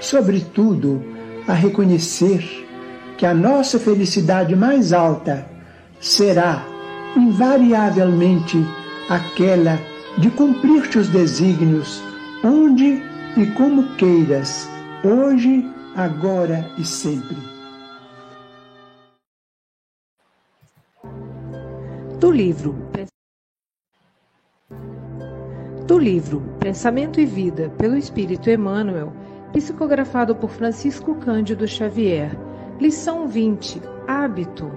sobretudo, 0.00 1.02
a 1.46 1.52
reconhecer 1.52 2.42
que 3.16 3.26
a 3.26 3.34
nossa 3.34 3.78
felicidade 3.78 4.56
mais 4.56 4.92
alta 4.92 5.46
será 6.00 6.64
invariavelmente 7.16 8.58
aquela 9.08 9.78
de 10.18 10.30
cumprir 10.30 10.88
teus 10.88 11.08
desígnios, 11.08 12.02
onde 12.42 13.02
e 13.36 13.46
como 13.56 13.94
queiras, 13.96 14.68
hoje, 15.04 15.64
agora 15.96 16.70
e 16.78 16.84
sempre. 16.84 17.36
Do 22.18 22.30
livro 22.30 22.90
do 25.86 25.98
livro 25.98 26.40
Pensamento 26.60 27.20
e 27.20 27.26
Vida 27.26 27.68
pelo 27.76 27.96
Espírito 27.96 28.48
Emmanuel, 28.48 29.12
psicografado 29.52 30.34
por 30.34 30.50
Francisco 30.50 31.14
Cândido 31.16 31.66
Xavier, 31.66 32.38
lição 32.80 33.26
20: 33.26 33.82
Hábito. 34.06 34.70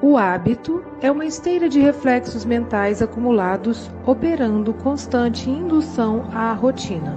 O 0.00 0.16
hábito 0.16 0.82
é 1.00 1.10
uma 1.10 1.24
esteira 1.24 1.68
de 1.68 1.78
reflexos 1.78 2.44
mentais 2.44 3.00
acumulados, 3.00 3.90
operando 4.04 4.74
constante 4.74 5.48
indução 5.48 6.24
à 6.34 6.52
rotina. 6.52 7.14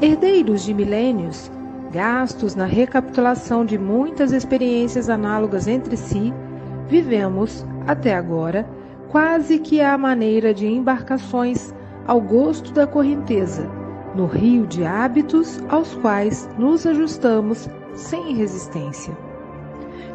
Herdeiros 0.00 0.62
de 0.64 0.72
milênios, 0.72 1.50
gastos 1.92 2.54
na 2.54 2.64
recapitulação 2.64 3.66
de 3.66 3.76
muitas 3.76 4.32
experiências 4.32 5.10
análogas 5.10 5.66
entre 5.66 5.96
si, 5.96 6.32
vivemos, 6.88 7.66
até 7.86 8.14
agora, 8.14 8.66
quase 9.10 9.58
que 9.58 9.82
à 9.82 9.98
maneira 9.98 10.54
de 10.54 10.66
embarcações 10.66 11.74
ao 12.06 12.20
gosto 12.20 12.72
da 12.72 12.86
correnteza, 12.86 13.79
no 14.14 14.26
rio 14.26 14.66
de 14.66 14.84
hábitos 14.84 15.60
aos 15.68 15.94
quais 15.96 16.48
nos 16.58 16.86
ajustamos 16.86 17.68
sem 17.94 18.34
resistência. 18.34 19.16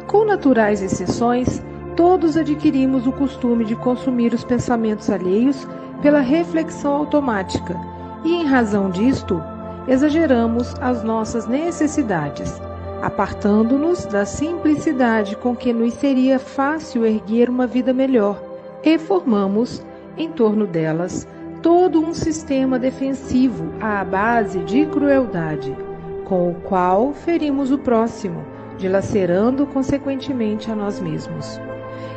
Com 0.06 0.24
naturais 0.24 0.82
exceções, 0.82 1.62
todos 1.96 2.36
adquirimos 2.36 3.06
o 3.06 3.12
costume 3.12 3.64
de 3.64 3.74
consumir 3.76 4.32
os 4.32 4.44
pensamentos 4.44 5.10
alheios 5.10 5.66
pela 6.02 6.20
reflexão 6.20 6.94
automática 6.94 7.76
e, 8.24 8.34
em 8.34 8.44
razão 8.44 8.90
disto, 8.90 9.42
exageramos 9.88 10.74
as 10.80 11.02
nossas 11.02 11.46
necessidades, 11.46 12.60
apartando-nos 13.02 14.04
da 14.06 14.24
simplicidade 14.24 15.36
com 15.36 15.54
que 15.54 15.72
nos 15.72 15.94
seria 15.94 16.38
fácil 16.38 17.06
erguer 17.06 17.48
uma 17.48 17.66
vida 17.66 17.92
melhor, 17.92 18.40
e 18.82 18.98
formamos, 18.98 19.82
em 20.16 20.30
torno 20.30 20.66
delas, 20.66 21.26
todo 21.62 22.00
um 22.00 22.14
sistema 22.14 22.78
defensivo 22.78 23.72
à 23.80 24.04
base 24.04 24.60
de 24.60 24.86
crueldade, 24.86 25.76
com 26.24 26.50
o 26.50 26.54
qual 26.54 27.12
ferimos 27.12 27.70
o 27.70 27.78
próximo, 27.78 28.44
dilacerando 28.78 29.66
consequentemente 29.66 30.70
a 30.70 30.74
nós 30.74 31.00
mesmos. 31.00 31.60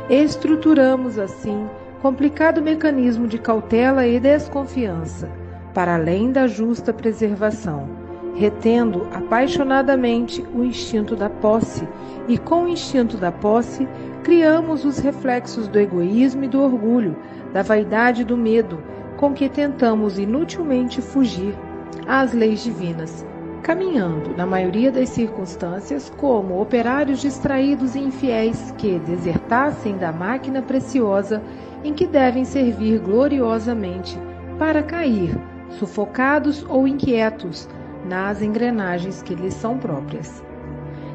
Estruturamos 0.08 1.18
assim 1.18 1.68
complicado 2.02 2.62
mecanismo 2.62 3.26
de 3.26 3.38
cautela 3.38 4.06
e 4.06 4.18
desconfiança, 4.18 5.28
para 5.74 5.94
além 5.94 6.32
da 6.32 6.46
justa 6.46 6.92
preservação, 6.92 7.88
retendo 8.34 9.06
apaixonadamente 9.12 10.44
o 10.54 10.64
instinto 10.64 11.14
da 11.14 11.28
posse, 11.28 11.86
e 12.26 12.38
com 12.38 12.64
o 12.64 12.68
instinto 12.68 13.16
da 13.16 13.30
posse 13.30 13.86
criamos 14.22 14.84
os 14.84 14.98
reflexos 14.98 15.68
do 15.68 15.78
egoísmo 15.78 16.44
e 16.44 16.48
do 16.48 16.62
orgulho, 16.62 17.16
da 17.52 17.62
vaidade 17.62 18.22
e 18.22 18.24
do 18.24 18.36
medo, 18.36 18.82
com 19.20 19.34
que 19.34 19.50
tentamos 19.50 20.18
inutilmente 20.18 21.02
fugir 21.02 21.54
às 22.08 22.32
leis 22.32 22.64
divinas, 22.64 23.26
caminhando, 23.62 24.34
na 24.34 24.46
maioria 24.46 24.90
das 24.90 25.10
circunstâncias, 25.10 26.10
como 26.16 26.58
operários 26.58 27.20
distraídos 27.20 27.94
e 27.94 27.98
infiéis 27.98 28.72
que 28.78 28.98
desertassem 29.00 29.98
da 29.98 30.10
máquina 30.10 30.62
preciosa 30.62 31.42
em 31.84 31.92
que 31.92 32.06
devem 32.06 32.46
servir 32.46 32.98
gloriosamente 32.98 34.18
para 34.58 34.82
cair, 34.82 35.38
sufocados 35.68 36.64
ou 36.66 36.88
inquietos, 36.88 37.68
nas 38.08 38.40
engrenagens 38.40 39.22
que 39.22 39.34
lhes 39.34 39.52
são 39.52 39.76
próprias. 39.76 40.42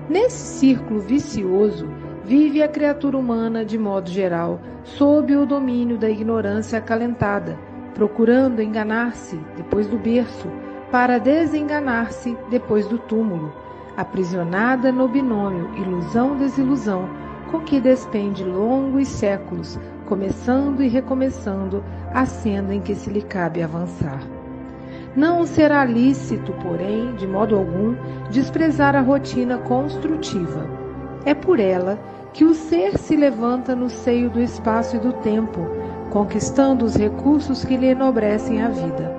Nesse 0.07 0.59
círculo 0.59 0.99
vicioso, 0.99 1.87
vive 2.23 2.61
a 2.61 2.67
criatura 2.67 3.17
humana 3.17 3.65
de 3.65 3.79
modo 3.79 4.11
geral, 4.11 4.59
sob 4.83 5.35
o 5.35 5.43
domínio 5.43 5.97
da 5.97 6.07
ignorância 6.07 6.77
acalentada, 6.77 7.57
procurando 7.95 8.61
enganar-se 8.61 9.39
depois 9.57 9.87
do 9.87 9.97
berço, 9.97 10.47
para 10.91 11.17
desenganar-se 11.17 12.37
depois 12.49 12.85
do 12.87 12.99
túmulo, 12.99 13.51
aprisionada 13.97 14.91
no 14.91 15.07
binômio 15.07 15.71
ilusão-desilusão, 15.75 17.09
com 17.49 17.61
que 17.61 17.79
despende 17.79 18.43
longos 18.43 19.07
séculos, 19.07 19.79
começando 20.05 20.83
e 20.83 20.87
recomeçando 20.87 21.83
a 22.13 22.25
senda 22.25 22.75
em 22.75 22.81
que 22.81 22.93
se 22.93 23.09
lhe 23.09 23.21
cabe 23.21 23.63
avançar. 23.63 24.19
Não 25.15 25.45
será 25.45 25.85
lícito, 25.85 26.51
porém, 26.61 27.15
de 27.15 27.25
modo 27.25 27.55
algum, 27.55 27.95
desprezar 28.29 28.95
a 28.95 29.01
rotina 29.01 29.57
construtiva. 29.59 30.67
É 31.25 31.33
por 31.33 31.59
ela 31.59 31.97
que 32.33 32.43
o 32.43 32.53
ser 32.53 32.97
se 32.97 33.15
levanta 33.15 33.73
no 33.73 33.89
seio 33.89 34.29
do 34.29 34.41
espaço 34.41 34.97
e 34.97 34.99
do 34.99 35.13
tempo, 35.13 35.61
conquistando 36.15 36.85
os 36.85 36.95
recursos 36.95 37.65
que 37.65 37.75
lhe 37.75 37.87
enobrecem 37.87 38.63
a 38.63 38.69
vida. 38.69 39.13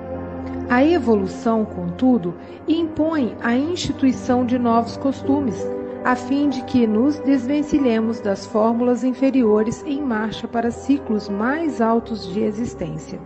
A 0.67 0.83
evolução, 0.83 1.63
contudo, 1.63 2.33
impõe 2.67 3.37
a 3.39 3.55
instituição 3.55 4.43
de 4.43 4.57
novos 4.57 4.97
costumes, 4.97 5.63
a 6.03 6.15
fim 6.15 6.49
de 6.49 6.63
que 6.63 6.87
nos 6.87 7.19
desvencilhemos 7.19 8.19
das 8.19 8.47
fórmulas 8.47 9.03
inferiores 9.03 9.83
em 9.85 10.01
marcha 10.01 10.47
para 10.47 10.71
ciclos 10.71 11.29
mais 11.29 11.81
altos 11.81 12.27
de 12.33 12.39
existência. 12.39 13.19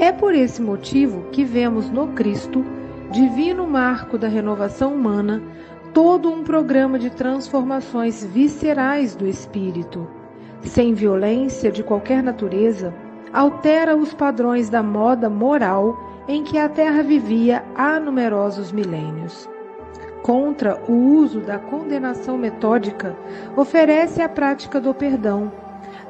É 0.00 0.10
por 0.10 0.34
esse 0.34 0.62
motivo 0.62 1.20
que 1.32 1.44
vemos 1.44 1.90
no 1.90 2.14
Cristo, 2.14 2.64
divino 3.10 3.66
marco 3.66 4.16
da 4.16 4.26
renovação 4.26 4.94
humana, 4.94 5.42
todo 5.92 6.30
um 6.30 6.42
programa 6.42 6.98
de 6.98 7.10
transformações 7.10 8.24
viscerais 8.24 9.14
do 9.14 9.26
espírito. 9.26 10.23
Sem 10.64 10.94
violência 10.94 11.70
de 11.70 11.82
qualquer 11.82 12.22
natureza, 12.22 12.92
altera 13.32 13.96
os 13.96 14.14
padrões 14.14 14.68
da 14.68 14.82
moda 14.82 15.28
moral 15.30 15.96
em 16.26 16.42
que 16.42 16.58
a 16.58 16.68
Terra 16.68 17.02
vivia 17.02 17.64
há 17.74 18.00
numerosos 18.00 18.72
milênios. 18.72 19.48
contra 20.24 20.82
o 20.88 20.92
uso 20.92 21.40
da 21.40 21.58
condenação 21.58 22.38
metódica, 22.38 23.14
oferece 23.54 24.22
a 24.22 24.28
prática 24.28 24.80
do 24.80 24.94
perdão. 24.94 25.52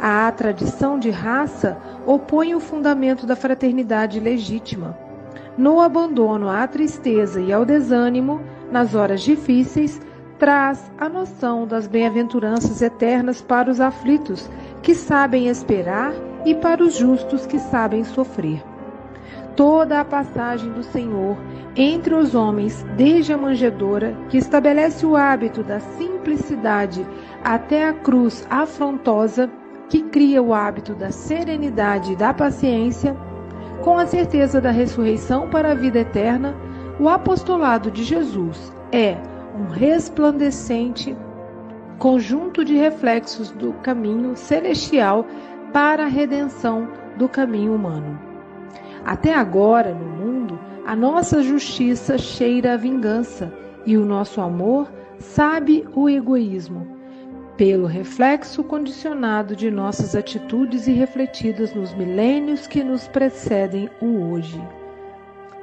A 0.01 0.31
tradição 0.31 1.01
de 1.01 1.11
raça 1.11 1.77
opõe 2.07 2.55
o 2.55 2.61
fundamento 2.61 3.27
da 3.27 3.35
fraternidade 3.35 4.21
legítima. 4.21 4.97
No 5.59 5.81
abandono 5.81 6.49
à 6.49 6.65
tristeza 6.69 7.41
e 7.41 7.53
ao 7.53 7.65
desânimo, 7.65 8.41
nas 8.71 8.95
horas 8.95 9.21
difíceis, 9.21 10.01
traz 10.39 10.91
a 10.99 11.09
noção 11.09 11.67
das 11.67 11.87
bem-aventuranças 11.87 12.83
eternas 12.83 13.41
para 13.41 13.71
os 13.71 13.81
aflitos 13.81 14.51
que 14.83 14.95
sabem 14.95 15.49
esperar 15.49 16.13
e 16.45 16.55
para 16.55 16.83
os 16.83 16.97
justos 16.97 17.47
que 17.47 17.59
sabem 17.59 18.05
sofrer. 18.05 18.63
Toda 19.57 20.01
a 20.01 20.05
passagem 20.05 20.71
do 20.73 20.83
Senhor 20.83 21.37
entre 21.77 22.15
os 22.15 22.35
homens, 22.35 22.85
desde 22.97 23.33
a 23.33 23.39
manjedoura, 23.39 24.17
que 24.29 24.37
estabelece 24.37 25.07
o 25.07 25.17
hábito 25.17 25.63
da 25.63 25.81
simplicidade, 25.81 27.07
até 27.43 27.89
a 27.89 27.93
cruz 27.93 28.47
afrontosa, 28.51 29.51
que 29.89 30.03
cria 30.03 30.43
o 30.43 30.53
hábito 30.53 30.95
da 30.95 31.11
serenidade 31.11 32.13
e 32.13 32.17
da 32.17 32.33
paciência, 32.33 33.17
com 33.83 33.99
a 33.99 34.07
certeza 34.07 34.61
da 34.61 34.71
ressurreição 34.71 35.49
para 35.49 35.73
a 35.73 35.75
vida 35.75 36.01
eterna, 36.01 36.55
o 36.99 37.09
apostolado 37.09 37.91
de 37.91 38.03
Jesus 38.05 38.73
é 38.93 39.17
um 39.55 39.69
resplandecente 39.69 41.17
conjunto 41.99 42.65
de 42.65 42.75
reflexos 42.75 43.51
do 43.53 43.73
caminho 43.75 44.37
celestial 44.37 45.25
para 45.73 46.05
a 46.05 46.09
redenção 46.09 46.89
do 47.17 47.29
caminho 47.29 47.75
humano. 47.75 48.19
Até 49.05 49.35
agora, 49.35 49.95
no 49.95 50.07
mundo, 50.07 50.59
a 50.87 50.97
nossa 50.97 51.43
justiça 51.43 52.19
cheira 52.19 52.75
a 52.75 52.77
vingança 52.77 53.53
e 53.87 53.97
o 53.97 54.05
nosso 54.05 54.41
amor 54.41 54.91
sabe 55.19 55.87
o 55.95 56.09
egoísmo, 56.09 56.87
pelo 57.57 57.87
reflexo 57.87 58.65
condicionado 58.65 59.55
de 59.55 59.71
nossas 59.71 60.17
atitudes 60.17 60.87
e 60.87 60.93
refletidas 60.93 61.73
nos 61.75 61.95
milênios 61.95 62.67
que 62.67 62.83
nos 62.83 63.07
precedem 63.07 63.89
o 64.01 64.33
hoje. 64.33 64.61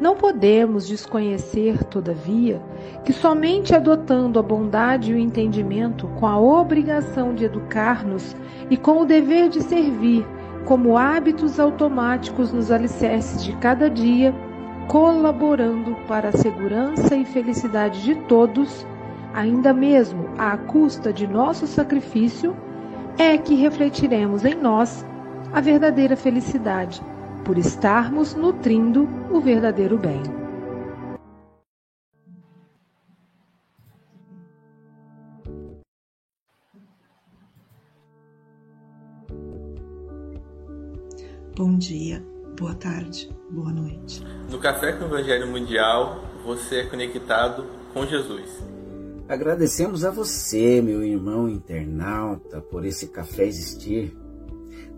Não 0.01 0.15
podemos 0.15 0.88
desconhecer, 0.88 1.83
todavia, 1.83 2.59
que 3.06 3.13
somente 3.13 3.75
adotando 3.75 4.39
a 4.39 4.42
bondade 4.42 5.12
e 5.12 5.13
o 5.13 5.18
entendimento, 5.18 6.07
com 6.19 6.25
a 6.25 6.39
obrigação 6.39 7.36
de 7.36 7.45
educar-nos 7.45 8.36
e 8.68 8.77
com 8.77 9.01
o 9.01 9.06
dever 9.06 9.48
de 9.48 9.62
servir, 9.62 10.25
como 10.65 10.98
hábitos 10.98 11.59
automáticos 11.59 12.51
nos 12.51 12.71
alicerces 12.71 13.44
de 13.44 13.56
cada 13.57 13.92
dia, 13.92 14.33
colaborando 14.88 15.95
para 16.07 16.30
a 16.30 16.36
segurança 16.36 17.15
e 17.15 17.24
felicidade 17.24 18.01
de 18.01 18.15
todos, 18.25 18.88
ainda 19.36 19.71
mesmo 19.71 20.30
à 20.36 20.57
custa 20.57 21.13
de 21.13 21.27
nosso 21.27 21.68
sacrifício, 21.68 22.56
é 23.19 23.38
que 23.38 23.54
refletiremos 23.54 24.45
em 24.45 24.56
nós 24.56 25.06
a 25.54 25.62
verdadeira 25.62 26.15
felicidade 26.15 27.04
por 27.45 27.57
estarmos 27.57 28.33
nutrindo 28.35 29.07
o 29.31 29.41
verdadeiro 29.41 29.97
bem. 29.97 30.21
Bom 41.55 41.77
dia, 41.77 42.23
boa 42.57 42.73
tarde, 42.73 43.29
boa 43.49 43.71
noite. 43.71 44.23
No 44.49 44.57
Café 44.57 44.94
com 44.94 45.03
o 45.03 45.07
Evangelho 45.07 45.47
Mundial, 45.47 46.23
você 46.44 46.77
é 46.77 46.85
conectado 46.85 47.65
com 47.94 48.05
Jesus. 48.05 48.63
Agradecemos 49.27 50.03
a 50.03 50.11
você, 50.11 50.81
meu 50.81 51.03
irmão 51.03 51.47
internauta, 51.47 52.61
por 52.61 52.85
esse 52.85 53.07
café 53.07 53.45
existir 53.45 54.17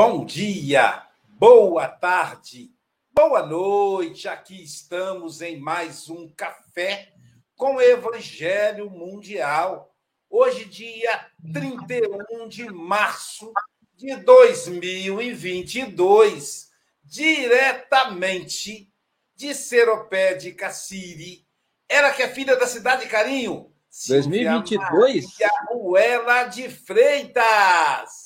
Bom 0.00 0.24
dia, 0.24 1.02
boa 1.26 1.88
tarde, 1.88 2.70
boa 3.12 3.44
noite. 3.44 4.28
Aqui 4.28 4.62
estamos 4.62 5.42
em 5.42 5.58
mais 5.58 6.08
um 6.08 6.32
café 6.36 7.12
com 7.56 7.74
o 7.74 7.80
Evangelho 7.80 8.88
Mundial. 8.88 9.92
Hoje, 10.30 10.66
dia 10.66 11.26
31 11.52 12.48
de 12.48 12.70
março 12.70 13.52
de 13.96 14.14
2022, 14.14 16.68
diretamente 17.02 18.92
de 19.34 19.52
Seropé 19.52 20.34
de 20.34 20.52
Caciri. 20.52 21.44
Ela 21.88 22.12
que 22.12 22.22
é 22.22 22.28
filha 22.28 22.54
da 22.54 22.68
cidade 22.68 23.02
de 23.02 23.08
Carinho. 23.08 23.72
2022? 24.06 25.24
Maria 25.24 25.50
Ruela 25.72 26.44
de 26.44 26.70
Freitas. 26.70 28.17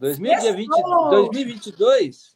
2020, 0.00 0.66
2022? 1.10 2.34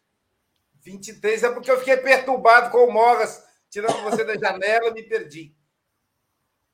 23 0.82 1.42
é 1.44 1.50
porque 1.50 1.70
eu 1.70 1.78
fiquei 1.78 1.96
perturbado 1.96 2.70
com 2.70 2.84
o 2.84 2.92
Mogas, 2.92 3.42
tirando 3.70 4.02
você 4.02 4.22
da 4.22 4.36
janela, 4.36 4.92
me 4.92 5.02
perdi. 5.02 5.56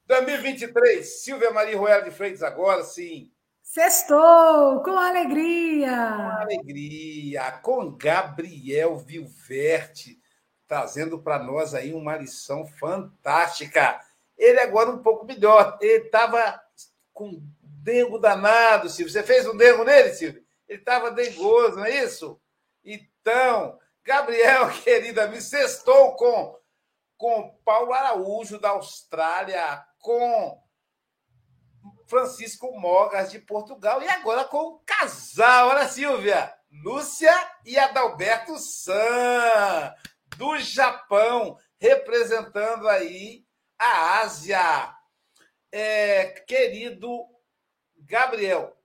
2023, 0.07 1.23
Silvia 1.23 1.53
Maria 1.53 1.79
Ruela 1.79 2.03
de 2.03 2.11
Freitas 2.11 2.43
agora, 2.43 2.83
sim. 2.83 3.31
Sextou, 3.63 4.83
com 4.83 4.99
alegria. 4.99 6.13
Com 6.17 6.43
alegria, 6.43 7.53
com 7.63 7.97
Gabriel 7.97 8.99
Vilverte, 8.99 10.21
trazendo 10.67 11.21
para 11.21 11.39
nós 11.39 11.73
aí 11.73 11.95
uma 11.95 12.17
lição 12.17 12.67
fantástica. 12.67 14.01
Ele 14.37 14.59
agora 14.59 14.91
um 14.91 14.99
pouco 14.99 15.25
melhor, 15.25 15.79
ele 15.81 16.07
estava 16.07 16.61
com 17.13 17.41
dengo 17.63 18.19
danado, 18.19 18.89
Silvio. 18.89 19.13
Você 19.13 19.23
fez 19.23 19.47
um 19.47 19.57
dengo 19.57 19.85
nele, 19.85 20.13
Silvio? 20.15 20.40
Ele 20.71 20.79
estava 20.79 21.11
dengoso, 21.11 21.79
não 21.79 21.85
é 21.85 22.05
isso? 22.05 22.41
Então, 22.85 23.77
Gabriel, 24.05 24.71
querida, 24.85 25.27
me 25.27 25.43
sextou 25.43 26.15
com, 26.15 26.57
com 27.17 27.59
Paulo 27.65 27.93
Araújo, 27.93 28.57
da 28.57 28.71
Austrália, 28.71 29.85
com 29.99 30.63
Francisco 32.07 32.71
Mogas, 32.79 33.33
de 33.33 33.41
Portugal, 33.41 34.01
e 34.01 34.09
agora 34.09 34.45
com 34.45 34.59
o 34.59 34.79
casal, 34.87 35.71
olha, 35.71 35.89
Silvia, 35.89 36.55
Lúcia 36.85 37.35
e 37.67 37.77
Adalberto 37.77 38.57
San, 38.57 39.93
do 40.37 40.57
Japão, 40.61 41.59
representando 41.81 42.89
aí 42.89 43.45
a 43.77 44.21
Ásia. 44.21 44.95
É, 45.73 46.27
querido 46.47 47.27
Gabriel, 47.97 48.80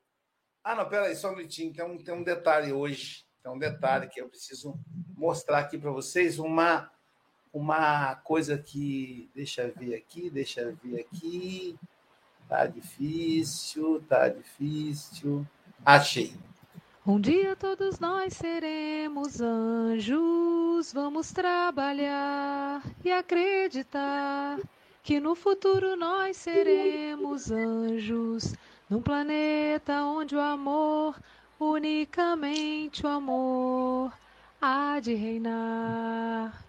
ah, 0.65 0.73
não, 0.73 0.89
peraí, 0.89 1.15
só 1.15 1.31
um 1.31 1.35
minutinho. 1.35 1.71
Tem 1.71 1.85
um, 1.85 1.95
tem 1.95 2.15
um 2.15 2.23
detalhe 2.23 2.73
hoje. 2.73 3.23
Tem 3.43 3.51
um 3.51 3.59
detalhe 3.59 4.07
que 4.07 4.19
eu 4.19 4.27
preciso 4.27 4.73
mostrar 5.15 5.59
aqui 5.59 5.77
para 5.77 5.91
vocês. 5.91 6.39
Uma, 6.39 6.89
uma 7.53 8.15
coisa 8.15 8.57
que. 8.57 9.29
Deixa 9.35 9.61
eu 9.61 9.73
ver 9.75 9.93
aqui, 9.93 10.27
deixa 10.27 10.61
eu 10.61 10.75
ver 10.83 11.01
aqui. 11.01 11.77
Tá 12.49 12.65
difícil, 12.65 14.03
tá 14.09 14.27
difícil. 14.27 15.45
Achei. 15.85 16.33
Um 17.05 17.19
dia 17.21 17.55
todos 17.55 17.99
nós 17.99 18.33
seremos 18.33 19.39
anjos, 19.39 20.91
vamos 20.91 21.31
trabalhar 21.31 22.81
e 23.03 23.11
acreditar 23.11 24.59
que 25.03 25.19
no 25.19 25.35
futuro 25.35 25.95
nós 25.95 26.37
seremos 26.37 27.51
anjos 27.51 28.55
num 28.89 29.01
planeta 29.01 30.03
onde 30.03 30.35
o 30.35 30.39
amor, 30.39 31.15
unicamente 31.59 33.05
o 33.05 33.09
amor, 33.09 34.11
há 34.61 34.99
de 34.99 35.13
reinar. 35.13 36.65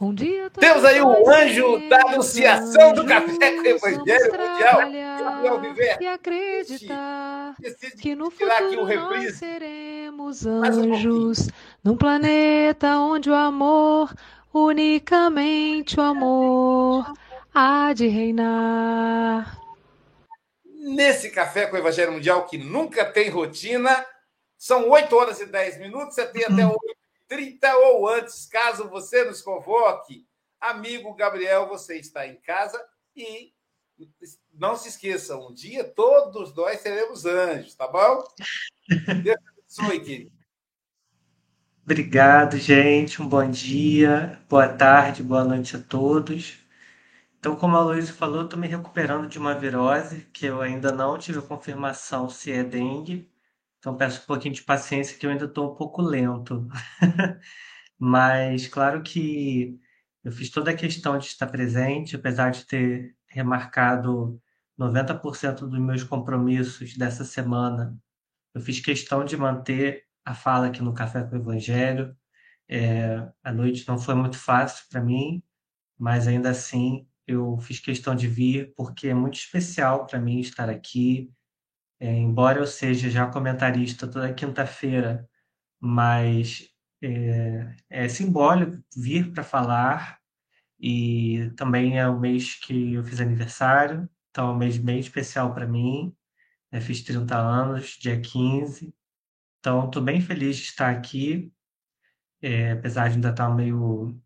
Um 0.00 0.14
dia 0.14 0.48
Temos 0.50 0.84
aí 0.84 1.02
o 1.02 1.28
anjo 1.28 1.88
da 1.88 2.00
anunciação 2.02 2.92
do 2.92 3.04
café 3.04 3.50
com 3.56 3.62
o 3.62 3.66
Evangelho 3.66 4.32
Mundial, 4.32 5.60
Viver. 5.60 5.98
E 6.00 6.06
acreditar 6.06 7.56
que 8.00 8.14
no 8.14 8.30
futuro 8.30 8.86
nós 8.86 9.34
seremos 9.34 10.46
anjos 10.46 11.48
Num 11.82 11.96
planeta 11.96 12.96
onde 12.98 13.28
o 13.28 13.34
amor, 13.34 14.14
unicamente 14.54 15.98
o 15.98 16.02
amor, 16.02 17.12
há 17.52 17.92
de 17.92 18.06
reinar. 18.06 19.58
Nesse 20.88 21.30
café 21.30 21.66
com 21.66 21.76
o 21.76 21.78
Evangelho 21.78 22.12
Mundial 22.12 22.46
que 22.46 22.56
nunca 22.56 23.04
tem 23.04 23.28
rotina, 23.28 24.06
são 24.56 24.88
8 24.88 25.14
horas 25.14 25.38
e 25.38 25.44
10 25.44 25.78
minutos, 25.80 26.14
você 26.14 26.26
tem 26.26 26.44
até 26.44 26.62
8h30 27.30 27.74
ou 27.74 28.08
antes, 28.08 28.46
caso 28.46 28.88
você 28.88 29.22
nos 29.24 29.42
convoque. 29.42 30.26
Amigo 30.58 31.14
Gabriel, 31.14 31.68
você 31.68 31.98
está 31.98 32.26
em 32.26 32.36
casa 32.36 32.82
e 33.14 33.52
não 34.54 34.76
se 34.76 34.88
esqueça, 34.88 35.36
um 35.36 35.52
dia 35.52 35.84
todos 35.84 36.54
nós 36.54 36.80
seremos 36.80 37.26
anjos, 37.26 37.74
tá 37.74 37.86
bom? 37.86 38.24
Deus 39.22 39.36
abençoe, 39.46 40.00
querido. 40.00 40.32
Obrigado, 41.84 42.56
gente. 42.56 43.20
Um 43.20 43.28
bom 43.28 43.48
dia, 43.50 44.40
boa 44.48 44.68
tarde, 44.68 45.22
boa 45.22 45.44
noite 45.44 45.76
a 45.76 45.80
todos. 45.80 46.58
Então, 47.38 47.54
como 47.56 47.76
a 47.76 47.80
Luísa 47.82 48.12
falou, 48.12 48.44
estou 48.44 48.58
me 48.58 48.66
recuperando 48.66 49.28
de 49.28 49.38
uma 49.38 49.54
virose 49.54 50.22
que 50.32 50.46
eu 50.46 50.60
ainda 50.60 50.90
não 50.92 51.16
tive 51.18 51.40
confirmação 51.42 52.28
se 52.28 52.50
é 52.52 52.64
dengue. 52.64 53.30
Então, 53.78 53.96
peço 53.96 54.22
um 54.22 54.26
pouquinho 54.26 54.54
de 54.54 54.62
paciência 54.62 55.16
que 55.16 55.24
eu 55.26 55.30
ainda 55.30 55.44
estou 55.46 55.72
um 55.72 55.76
pouco 55.76 56.02
lento. 56.02 56.68
Mas, 57.98 58.66
claro 58.68 59.02
que 59.02 59.78
eu 60.24 60.32
fiz 60.32 60.50
toda 60.50 60.70
a 60.72 60.76
questão 60.76 61.18
de 61.18 61.26
estar 61.26 61.46
presente, 61.46 62.16
apesar 62.16 62.50
de 62.50 62.66
ter 62.66 63.16
remarcado 63.28 64.40
90% 64.78 65.60
dos 65.68 65.80
meus 65.80 66.04
compromissos 66.04 66.96
dessa 66.96 67.24
semana. 67.24 67.96
Eu 68.54 68.60
fiz 68.60 68.80
questão 68.80 69.24
de 69.24 69.36
manter 69.36 70.04
a 70.24 70.34
fala 70.34 70.66
aqui 70.68 70.82
no 70.82 70.94
Café 70.94 71.22
com 71.24 71.36
o 71.36 71.38
Evangelho. 71.38 72.16
É, 72.68 73.28
a 73.42 73.52
noite 73.52 73.86
não 73.88 73.98
foi 73.98 74.14
muito 74.14 74.38
fácil 74.38 74.86
para 74.90 75.00
mim, 75.02 75.42
mas 75.98 76.28
ainda 76.28 76.50
assim 76.50 77.07
eu 77.28 77.58
fiz 77.58 77.78
questão 77.78 78.16
de 78.16 78.26
vir 78.26 78.72
porque 78.74 79.08
é 79.08 79.14
muito 79.14 79.34
especial 79.34 80.06
para 80.06 80.18
mim 80.18 80.40
estar 80.40 80.70
aqui. 80.70 81.30
É, 82.00 82.10
embora 82.16 82.58
eu 82.60 82.66
seja 82.66 83.10
já 83.10 83.26
comentarista 83.26 84.08
toda 84.08 84.32
quinta-feira, 84.32 85.28
mas 85.80 86.68
é, 87.02 87.76
é, 87.90 88.08
simbólico 88.08 88.82
vir 88.96 89.32
para 89.32 89.44
falar 89.44 90.18
e 90.80 91.50
também 91.56 91.98
é 91.98 92.08
o 92.08 92.18
mês 92.18 92.54
que 92.54 92.94
eu 92.94 93.04
fiz 93.04 93.20
aniversário, 93.20 94.08
então 94.30 94.50
é 94.50 94.52
um 94.52 94.56
mês 94.56 94.78
bem 94.78 94.98
especial 95.00 95.52
para 95.54 95.66
mim. 95.66 96.14
Eu 96.72 96.80
fiz 96.80 97.02
30 97.02 97.36
anos, 97.36 97.98
dia 98.00 98.20
15, 98.20 98.94
então 99.58 99.86
estou 99.86 100.02
bem 100.02 100.20
feliz 100.20 100.56
de 100.56 100.64
estar 100.64 100.90
aqui, 100.90 101.52
é, 102.42 102.72
apesar 102.72 103.08
de 103.08 103.16
ainda 103.16 103.30
estar 103.30 103.48
meio 103.54 104.20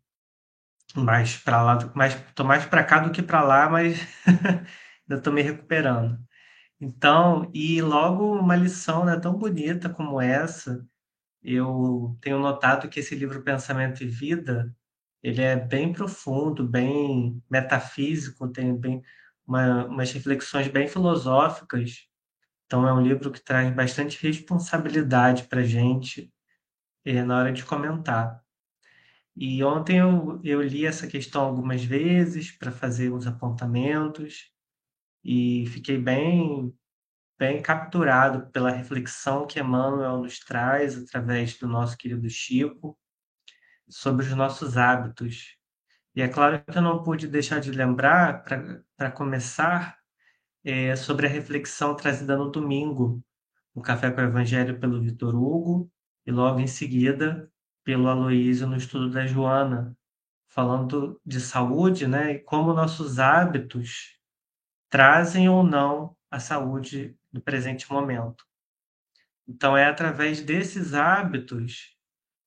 mais 0.95 1.37
para 1.37 1.61
lá, 1.63 1.91
mais, 1.95 2.15
tô 2.35 2.43
mais 2.43 2.65
para 2.65 2.83
cá 2.83 2.99
do 2.99 3.11
que 3.11 3.21
para 3.21 3.41
lá, 3.43 3.69
mas 3.69 3.99
ainda 4.25 5.17
estou 5.19 5.33
me 5.33 5.41
recuperando. 5.41 6.19
Então, 6.81 7.49
e 7.53 7.81
logo 7.81 8.37
uma 8.39 8.55
lição 8.55 9.05
né, 9.05 9.19
tão 9.19 9.33
bonita 9.35 9.89
como 9.89 10.21
essa, 10.21 10.85
eu 11.43 12.17
tenho 12.21 12.39
notado 12.39 12.89
que 12.89 12.99
esse 12.99 13.15
livro 13.15 13.43
Pensamento 13.43 14.03
e 14.03 14.07
Vida, 14.07 14.75
ele 15.23 15.41
é 15.41 15.55
bem 15.55 15.93
profundo, 15.93 16.67
bem 16.67 17.41
metafísico, 17.49 18.49
tem 18.49 18.75
bem 18.77 19.01
uma, 19.47 19.85
umas 19.85 20.11
reflexões 20.11 20.67
bem 20.67 20.87
filosóficas. 20.87 22.07
Então, 22.65 22.87
é 22.87 22.93
um 22.93 23.01
livro 23.01 23.31
que 23.31 23.41
traz 23.43 23.73
bastante 23.73 24.21
responsabilidade 24.21 25.43
para 25.43 25.63
gente 25.63 26.33
é, 27.05 27.23
na 27.23 27.37
hora 27.39 27.53
de 27.53 27.65
comentar. 27.65 28.42
E 29.35 29.63
ontem 29.63 29.97
eu, 29.97 30.39
eu 30.43 30.61
li 30.61 30.85
essa 30.85 31.07
questão 31.07 31.43
algumas 31.43 31.83
vezes 31.83 32.51
para 32.51 32.71
fazer 32.71 33.11
uns 33.11 33.25
apontamentos 33.25 34.51
e 35.23 35.65
fiquei 35.67 35.97
bem, 35.97 36.71
bem 37.37 37.61
capturado 37.61 38.51
pela 38.51 38.69
reflexão 38.69 39.47
que 39.47 39.59
Emmanuel 39.59 40.19
nos 40.19 40.39
traz 40.39 40.97
através 40.97 41.57
do 41.57 41.67
nosso 41.67 41.97
querido 41.97 42.29
Chico 42.29 42.97
sobre 43.89 44.25
os 44.25 44.33
nossos 44.33 44.77
hábitos. 44.77 45.57
E 46.15 46.21
é 46.21 46.27
claro 46.27 46.63
que 46.63 46.77
eu 46.77 46.81
não 46.81 47.01
pude 47.01 47.27
deixar 47.27 47.59
de 47.59 47.71
lembrar, 47.71 48.43
para 48.95 49.11
começar, 49.11 49.97
é, 50.63 50.95
sobre 50.95 51.25
a 51.25 51.29
reflexão 51.29 51.95
trazida 51.95 52.37
no 52.37 52.51
domingo, 52.51 53.23
no 53.75 53.81
Café 53.81 54.11
com 54.11 54.21
o 54.21 54.23
Evangelho 54.23 54.79
pelo 54.79 55.01
Vitor 55.01 55.35
Hugo, 55.35 55.91
e 56.25 56.31
logo 56.31 56.59
em 56.59 56.67
seguida 56.67 57.51
pelo 57.83 58.07
Aloísio 58.07 58.67
no 58.67 58.77
estudo 58.77 59.09
da 59.09 59.25
Joana, 59.25 59.97
falando 60.47 61.19
de 61.25 61.39
saúde, 61.39 62.07
né, 62.07 62.33
e 62.33 62.39
como 62.39 62.73
nossos 62.73 63.19
hábitos 63.19 64.19
trazem 64.89 65.49
ou 65.49 65.63
não 65.63 66.15
a 66.29 66.39
saúde 66.39 67.17
do 67.31 67.41
presente 67.41 67.91
momento. 67.91 68.45
Então 69.47 69.75
é 69.75 69.85
através 69.85 70.41
desses 70.41 70.93
hábitos 70.93 71.97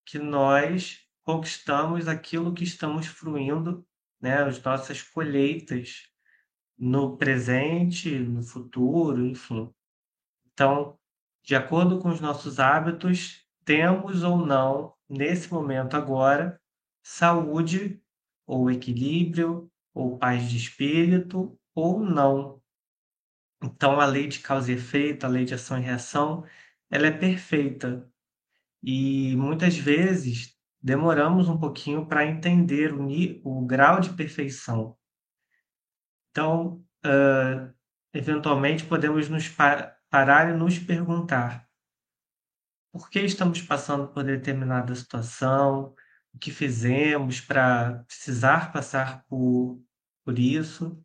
que 0.04 0.18
nós 0.18 1.00
conquistamos 1.22 2.06
aquilo 2.06 2.54
que 2.54 2.64
estamos 2.64 3.06
fruindo, 3.06 3.86
né, 4.20 4.42
as 4.42 4.62
nossas 4.62 5.02
colheitas 5.02 6.08
no 6.78 7.16
presente, 7.16 8.18
no 8.18 8.42
futuro, 8.42 9.26
enfim. 9.26 9.72
Então, 10.52 10.98
de 11.42 11.56
acordo 11.56 11.98
com 11.98 12.08
os 12.08 12.20
nossos 12.20 12.58
hábitos, 12.60 13.44
temos 13.64 14.22
ou 14.22 14.46
não 14.46 14.95
nesse 15.08 15.52
momento 15.52 15.96
agora, 15.96 16.60
saúde 17.02 18.00
ou 18.46 18.70
equilíbrio, 18.70 19.70
ou 19.94 20.18
paz 20.18 20.48
de 20.48 20.56
espírito, 20.56 21.58
ou 21.74 22.00
não. 22.00 22.62
Então, 23.62 24.00
a 24.00 24.06
lei 24.06 24.28
de 24.28 24.40
causa 24.40 24.70
e 24.70 24.74
efeito, 24.74 25.24
a 25.24 25.28
lei 25.28 25.44
de 25.44 25.54
ação 25.54 25.78
e 25.78 25.82
reação, 25.82 26.44
ela 26.90 27.06
é 27.06 27.10
perfeita. 27.10 28.08
E 28.82 29.34
muitas 29.36 29.76
vezes 29.76 30.56
demoramos 30.80 31.48
um 31.48 31.58
pouquinho 31.58 32.06
para 32.06 32.26
entender 32.26 32.92
o, 32.92 33.08
o, 33.42 33.66
grau 33.66 34.00
de 34.00 34.10
perfeição. 34.10 34.96
Então, 36.30 36.84
uh, 37.04 37.74
eventualmente, 38.12 38.84
podemos 38.84 39.28
nos 39.28 39.48
par 39.48 39.96
parar 40.10 40.50
e 40.50 40.56
nos 40.56 40.78
perguntar: 40.78 41.65
por 42.96 43.10
que 43.10 43.20
estamos 43.20 43.60
passando 43.60 44.08
por 44.08 44.24
determinada 44.24 44.94
situação, 44.94 45.94
o 46.32 46.38
que 46.38 46.50
fizemos 46.50 47.40
para 47.40 48.04
precisar 48.06 48.72
passar 48.72 49.24
por, 49.28 49.80
por 50.24 50.38
isso. 50.38 51.00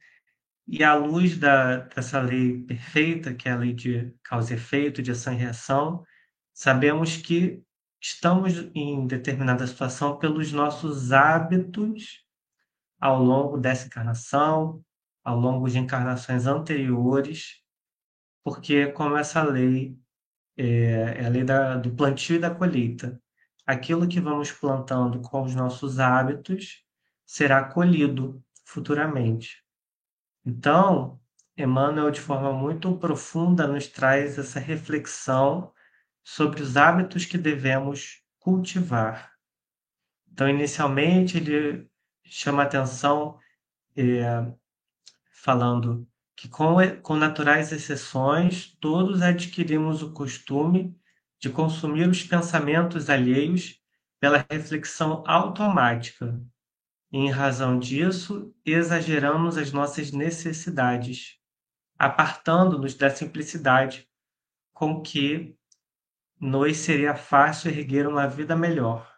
E 0.68 0.84
à 0.84 0.94
luz 0.96 1.38
da, 1.38 1.78
dessa 1.78 2.22
lei 2.22 2.64
perfeita, 2.64 3.34
que 3.34 3.50
é 3.50 3.52
a 3.52 3.58
lei 3.58 3.74
de 3.74 4.14
causa 4.24 4.54
e 4.54 4.56
efeito, 4.56 5.02
de 5.02 5.12
ação 5.12 5.34
e 5.34 5.38
reação, 5.38 6.06
sabemos 6.54 7.18
que 7.18 7.62
estamos 8.00 8.70
em 8.74 9.06
determinada 9.06 9.68
situação 9.68 10.18
pelos 10.18 10.52
nossos 10.52 11.12
hábitos 11.12 12.26
ao 13.00 13.22
longo 13.22 13.58
dessa 13.58 13.88
encarnação, 13.88 14.84
ao 15.24 15.38
longo 15.38 15.70
de 15.70 15.78
encarnações 15.78 16.48
anteriores, 16.48 17.62
porque 18.44 18.88
como 18.88 19.18
essa 19.18 19.44
lei 19.44 19.98
é, 20.58 21.22
é 21.22 21.26
a 21.26 21.30
lei 21.30 21.44
da, 21.44 21.78
do 21.78 21.92
plantio 21.96 22.36
e 22.36 22.40
da 22.40 22.54
colheita. 22.54 23.22
Aquilo 23.66 24.08
que 24.08 24.20
vamos 24.20 24.52
plantando 24.52 25.22
com 25.22 25.44
os 25.44 25.56
nossos 25.56 26.00
hábitos 26.00 26.84
será 27.26 27.64
colhido 27.64 28.44
futuramente. 28.66 29.64
Então, 30.46 31.20
Emmanuel, 31.58 32.12
de 32.12 32.20
forma 32.20 32.52
muito 32.52 32.98
profunda, 32.98 33.68
nos 33.68 33.88
traz 33.88 34.38
essa 34.38 34.60
reflexão 34.60 35.72
sobre 36.24 36.62
os 36.62 36.78
hábitos 36.78 37.26
que 37.26 37.38
devemos 37.38 38.22
cultivar. 38.40 39.32
Então, 40.32 40.50
inicialmente, 40.50 41.38
ele 41.38 41.90
chama 42.24 42.64
atenção 42.64 43.38
é, 43.96 44.52
falando 45.32 46.08
que, 46.42 46.50
com, 46.50 46.78
com 47.04 47.16
naturais 47.16 47.72
exceções, 47.72 48.76
todos 48.80 49.22
adquirimos 49.22 50.02
o 50.02 50.12
costume 50.12 51.00
de 51.40 51.52
consumir 51.52 52.10
os 52.10 52.24
pensamentos 52.24 53.12
alheios 53.12 53.80
pela 54.20 54.44
reflexão 54.50 55.24
automática. 55.28 56.42
E, 57.12 57.20
em 57.20 57.30
razão 57.30 57.78
disso, 57.78 58.52
exageramos 58.66 59.56
as 59.56 59.72
nossas 59.72 60.12
necessidades, 60.12 61.38
apartando-nos 61.96 62.96
da 62.96 63.12
simplicidade 63.12 64.10
com 64.74 65.00
que 65.00 65.56
nos 66.40 66.76
seria 66.78 67.14
fácil 67.14 67.70
erguer 67.70 68.08
uma 68.08 68.28
vida 68.28 68.56
melhor, 68.56 69.16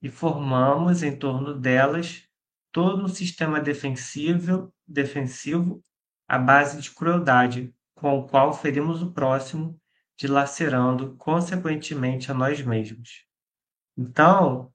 e 0.00 0.08
formamos 0.08 1.02
em 1.02 1.18
torno 1.18 1.58
delas 1.58 2.22
todo 2.70 3.02
um 3.02 3.08
sistema 3.08 3.60
defensivo, 3.60 4.72
defensivo 4.86 5.82
à 6.28 6.38
base 6.38 6.80
de 6.80 6.90
crueldade, 6.90 7.74
com 7.94 8.18
o 8.18 8.26
qual 8.26 8.52
ferimos 8.52 9.02
o 9.02 9.12
próximo, 9.12 9.80
dilacerando 10.16 11.16
consequentemente 11.16 12.30
a 12.30 12.34
nós 12.34 12.60
mesmos. 12.62 13.26
Então, 13.96 14.72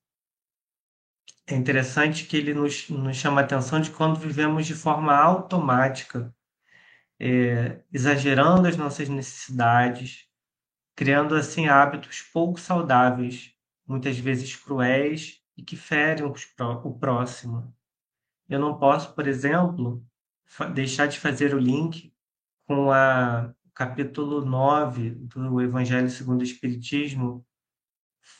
é 1.48 1.55
interessante 1.55 2.25
que 2.25 2.38
ele 2.38 2.53
nos, 2.53 2.89
nos 2.89 3.17
chama 3.17 3.41
a 3.41 3.43
atenção 3.43 3.81
de 3.81 3.91
quando 3.91 4.20
vivemos 4.20 4.65
de 4.65 4.74
forma 4.74 5.13
automática, 5.15 6.34
é, 7.20 7.81
exagerando 7.91 8.67
as 8.67 8.77
nossas 8.77 9.10
necessidades, 9.10 10.27
criando 10.96 11.36
assim 11.36 11.67
hábitos 11.67 12.22
pouco 12.22 12.60
saudáveis, 12.60 13.53
muitas 13.86 14.17
vezes 14.17 14.55
cruéis 14.55 15.41
e 15.58 15.63
que 15.63 15.75
ferem 15.75 16.25
o 16.25 17.00
próximo. 17.00 17.75
Eu 18.48 18.60
não 18.60 18.77
posso, 18.77 19.13
por 19.13 19.27
exemplo, 19.27 20.03
deixar 20.74 21.08
de 21.08 21.20
fazer 21.20 21.53
o 21.53 21.60
link 21.60 22.13
com 22.65 22.91
a, 22.91 23.53
capítulo 23.74 24.46
9 24.46 25.12
do 25.12 25.62
Evangelho 25.62 26.10
segundo 26.10 26.41
o 26.41 26.43
Espiritismo, 26.43 27.46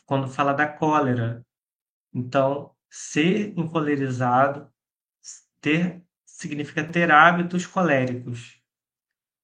quando 0.06 0.28
fala 0.28 0.54
da 0.54 0.68
cólera. 0.68 1.46
Então, 2.14 2.76
ser 2.90 3.58
encolerizado 3.58 4.70
ter, 5.60 6.04
significa 6.26 6.84
ter 6.84 7.12
hábitos 7.12 7.66
coléricos. 7.66 8.62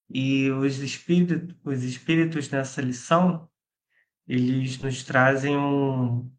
E 0.09 0.50
os 0.51 0.79
espíritos, 0.79 1.55
os 1.63 1.83
espíritos 1.83 2.50
nessa 2.50 2.81
lição, 2.81 3.50
eles 4.27 4.77
nos 4.79 5.03
trazem 5.03 5.57
um, 5.57 6.31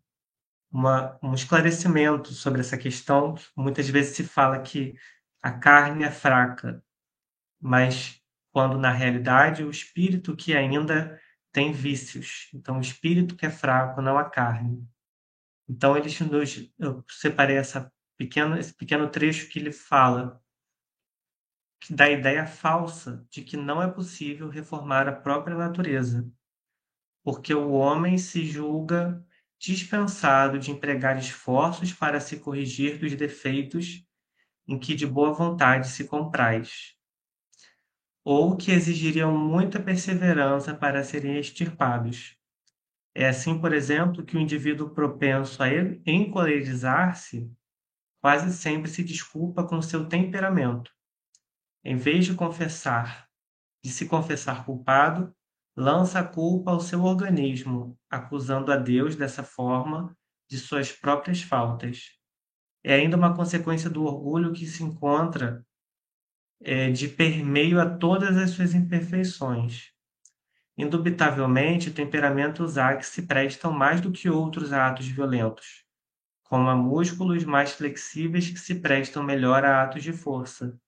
uma, 0.70 1.18
um 1.22 1.34
esclarecimento 1.34 2.32
sobre 2.32 2.60
essa 2.60 2.76
questão. 2.76 3.34
Muitas 3.56 3.88
vezes 3.88 4.16
se 4.16 4.24
fala 4.24 4.60
que 4.60 4.94
a 5.42 5.52
carne 5.52 6.04
é 6.04 6.10
fraca, 6.10 6.82
mas 7.60 8.20
quando 8.52 8.78
na 8.78 8.92
realidade 8.92 9.62
o 9.62 9.70
espírito 9.70 10.36
que 10.36 10.54
ainda 10.56 11.20
tem 11.52 11.72
vícios. 11.72 12.48
Então, 12.54 12.78
o 12.78 12.80
espírito 12.80 13.36
que 13.36 13.46
é 13.46 13.50
fraco, 13.50 14.02
não 14.02 14.18
a 14.18 14.28
carne. 14.28 14.86
Então, 15.68 15.96
eles 15.96 16.18
nos, 16.20 16.72
eu 16.78 17.04
separei 17.08 17.56
essa 17.56 17.92
pequena, 18.16 18.58
esse 18.58 18.74
pequeno 18.74 19.08
trecho 19.10 19.48
que 19.48 19.58
ele 19.58 19.72
fala 19.72 20.42
da 21.88 22.10
ideia 22.10 22.46
falsa 22.46 23.24
de 23.30 23.42
que 23.42 23.56
não 23.56 23.80
é 23.80 23.88
possível 23.90 24.48
reformar 24.48 25.08
a 25.08 25.12
própria 25.12 25.56
natureza, 25.56 26.28
porque 27.22 27.54
o 27.54 27.70
homem 27.70 28.18
se 28.18 28.44
julga 28.44 29.24
dispensado 29.60 30.58
de 30.58 30.70
empregar 30.70 31.18
esforços 31.18 31.92
para 31.92 32.20
se 32.20 32.40
corrigir 32.40 32.98
dos 32.98 33.14
defeitos 33.14 34.07
em 34.68 34.78
que 34.78 34.94
de 34.94 35.06
boa 35.06 35.32
vontade 35.32 35.88
se 35.88 36.04
compraz, 36.04 36.94
ou 38.22 38.54
que 38.54 38.70
exigiriam 38.70 39.36
muita 39.36 39.80
perseverança 39.80 40.74
para 40.74 41.02
serem 41.02 41.38
extirpados. 41.38 42.36
É 43.14 43.26
assim, 43.26 43.58
por 43.58 43.72
exemplo, 43.72 44.22
que 44.22 44.36
o 44.36 44.40
indivíduo 44.40 44.90
propenso 44.90 45.62
a 45.62 45.68
encolerizar-se 46.06 47.50
quase 48.20 48.52
sempre 48.52 48.90
se 48.90 49.02
desculpa 49.02 49.64
com 49.64 49.80
seu 49.80 50.06
temperamento. 50.06 50.92
Em 51.82 51.96
vez 51.96 52.26
de 52.26 52.34
confessar, 52.34 53.26
de 53.82 53.90
se 53.90 54.06
confessar 54.06 54.66
culpado, 54.66 55.34
lança 55.74 56.18
a 56.18 56.24
culpa 56.24 56.72
ao 56.72 56.80
seu 56.80 57.04
organismo, 57.04 57.98
acusando 58.10 58.70
a 58.70 58.76
Deus 58.76 59.16
dessa 59.16 59.42
forma 59.42 60.14
de 60.50 60.58
suas 60.58 60.92
próprias 60.92 61.40
faltas. 61.40 62.17
É 62.82 62.94
ainda 62.94 63.16
uma 63.16 63.34
consequência 63.34 63.90
do 63.90 64.04
orgulho 64.04 64.52
que 64.52 64.66
se 64.66 64.82
encontra 64.82 65.66
é, 66.60 66.90
de 66.90 67.08
permeio 67.08 67.80
a 67.80 67.88
todas 67.88 68.36
as 68.36 68.50
suas 68.50 68.74
imperfeições. 68.74 69.92
Indubitavelmente, 70.76 71.90
temperamentos 71.90 72.78
há 72.78 72.96
que 72.96 73.04
se 73.04 73.26
prestam 73.26 73.72
mais 73.72 74.00
do 74.00 74.12
que 74.12 74.30
outros 74.30 74.72
a 74.72 74.88
atos 74.88 75.08
violentos, 75.08 75.84
como 76.44 76.68
a 76.68 76.76
músculos 76.76 77.44
mais 77.44 77.72
flexíveis 77.72 78.48
que 78.48 78.58
se 78.58 78.76
prestam 78.76 79.22
melhor 79.22 79.64
a 79.64 79.82
atos 79.82 80.02
de 80.02 80.12
força. 80.12 80.78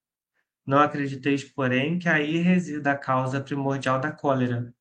Não 0.65 0.79
acrediteis, 0.79 1.43
porém, 1.43 1.99
que 1.99 2.09
aí 2.09 2.37
resida 2.39 2.93
a 2.93 2.97
causa 2.97 3.41
primordial 3.41 4.01
da 4.01 4.13
cólera, 4.13 4.73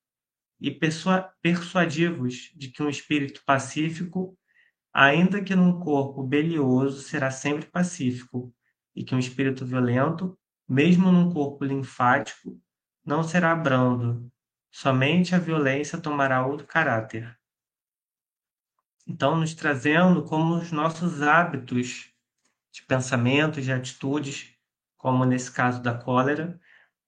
e 0.61 0.69
persuadivos 1.41 2.51
de 2.55 2.69
que 2.69 2.83
um 2.83 2.89
espírito 2.89 3.41
pacífico, 3.45 4.37
ainda 4.99 5.41
que 5.41 5.55
num 5.55 5.79
corpo 5.79 6.21
belioso, 6.21 7.01
será 7.03 7.31
sempre 7.31 7.65
pacífico, 7.65 8.53
e 8.93 9.01
que 9.01 9.15
um 9.15 9.19
espírito 9.19 9.65
violento, 9.65 10.37
mesmo 10.67 11.09
num 11.09 11.31
corpo 11.31 11.63
linfático, 11.63 12.61
não 13.05 13.23
será 13.23 13.55
brando. 13.55 14.29
Somente 14.69 15.33
a 15.33 15.39
violência 15.39 15.97
tomará 16.01 16.45
outro 16.45 16.67
caráter. 16.67 17.33
Então, 19.07 19.37
nos 19.37 19.53
trazendo 19.53 20.21
como 20.25 20.55
os 20.55 20.69
nossos 20.69 21.21
hábitos 21.21 22.13
de 22.69 22.83
pensamentos, 22.85 23.63
de 23.63 23.71
atitudes, 23.71 24.53
como 24.97 25.23
nesse 25.23 25.49
caso 25.49 25.81
da 25.81 25.97
cólera, 25.97 26.59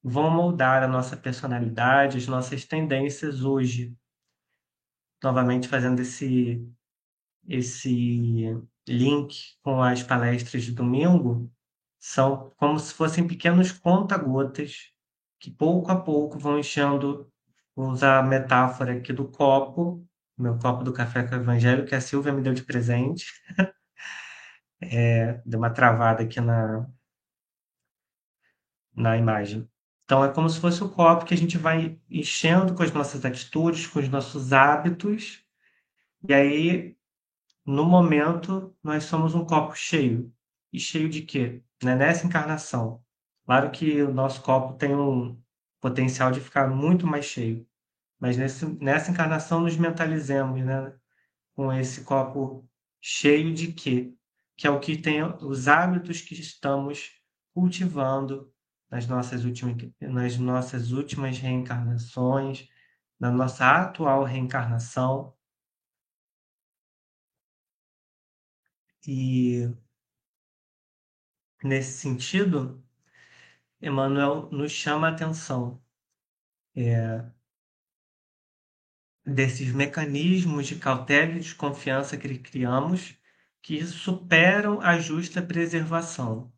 vão 0.02 0.32
moldar 0.32 0.82
a 0.82 0.88
nossa 0.88 1.18
personalidade, 1.18 2.18
as 2.18 2.26
nossas 2.26 2.64
tendências 2.64 3.44
hoje. 3.44 3.94
Novamente 5.22 5.68
fazendo 5.68 6.00
esse 6.00 6.66
esse 7.48 8.58
link 8.88 9.58
com 9.62 9.82
as 9.82 10.04
palestras 10.04 10.64
de 10.64 10.72
domingo, 10.72 11.52
são 12.00 12.52
como 12.58 12.80
se 12.80 12.94
fossem 12.94 13.28
pequenos 13.28 13.72
conta-gotas 13.72 14.92
que 15.40 15.52
pouco 15.52 15.92
a 15.92 16.00
pouco 16.00 16.40
vão 16.40 16.60
enchendo, 16.60 17.32
vou 17.76 17.90
usar 17.90 18.20
a 18.20 18.24
metáfora 18.24 18.94
aqui 18.98 19.12
do 19.14 19.28
copo, 19.28 20.08
meu 20.38 20.58
copo 20.58 20.84
do 20.84 20.94
café 20.94 21.24
com 21.24 21.36
o 21.36 21.40
evangelho, 21.40 21.86
que 21.86 21.96
a 21.96 22.02
Silvia 22.02 22.32
me 22.34 22.42
deu 22.42 22.54
de 22.54 22.64
presente. 22.64 23.26
é, 24.82 25.42
deu 25.46 25.60
uma 25.60 25.70
travada 25.70 26.24
aqui 26.24 26.40
na, 26.42 26.88
na 28.96 29.18
imagem. 29.18 29.68
Então, 30.06 30.24
é 30.24 30.30
como 30.32 30.50
se 30.50 30.60
fosse 30.60 30.84
o 30.84 30.90
copo 30.90 31.26
que 31.26 31.34
a 31.34 31.38
gente 31.38 31.58
vai 31.58 32.00
enchendo 32.10 32.74
com 32.74 32.84
as 32.84 32.92
nossas 32.92 33.24
atitudes, 33.24 33.88
com 33.88 34.00
os 34.00 34.10
nossos 34.10 34.52
hábitos, 34.52 35.44
e 36.28 36.34
aí, 36.34 36.96
no 37.66 37.86
momento, 37.86 38.76
nós 38.84 39.04
somos 39.06 39.36
um 39.36 39.46
copo 39.46 39.76
cheio. 39.76 40.34
E 40.74 40.80
cheio 40.80 41.10
de 41.10 41.22
quê? 41.22 41.62
Né? 41.84 41.96
Nessa 41.96 42.26
encarnação. 42.26 43.04
Claro 43.46 43.72
que 43.72 44.02
o 44.02 44.14
nosso 44.14 44.42
copo 44.42 44.78
tem 44.78 44.96
um 44.96 45.38
potencial 45.82 46.32
de 46.32 46.40
ficar 46.40 46.68
muito 46.70 47.08
mais 47.08 47.26
cheio, 47.26 47.68
mas 48.20 48.38
nesse, 48.38 48.66
nessa 48.82 49.12
encarnação 49.12 49.62
nos 49.62 49.76
mentalizemos 49.76 50.64
né? 50.64 50.94
com 51.56 51.74
esse 51.74 52.04
copo 52.04 52.70
cheio 53.02 53.54
de 53.54 53.74
quê? 53.74 54.14
Que 54.56 54.68
é 54.68 54.70
o 54.70 54.80
que 54.80 54.96
tem 54.96 55.24
os 55.24 55.68
hábitos 55.68 56.22
que 56.22 56.36
estamos 56.36 57.12
cultivando 57.54 58.54
nas 58.90 59.08
nossas 59.08 59.44
últimas, 59.44 59.76
nas 60.00 60.38
nossas 60.38 60.92
últimas 60.92 61.40
reencarnações, 61.40 62.70
na 63.20 63.32
nossa 63.32 63.66
atual 63.66 64.24
reencarnação. 64.24 65.34
E 69.08 69.68
nesse 71.64 72.00
sentido, 72.00 72.84
Emmanuel 73.82 74.50
nos 74.52 74.72
chama 74.72 75.08
a 75.08 75.12
atenção 75.12 75.82
é, 76.76 77.26
desses 79.26 79.74
mecanismos 79.74 80.68
de 80.68 80.76
cautela 80.78 81.34
e 81.34 81.40
desconfiança 81.40 82.18
que 82.18 82.38
criamos 82.40 83.18
que 83.62 83.86
superam 83.86 84.82
a 84.82 84.98
justa 85.00 85.42
preservação. 85.42 86.52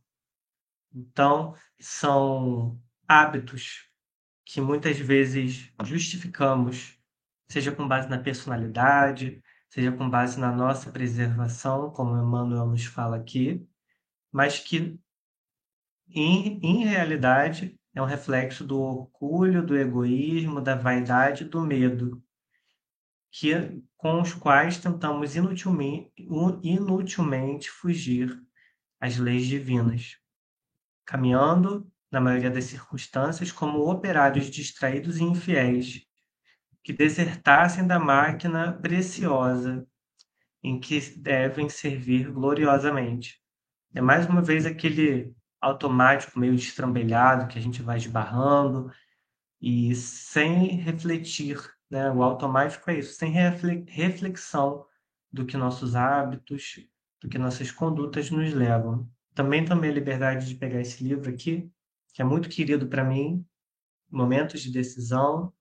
Então, 0.94 1.56
são 1.80 2.82
hábitos 3.08 3.90
que 4.46 4.62
muitas 4.62 4.98
vezes 4.98 5.72
justificamos, 5.84 6.98
seja 7.50 7.72
com 7.72 7.88
base 7.88 8.10
na 8.10 8.20
personalidade, 8.20 9.44
seja 9.74 9.92
com 9.92 10.08
base 10.08 10.40
na 10.40 10.52
nossa 10.52 10.92
preservação, 10.92 11.90
como 11.90 12.16
Emmanuel 12.16 12.68
nos 12.68 12.86
fala 12.86 13.18
aqui, 13.18 13.68
mas 14.32 14.60
que, 14.60 15.00
em, 16.08 16.60
em 16.62 16.86
realidade, 16.86 17.76
é 17.92 18.00
um 18.00 18.06
reflexo 18.06 18.64
do 18.64 18.80
orgulho, 18.80 19.66
do 19.66 19.76
egoísmo, 19.76 20.62
da 20.62 20.76
vaidade, 20.76 21.46
do 21.46 21.60
medo, 21.60 22.24
que, 23.32 23.82
com 23.98 24.22
os 24.22 24.32
quais 24.32 24.78
tentamos 24.78 25.36
inutilmente, 25.36 26.14
inutilmente 26.62 27.72
fugir 27.72 28.40
às 29.02 29.18
leis 29.18 29.48
divinas 29.48 30.20
caminhando, 31.04 31.92
na 32.12 32.22
maioria 32.22 32.52
das 32.52 32.66
circunstâncias, 32.66 33.52
como 33.52 33.90
operários 33.90 34.52
distraídos 34.52 35.18
e 35.18 35.24
infiéis, 35.24 36.06
que 36.84 36.92
desertassem 36.92 37.88
da 37.88 38.00
máquina 38.00 38.74
preciosa 38.74 39.88
em 40.62 40.80
que 40.80 41.00
devem 41.18 41.70
servir 41.70 42.32
gloriosamente. 42.32 43.42
É 43.94 44.02
mais 44.02 44.28
uma 44.28 44.42
vez 44.42 44.66
aquele 44.66 45.34
automático 45.62 46.40
meio 46.40 46.56
destrambelhado 46.56 47.48
que 47.48 47.58
a 47.58 47.62
gente 47.62 47.82
vai 47.82 47.98
esbarrando 47.98 48.92
e 49.62 49.96
sem 49.96 50.76
refletir, 50.78 51.58
né? 51.90 52.12
O 52.12 52.22
automático 52.22 52.90
é 52.92 53.00
isso, 53.00 53.14
sem 53.14 53.32
reflexão 53.88 54.86
do 55.32 55.46
que 55.46 55.56
nossos 55.56 55.96
hábitos, 55.96 56.86
do 57.22 57.30
que 57.30 57.38
nossas 57.38 57.72
condutas 57.72 58.30
nos 58.30 58.54
levam. 58.54 59.10
Também 59.34 59.64
tomei 59.64 59.90
a 59.90 59.94
liberdade 59.94 60.48
de 60.48 60.56
pegar 60.56 60.82
esse 60.82 61.04
livro 61.04 61.30
aqui, 61.30 61.72
que 62.14 62.22
é 62.22 62.26
muito 62.26 62.50
querido 62.50 62.88
para 62.88 63.04
mim, 63.04 63.46
Momentos 64.12 64.62
de 64.62 64.72
Decisão, 64.72 65.52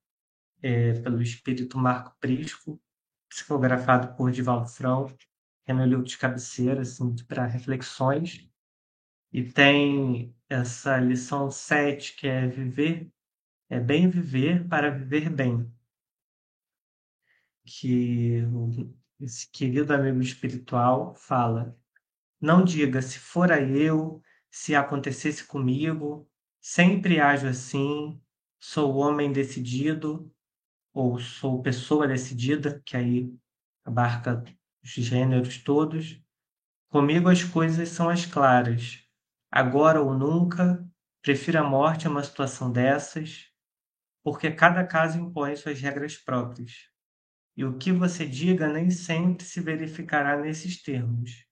é, 0.63 0.95
pelo 1.01 1.21
espírito 1.21 1.77
Marco 1.77 2.17
Prisco, 2.21 2.81
psicografado 3.29 4.15
por 4.17 4.31
Divaldo 4.31 4.69
Franco, 4.69 5.17
que 5.65 5.71
é 5.71 5.75
meu 5.75 5.87
livro 5.87 6.05
de 6.05 6.17
cabeceira, 6.17 6.83
assim, 6.83 7.15
para 7.27 7.47
reflexões. 7.47 8.49
E 9.33 9.43
tem 9.43 10.35
essa 10.49 10.99
lição 10.99 11.51
7, 11.51 12.15
que 12.17 12.29
é 12.29 12.47
viver, 12.47 13.11
é 13.69 13.81
bem 13.81 14.09
viver 14.09 14.69
para 14.69 14.91
viver 14.91 15.31
bem. 15.31 15.73
Que 17.65 18.43
esse 19.21 19.51
querido 19.51 19.95
amigo 19.95 20.21
espiritual 20.21 21.15
fala: 21.15 21.77
não 22.41 22.65
diga 22.65 23.01
se 23.01 23.19
fora 23.19 23.61
eu, 23.63 24.23
se 24.51 24.75
acontecesse 24.75 25.45
comigo, 25.47 26.29
sempre 26.61 27.19
ajo 27.21 27.47
assim, 27.47 28.21
sou 28.61 28.97
homem 28.97 29.33
decidido, 29.33 30.32
ou 30.93 31.19
sou 31.19 31.63
pessoa 31.63 32.07
decidida, 32.07 32.83
que 32.85 32.97
aí 32.97 33.33
abarca 33.85 34.45
os 34.83 34.91
gêneros 34.91 35.59
todos. 35.59 36.21
Comigo 36.91 37.29
as 37.29 37.43
coisas 37.43 37.89
são 37.89 38.09
as 38.09 38.27
claras. 38.27 39.03
Agora 39.51 40.01
ou 40.01 40.15
nunca, 40.15 40.87
prefiro 41.23 41.59
a 41.59 41.63
morte 41.63 42.07
a 42.07 42.11
uma 42.11 42.23
situação 42.23 42.71
dessas, 42.71 43.47
porque 44.23 44.51
cada 44.51 44.87
caso 44.87 45.19
impõe 45.19 45.57
suas 45.57 45.81
regras 45.81 46.17
próprias. 46.17 46.89
E 47.57 47.65
o 47.65 47.77
que 47.77 47.93
você 47.93 48.27
diga 48.27 48.69
nem 48.69 48.91
sempre 48.91 49.45
se 49.45 49.61
verificará 49.61 50.37
nesses 50.41 50.83
termos. 50.83 51.47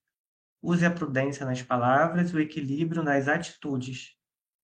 Use 0.62 0.84
a 0.84 0.90
prudência 0.90 1.44
nas 1.46 1.62
palavras, 1.62 2.32
o 2.32 2.40
equilíbrio 2.40 3.02
nas 3.02 3.28
atitudes 3.28 4.14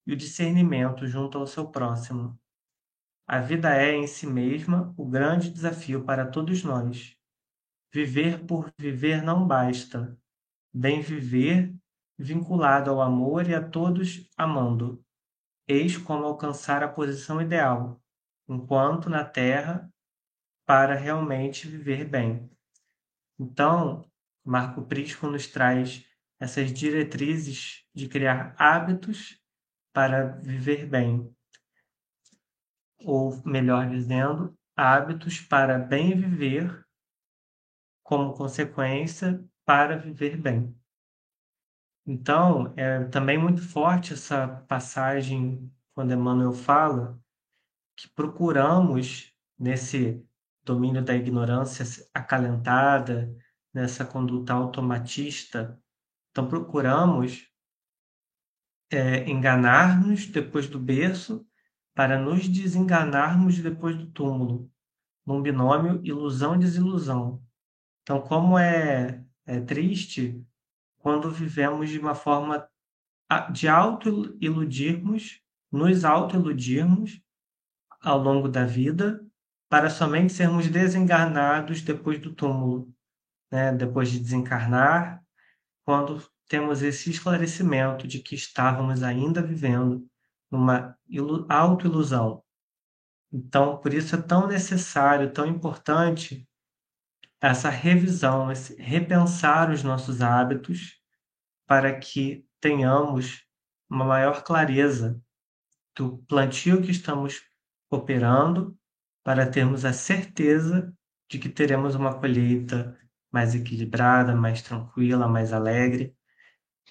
e 0.06 0.12
o 0.12 0.16
discernimento 0.16 1.06
junto 1.06 1.38
ao 1.38 1.46
seu 1.46 1.70
próximo. 1.70 2.38
A 3.28 3.40
vida 3.40 3.74
é, 3.74 3.92
em 3.92 4.06
si 4.06 4.24
mesma, 4.24 4.94
o 4.96 5.04
grande 5.04 5.50
desafio 5.50 6.04
para 6.04 6.30
todos 6.30 6.62
nós. 6.62 7.16
Viver 7.92 8.46
por 8.46 8.72
viver 8.78 9.20
não 9.20 9.44
basta. 9.44 10.16
Bem 10.72 11.00
viver, 11.00 11.74
vinculado 12.16 12.88
ao 12.88 13.00
amor 13.00 13.48
e 13.48 13.54
a 13.54 13.68
todos 13.68 14.30
amando. 14.36 15.04
Eis 15.66 15.96
como 15.96 16.24
alcançar 16.24 16.84
a 16.84 16.88
posição 16.88 17.42
ideal, 17.42 18.00
enquanto 18.48 19.10
na 19.10 19.24
Terra, 19.24 19.92
para 20.64 20.94
realmente 20.94 21.66
viver 21.66 22.04
bem. 22.04 22.48
Então, 23.36 24.08
Marco 24.44 24.82
Prisco 24.82 25.26
nos 25.26 25.48
traz 25.48 26.06
essas 26.38 26.72
diretrizes 26.72 27.84
de 27.92 28.08
criar 28.08 28.54
hábitos 28.56 29.42
para 29.92 30.26
viver 30.38 30.86
bem, 30.86 31.34
ou 33.04 33.40
melhor 33.44 33.88
dizendo, 33.88 34.56
hábitos 34.76 35.40
para 35.40 35.78
bem 35.78 36.18
viver, 36.18 36.86
como 38.02 38.34
consequência, 38.34 39.44
para 39.64 39.96
viver 39.96 40.36
bem. 40.36 40.74
Então, 42.06 42.72
é 42.76 43.04
também 43.04 43.36
muito 43.36 43.60
forte 43.60 44.12
essa 44.12 44.46
passagem 44.68 45.72
quando 45.94 46.12
Emmanuel 46.12 46.52
fala 46.52 47.18
que 47.96 48.08
procuramos, 48.10 49.32
nesse 49.58 50.22
domínio 50.62 51.02
da 51.02 51.14
ignorância 51.14 51.84
acalentada, 52.12 53.34
nessa 53.72 54.04
conduta 54.04 54.52
automatista, 54.52 55.80
então 56.30 56.48
procuramos 56.48 57.50
é, 58.90 59.28
enganar-nos 59.28 60.26
depois 60.26 60.68
do 60.68 60.78
berço 60.78 61.45
para 61.96 62.18
nos 62.20 62.46
desenganarmos 62.46 63.58
depois 63.58 63.96
do 63.96 64.06
túmulo, 64.08 64.70
num 65.24 65.40
binômio 65.40 65.98
ilusão-desilusão. 66.04 67.42
Então, 68.02 68.20
como 68.20 68.58
é, 68.58 69.24
é 69.46 69.60
triste 69.62 70.44
quando 70.98 71.30
vivemos 71.30 71.88
de 71.88 71.98
uma 71.98 72.14
forma 72.14 72.68
de 73.50 73.66
auto-iludirmos, 73.66 75.40
nos 75.72 76.04
auto-iludirmos 76.04 77.22
ao 78.02 78.18
longo 78.18 78.46
da 78.46 78.66
vida, 78.66 79.26
para 79.66 79.88
somente 79.88 80.34
sermos 80.34 80.68
desenganados 80.68 81.80
depois 81.80 82.20
do 82.20 82.34
túmulo, 82.34 82.94
né? 83.50 83.72
depois 83.72 84.10
de 84.10 84.20
desencarnar, 84.20 85.24
quando 85.82 86.22
temos 86.46 86.82
esse 86.82 87.10
esclarecimento 87.10 88.06
de 88.06 88.20
que 88.20 88.34
estávamos 88.34 89.02
ainda 89.02 89.40
vivendo 89.40 90.06
numa 90.50 90.96
autoilusão. 91.48 92.42
Então, 93.32 93.78
por 93.78 93.92
isso 93.92 94.14
é 94.14 94.22
tão 94.22 94.46
necessário, 94.46 95.32
tão 95.32 95.46
importante 95.46 96.48
essa 97.40 97.68
revisão, 97.68 98.50
esse 98.50 98.74
repensar 98.80 99.70
os 99.70 99.82
nossos 99.82 100.22
hábitos 100.22 101.00
para 101.66 101.98
que 101.98 102.46
tenhamos 102.60 103.44
uma 103.90 104.04
maior 104.04 104.42
clareza 104.42 105.20
do 105.96 106.18
plantio 106.28 106.82
que 106.82 106.90
estamos 106.90 107.42
operando, 107.90 108.76
para 109.22 109.50
termos 109.50 109.84
a 109.84 109.92
certeza 109.92 110.94
de 111.28 111.38
que 111.38 111.48
teremos 111.48 111.94
uma 111.94 112.18
colheita 112.18 112.96
mais 113.30 113.54
equilibrada, 113.54 114.34
mais 114.34 114.62
tranquila, 114.62 115.26
mais 115.28 115.52
alegre 115.52 116.14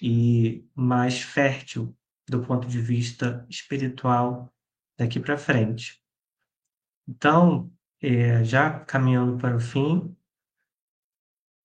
e 0.00 0.68
mais 0.74 1.20
fértil 1.20 1.96
do 2.28 2.44
ponto 2.44 2.66
de 2.66 2.80
vista 2.80 3.46
espiritual 3.48 4.52
daqui 4.98 5.20
para 5.20 5.38
frente. 5.38 6.02
Então, 7.08 7.72
é, 8.00 8.42
já 8.44 8.80
caminhando 8.80 9.38
para 9.38 9.56
o 9.56 9.60
fim, 9.60 10.16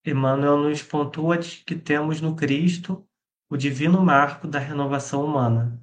Emmanuel 0.05 0.57
nos 0.57 0.81
pontua 0.81 1.37
que 1.37 1.75
temos 1.75 2.21
no 2.21 2.35
Cristo 2.35 3.07
o 3.49 3.57
divino 3.57 4.03
marco 4.03 4.47
da 4.47 4.59
renovação 4.59 5.25
humana. 5.25 5.81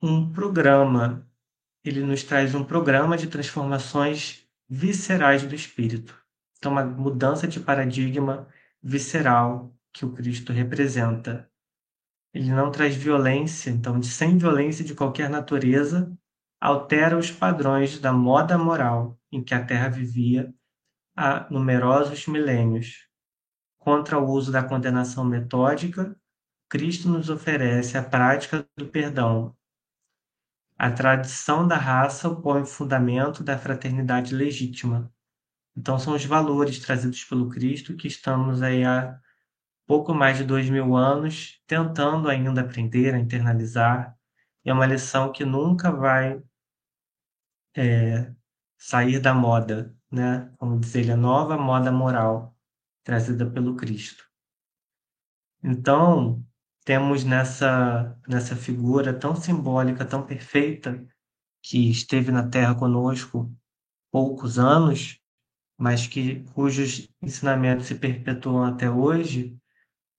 Um 0.00 0.32
programa, 0.32 1.28
ele 1.84 2.02
nos 2.02 2.24
traz 2.24 2.54
um 2.54 2.64
programa 2.64 3.16
de 3.16 3.28
transformações 3.28 4.48
viscerais 4.68 5.42
do 5.42 5.54
espírito. 5.54 6.18
Então, 6.56 6.72
uma 6.72 6.84
mudança 6.84 7.46
de 7.46 7.60
paradigma 7.60 8.48
visceral 8.82 9.76
que 9.92 10.04
o 10.04 10.12
Cristo 10.12 10.52
representa. 10.52 11.51
Ele 12.34 12.50
não 12.50 12.70
traz 12.70 12.96
violência, 12.96 13.70
então, 13.70 14.02
sem 14.02 14.38
violência 14.38 14.84
de 14.84 14.94
qualquer 14.94 15.28
natureza, 15.28 16.10
altera 16.60 17.18
os 17.18 17.30
padrões 17.30 17.98
da 17.98 18.12
moda 18.12 18.56
moral 18.56 19.18
em 19.30 19.42
que 19.42 19.54
a 19.54 19.64
Terra 19.64 19.88
vivia 19.88 20.54
há 21.16 21.46
numerosos 21.50 22.26
milênios. 22.26 23.08
Contra 23.78 24.18
o 24.18 24.30
uso 24.30 24.50
da 24.50 24.62
condenação 24.62 25.24
metódica, 25.24 26.16
Cristo 26.68 27.08
nos 27.08 27.28
oferece 27.28 27.98
a 27.98 28.02
prática 28.02 28.66
do 28.76 28.86
perdão. 28.86 29.54
A 30.78 30.90
tradição 30.90 31.68
da 31.68 31.76
raça 31.76 32.34
põe 32.34 32.62
o 32.62 32.66
fundamento 32.66 33.44
da 33.44 33.58
fraternidade 33.58 34.34
legítima. 34.34 35.12
Então, 35.76 35.98
são 35.98 36.14
os 36.14 36.24
valores 36.24 36.78
trazidos 36.78 37.24
pelo 37.24 37.48
Cristo 37.48 37.96
que 37.96 38.08
estamos 38.08 38.62
aí 38.62 38.84
há 38.84 39.18
pouco 39.86 40.14
mais 40.14 40.38
de 40.38 40.44
dois 40.44 40.68
mil 40.70 40.96
anos 40.96 41.60
tentando 41.66 42.28
ainda 42.28 42.60
aprender 42.60 43.14
a 43.14 43.18
internalizar. 43.18 44.16
É 44.64 44.72
uma 44.72 44.86
lição 44.86 45.32
que 45.32 45.44
nunca 45.44 45.90
vai 45.90 46.42
é, 47.76 48.32
sair 48.78 49.18
da 49.18 49.34
moda 49.34 49.94
né? 50.12 50.52
Como 50.58 50.78
diz 50.78 50.94
ele, 50.94 51.10
a 51.10 51.16
nova 51.16 51.56
moda 51.56 51.90
moral 51.90 52.54
trazida 53.02 53.50
pelo 53.50 53.74
Cristo. 53.74 54.24
Então, 55.64 56.44
temos 56.84 57.24
nessa, 57.24 58.18
nessa 58.28 58.54
figura 58.54 59.18
tão 59.18 59.34
simbólica, 59.34 60.04
tão 60.04 60.24
perfeita, 60.26 61.04
que 61.64 61.90
esteve 61.90 62.30
na 62.30 62.48
Terra 62.48 62.74
conosco 62.74 63.50
poucos 64.10 64.58
anos, 64.58 65.20
mas 65.78 66.06
que 66.06 66.44
cujos 66.52 67.08
ensinamentos 67.22 67.86
se 67.86 67.94
perpetuam 67.94 68.64
até 68.64 68.90
hoje, 68.90 69.56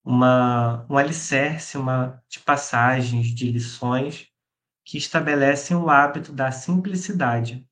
uma, 0.04 0.86
um 0.90 0.98
alicerce 0.98 1.78
uma, 1.78 2.22
de 2.28 2.40
passagens, 2.40 3.28
de 3.28 3.52
lições 3.52 4.28
que 4.84 4.98
estabelecem 4.98 5.78
o 5.78 5.90
hábito 5.90 6.34
da 6.34 6.52
simplicidade, 6.52 7.68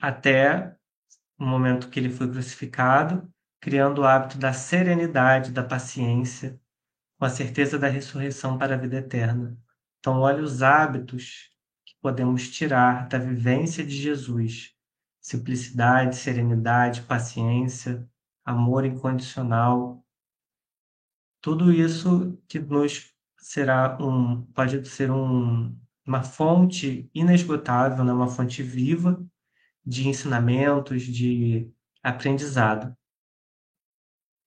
até 0.00 0.76
o 1.38 1.44
momento 1.44 1.88
que 1.88 1.98
ele 1.98 2.10
foi 2.10 2.30
crucificado, 2.30 3.28
criando 3.60 4.02
o 4.02 4.04
hábito 4.04 4.38
da 4.38 4.52
serenidade, 4.52 5.50
da 5.50 5.64
paciência, 5.64 6.60
com 7.18 7.24
a 7.24 7.30
certeza 7.30 7.78
da 7.78 7.88
ressurreição 7.88 8.58
para 8.58 8.74
a 8.74 8.78
vida 8.78 8.96
eterna. 8.96 9.58
Então, 9.98 10.20
olhe 10.20 10.42
os 10.42 10.62
hábitos 10.62 11.50
que 11.84 11.94
podemos 12.00 12.50
tirar 12.50 13.08
da 13.08 13.18
vivência 13.18 13.84
de 13.84 13.96
Jesus, 13.96 14.74
simplicidade, 15.20 16.16
serenidade, 16.16 17.02
paciência, 17.02 18.06
amor 18.44 18.84
incondicional. 18.84 20.03
Tudo 21.44 21.70
isso 21.70 22.42
que 22.48 22.58
nos 22.58 23.12
será 23.36 23.98
um 24.00 24.46
pode 24.54 24.82
ser 24.88 25.10
um, 25.10 25.78
uma 26.06 26.22
fonte 26.22 27.10
inesgotável, 27.14 28.02
né? 28.02 28.14
uma 28.14 28.28
fonte 28.28 28.62
viva 28.62 29.22
de 29.84 30.08
ensinamentos, 30.08 31.02
de 31.02 31.70
aprendizado. 32.02 32.96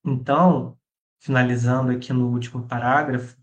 Então, 0.04 0.76
finalizando 1.20 1.92
aqui 1.92 2.12
no 2.12 2.32
último 2.32 2.66
parágrafo, 2.66 3.40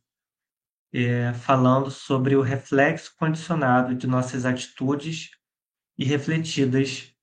é, 0.91 1.31
falando 1.31 1.89
sobre 1.89 2.35
o 2.35 2.41
reflexo 2.41 3.15
condicionado 3.15 3.95
de 3.95 4.05
nossas 4.05 4.43
atitudes 4.43 5.29
e 5.97 6.03
refletidas 6.03 7.15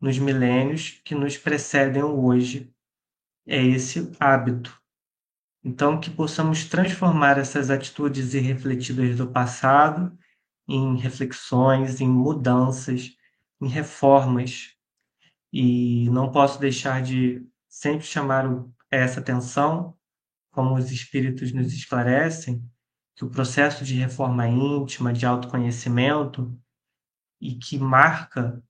nos 0.00 0.20
milênios 0.20 1.02
que 1.04 1.16
nos 1.16 1.36
precedem 1.36 2.04
hoje, 2.04 2.72
é 3.44 3.60
esse 3.60 4.12
hábito. 4.20 4.83
Então, 5.64 5.98
que 5.98 6.10
possamos 6.10 6.66
transformar 6.66 7.38
essas 7.38 7.70
atitudes 7.70 8.34
irrefletidas 8.34 9.16
do 9.16 9.26
passado 9.26 10.16
em 10.68 10.96
reflexões, 10.98 12.02
em 12.02 12.08
mudanças, 12.08 13.10
em 13.60 13.68
reformas. 13.68 14.74
E 15.50 16.08
não 16.10 16.30
posso 16.30 16.60
deixar 16.60 17.02
de 17.02 17.46
sempre 17.68 18.04
chamar 18.04 18.44
essa 18.90 19.20
atenção, 19.20 19.96
como 20.50 20.74
os 20.76 20.90
espíritos 20.90 21.52
nos 21.52 21.72
esclarecem, 21.72 22.62
que 23.16 23.24
o 23.24 23.30
processo 23.30 23.84
de 23.84 23.94
reforma 23.94 24.46
íntima, 24.46 25.12
de 25.12 25.24
autoconhecimento, 25.24 26.54
e 27.40 27.54
que 27.56 27.78
marca 27.78 28.62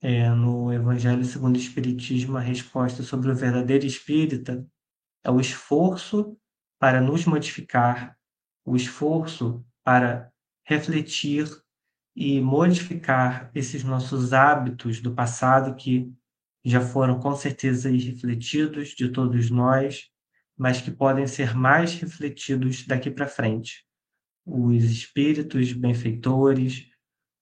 é, 0.00 0.30
no 0.30 0.72
Evangelho 0.72 1.24
segundo 1.24 1.56
o 1.56 1.58
Espiritismo 1.58 2.36
a 2.36 2.40
resposta 2.40 3.02
sobre 3.02 3.30
o 3.30 3.34
verdadeiro 3.34 3.86
espírita, 3.86 4.66
é 5.26 5.30
o 5.30 5.40
esforço 5.40 6.38
para 6.78 7.00
nos 7.00 7.24
modificar, 7.24 8.16
o 8.64 8.76
esforço 8.76 9.66
para 9.82 10.32
refletir 10.64 11.48
e 12.14 12.40
modificar 12.40 13.50
esses 13.52 13.82
nossos 13.82 14.32
hábitos 14.32 15.00
do 15.00 15.12
passado 15.12 15.74
que 15.74 16.14
já 16.64 16.80
foram 16.80 17.18
com 17.18 17.34
certeza 17.34 17.90
irrefletidos 17.90 18.90
de 18.90 19.08
todos 19.08 19.50
nós, 19.50 20.08
mas 20.56 20.80
que 20.80 20.92
podem 20.92 21.26
ser 21.26 21.56
mais 21.56 21.94
refletidos 21.94 22.86
daqui 22.86 23.10
para 23.10 23.26
frente. 23.26 23.84
Os 24.44 24.84
espíritos 24.84 25.72
benfeitores, 25.72 26.86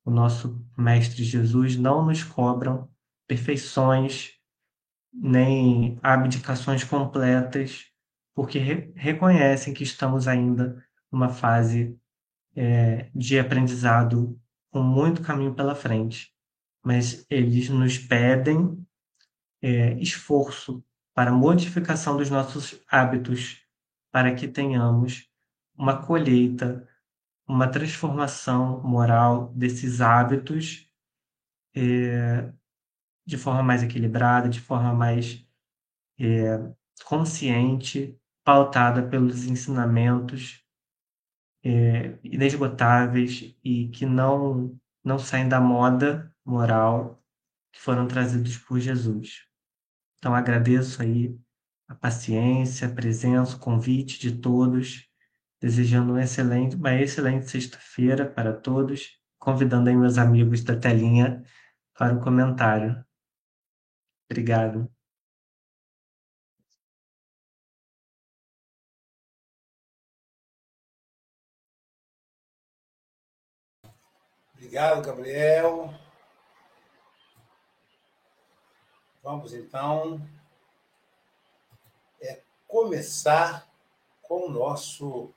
o 0.07 0.11
nosso 0.11 0.67
Mestre 0.77 1.23
Jesus 1.23 1.77
não 1.77 2.07
nos 2.07 2.23
cobram 2.23 2.89
perfeições 3.29 4.34
nem 5.15 5.99
abdicações 6.03 6.85
completas, 6.85 7.87
porque 8.35 8.59
re 8.59 8.93
reconhecem 8.97 9.73
que 9.73 9.85
estamos 9.85 10.27
ainda 10.27 10.85
numa 11.11 11.29
fase 11.29 11.99
é, 12.57 13.11
de 13.15 13.39
aprendizado 13.39 14.39
com 14.71 14.83
muito 14.83 15.23
caminho 15.23 15.55
pela 15.55 15.75
frente. 15.75 16.35
Mas 16.83 17.25
eles 17.31 17.69
nos 17.69 17.97
pedem 17.97 18.85
é, 19.63 19.95
esforço 19.95 20.85
para 21.15 21.33
modificação 21.33 22.17
dos 22.17 22.29
nossos 22.29 22.81
hábitos, 22.89 23.63
para 24.11 24.35
que 24.35 24.49
tenhamos 24.49 25.31
uma 25.77 26.05
colheita 26.05 26.87
uma 27.47 27.69
transformação 27.69 28.83
moral 28.83 29.53
desses 29.55 30.01
hábitos 30.01 30.89
é, 31.75 32.51
de 33.27 33.39
forma 33.39 33.63
mais 33.63 33.83
equilibrada, 33.83 34.49
de 34.49 34.61
forma 34.61 34.93
mais 34.93 35.47
é, 36.19 36.59
consciente, 37.05 38.19
pautada 38.45 39.03
pelos 39.03 39.45
ensinamentos 39.45 40.63
é, 41.65 42.19
inesgotáveis 42.23 43.57
e 43.65 43.89
que 43.89 44.05
não, 44.05 44.79
não 45.03 45.19
saem 45.19 45.49
da 45.49 45.61
moda 45.61 46.33
moral 46.45 47.23
que 47.73 47.81
foram 47.81 48.07
trazidos 48.07 48.59
por 48.59 48.79
Jesus. 48.79 49.47
Então 50.19 50.35
agradeço 50.35 51.03
aí 51.03 51.39
a 51.89 51.95
paciência, 51.95 52.89
a 52.89 52.93
presença, 52.93 53.57
o 53.57 53.61
convite 53.61 54.21
de 54.21 54.37
todos 54.39 55.09
desejando 55.65 56.13
um 56.13 56.19
excelente, 56.19 56.77
uma 56.77 56.95
excelente 56.95 57.49
sexta-feira 57.49 58.27
para 58.27 58.53
todos, 58.53 59.19
convidando 59.39 59.89
aí 59.89 59.97
meus 59.97 60.19
amigos 60.19 60.63
da 60.63 60.77
telinha 60.77 61.43
para 61.97 62.15
o 62.15 62.21
comentário. 62.21 63.03
Obrigado. 64.31 64.91
Obrigado, 74.55 75.03
Gabriel. 75.03 75.95
Vamos 79.23 79.55
então 79.55 80.21
é, 82.21 82.41
começar 82.67 83.69
com 84.23 84.47
o 84.47 84.51
nosso 84.51 85.31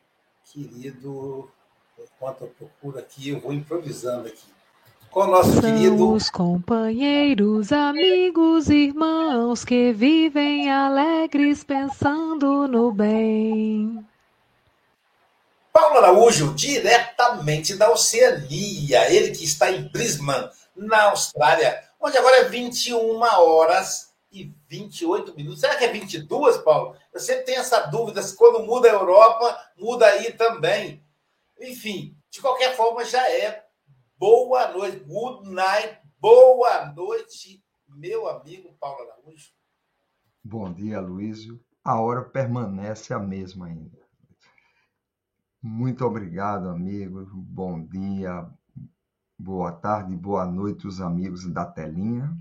querido. 0.43 1.51
Enquanto 1.99 2.41
eu 2.45 2.49
procuro 2.49 2.99
aqui, 2.99 3.29
eu 3.29 3.39
vou 3.39 3.53
improvisando 3.53 4.27
aqui. 4.27 4.56
Com 5.17 5.23
o 5.23 5.27
nosso 5.29 5.53
São 5.53 5.61
querido. 5.61 6.13
Os 6.13 6.29
companheiros, 6.29 7.71
amigos, 7.71 8.69
irmãos 8.69 9.65
que 9.65 9.91
vivem 9.91 10.71
alegres 10.71 11.63
pensando 11.63 12.67
no 12.67 12.91
bem. 12.91 14.05
Paulo 15.73 15.97
Araújo, 15.97 16.53
diretamente 16.53 17.73
da 17.73 17.89
Oceania, 17.89 19.11
ele 19.11 19.31
que 19.31 19.43
está 19.43 19.71
em 19.71 19.87
Brisbane, 19.87 20.51
na 20.75 21.05
Austrália, 21.05 21.83
onde 21.99 22.15
agora 22.15 22.41
é 22.41 22.43
21 22.43 23.19
horas 23.19 24.13
e 24.31 24.53
28 24.67 25.35
minutos. 25.35 25.61
Será 25.61 25.77
que 25.77 25.85
é 25.85 25.91
22, 25.91 26.57
Paulo? 26.57 26.95
Eu 27.11 27.19
sempre 27.19 27.45
tenho 27.45 27.61
essa 27.61 27.79
dúvida 27.87 28.21
se 28.21 28.35
quando 28.35 28.59
muda 28.59 28.87
a 28.87 28.93
Europa, 28.93 29.57
muda 29.75 30.05
aí 30.05 30.31
também. 30.33 31.01
Enfim, 31.59 32.15
de 32.29 32.39
qualquer 32.39 32.75
forma, 32.75 33.03
já 33.03 33.27
é 33.27 33.66
boa 34.17 34.71
noite, 34.71 35.03
good 35.05 35.49
night, 35.49 35.99
boa 36.19 36.91
noite, 36.93 37.63
meu 37.87 38.27
amigo 38.27 38.73
Paulo 38.79 39.01
Araújo. 39.03 39.51
Bom 40.43 40.73
dia, 40.73 40.99
Luísio. 40.99 41.59
A 41.83 42.01
hora 42.01 42.23
permanece 42.23 43.13
a 43.13 43.19
mesma 43.19 43.67
ainda. 43.67 43.97
Muito 45.61 46.03
obrigado, 46.03 46.67
amigo. 46.69 47.25
Bom 47.33 47.85
dia, 47.85 48.49
boa 49.37 49.71
tarde, 49.71 50.15
boa 50.15 50.45
noite, 50.45 50.87
os 50.87 50.99
amigos 50.99 51.45
da 51.47 51.65
telinha. 51.65 52.35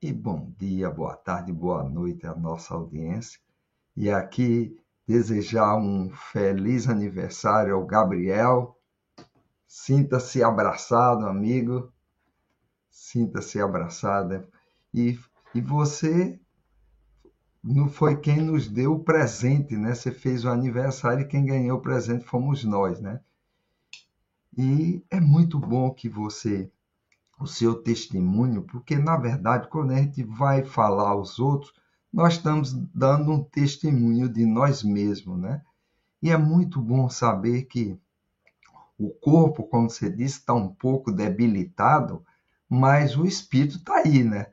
E 0.00 0.12
bom 0.12 0.50
dia, 0.56 0.90
boa 0.90 1.14
tarde, 1.14 1.52
boa 1.52 1.84
noite 1.84 2.26
à 2.26 2.34
nossa 2.34 2.72
audiência. 2.74 3.38
E 3.94 4.10
aqui 4.10 4.80
desejar 5.06 5.76
um 5.76 6.08
feliz 6.10 6.88
aniversário 6.88 7.74
ao 7.74 7.84
Gabriel. 7.84 8.79
Sinta-se 9.72 10.42
abraçado, 10.42 11.28
amigo. 11.28 11.92
Sinta-se 12.90 13.60
abraçada. 13.60 14.48
E, 14.92 15.16
e 15.54 15.60
você 15.60 16.40
não 17.62 17.88
foi 17.88 18.16
quem 18.16 18.40
nos 18.40 18.66
deu 18.66 18.94
o 18.94 19.04
presente, 19.04 19.76
né? 19.76 19.94
Você 19.94 20.10
fez 20.10 20.44
o 20.44 20.48
aniversário 20.48 21.22
e 21.22 21.28
quem 21.28 21.46
ganhou 21.46 21.78
o 21.78 21.80
presente 21.80 22.24
fomos 22.24 22.64
nós, 22.64 23.00
né? 23.00 23.20
E 24.58 25.04
é 25.08 25.20
muito 25.20 25.56
bom 25.56 25.94
que 25.94 26.08
você 26.08 26.68
o 27.38 27.46
seu 27.46 27.80
testemunho, 27.80 28.62
porque 28.62 28.96
na 28.96 29.16
verdade, 29.16 29.68
quando 29.68 29.92
a 29.92 29.98
gente 29.98 30.24
vai 30.24 30.64
falar 30.64 31.10
aos 31.10 31.38
outros, 31.38 31.72
nós 32.12 32.32
estamos 32.34 32.72
dando 32.92 33.30
um 33.30 33.44
testemunho 33.44 34.28
de 34.28 34.44
nós 34.44 34.82
mesmos, 34.82 35.38
né? 35.38 35.62
E 36.20 36.28
é 36.28 36.36
muito 36.36 36.82
bom 36.82 37.08
saber 37.08 37.66
que 37.66 37.96
o 39.00 39.10
corpo, 39.10 39.64
como 39.64 39.88
você 39.88 40.10
disse, 40.10 40.38
está 40.38 40.52
um 40.52 40.68
pouco 40.68 41.10
debilitado, 41.10 42.24
mas 42.68 43.16
o 43.16 43.24
espírito 43.24 43.78
está 43.78 43.96
aí, 43.96 44.22
né? 44.22 44.46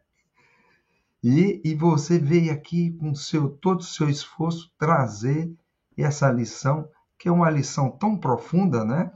E, 1.24 1.62
e 1.66 1.76
você 1.76 2.18
veio 2.18 2.54
aqui 2.54 2.92
com 2.92 3.14
seu, 3.14 3.50
todo 3.50 3.82
o 3.82 3.84
seu 3.84 4.10
esforço 4.10 4.72
trazer 4.78 5.54
essa 5.98 6.32
lição, 6.32 6.88
que 7.18 7.28
é 7.28 7.32
uma 7.32 7.50
lição 7.50 7.90
tão 7.90 8.18
profunda, 8.18 8.86
né? 8.86 9.12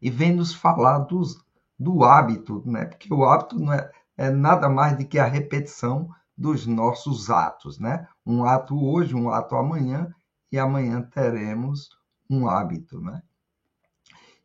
E 0.00 0.10
vem 0.10 0.32
nos 0.32 0.54
falar 0.54 1.00
dos, 1.00 1.42
do 1.78 2.04
hábito, 2.04 2.62
né? 2.66 2.84
porque 2.86 3.12
o 3.12 3.24
hábito 3.24 3.58
não 3.58 3.72
é, 3.72 3.90
é 4.16 4.30
nada 4.30 4.68
mais 4.68 4.96
do 4.96 5.04
que 5.04 5.18
a 5.18 5.26
repetição 5.26 6.08
dos 6.36 6.66
nossos 6.66 7.30
atos. 7.30 7.78
Né? 7.78 8.06
Um 8.24 8.44
ato 8.44 8.78
hoje, 8.80 9.14
um 9.14 9.30
ato 9.30 9.56
amanhã, 9.56 10.14
e 10.52 10.58
amanhã 10.58 11.02
teremos 11.02 11.90
um 12.28 12.48
hábito. 12.48 13.00
Né? 13.00 13.22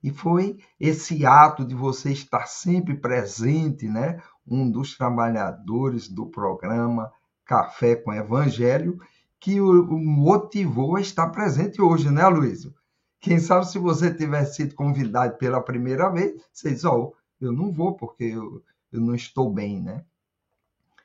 E 0.04 0.12
foi 0.12 0.60
esse 0.80 1.26
ato 1.26 1.64
de 1.64 1.74
você 1.74 2.12
estar 2.12 2.46
sempre 2.46 2.96
presente, 2.96 3.88
né? 3.88 4.22
um 4.46 4.70
dos 4.70 4.98
trabalhadores 4.98 6.10
do 6.10 6.26
programa 6.26 7.12
Café 7.46 7.96
com 7.96 8.14
Evangelho, 8.14 9.00
que 9.40 9.60
o 9.60 9.98
motivou 9.98 10.96
a 10.96 11.02
estar 11.02 11.30
presente 11.30 11.82
hoje, 11.82 12.10
né, 12.10 12.26
Luísio? 12.28 12.74
Quem 13.20 13.40
sabe 13.40 13.68
se 13.68 13.78
você 13.78 14.14
tivesse 14.14 14.56
sido 14.56 14.76
convidado 14.76 15.38
pela 15.38 15.62
primeira 15.62 16.10
vez, 16.10 16.42
você 16.52 16.72
diz, 16.72 16.84
ó, 16.84 16.98
oh, 16.98 17.14
eu 17.40 17.52
não 17.52 17.72
vou 17.72 17.96
porque 17.96 18.26
eu, 18.26 18.62
eu 18.92 19.02
não 19.02 19.16
estou 19.16 19.52
bem, 19.52 19.82
né? 19.82 20.04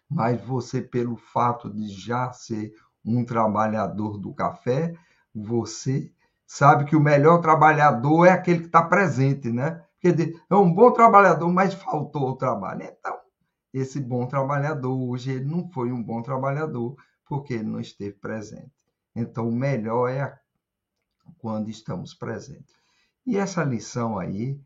Mas 0.08 0.40
você, 0.44 0.80
pelo 0.80 1.16
fato 1.16 1.70
de 1.70 1.88
já 1.88 2.32
ser 2.32 2.72
um 3.04 3.24
trabalhador 3.24 4.18
do 4.18 4.32
café, 4.32 4.94
você 5.34 6.12
sabe 6.48 6.86
que 6.86 6.96
o 6.96 7.00
melhor 7.00 7.42
trabalhador 7.42 8.24
é 8.24 8.30
aquele 8.30 8.60
que 8.60 8.66
está 8.66 8.82
presente, 8.82 9.52
né? 9.52 9.84
Porque 10.00 10.34
é 10.48 10.54
um 10.54 10.72
bom 10.72 10.90
trabalhador, 10.90 11.52
mas 11.52 11.74
faltou 11.74 12.30
o 12.30 12.36
trabalho. 12.36 12.82
Então, 12.82 13.16
esse 13.72 14.00
bom 14.00 14.26
trabalhador, 14.26 14.96
hoje, 14.98 15.30
ele 15.30 15.44
não 15.44 15.70
foi 15.70 15.92
um 15.92 16.02
bom 16.02 16.22
trabalhador, 16.22 16.96
porque 17.26 17.52
ele 17.54 17.64
não 17.64 17.78
esteve 17.78 18.14
presente. 18.14 18.72
Então, 19.14 19.46
o 19.46 19.52
melhor 19.52 20.08
é 20.08 20.38
quando 21.36 21.68
estamos 21.68 22.14
presentes. 22.14 22.74
E 23.26 23.36
essa 23.36 23.62
lição 23.62 24.18
aí, 24.18 24.58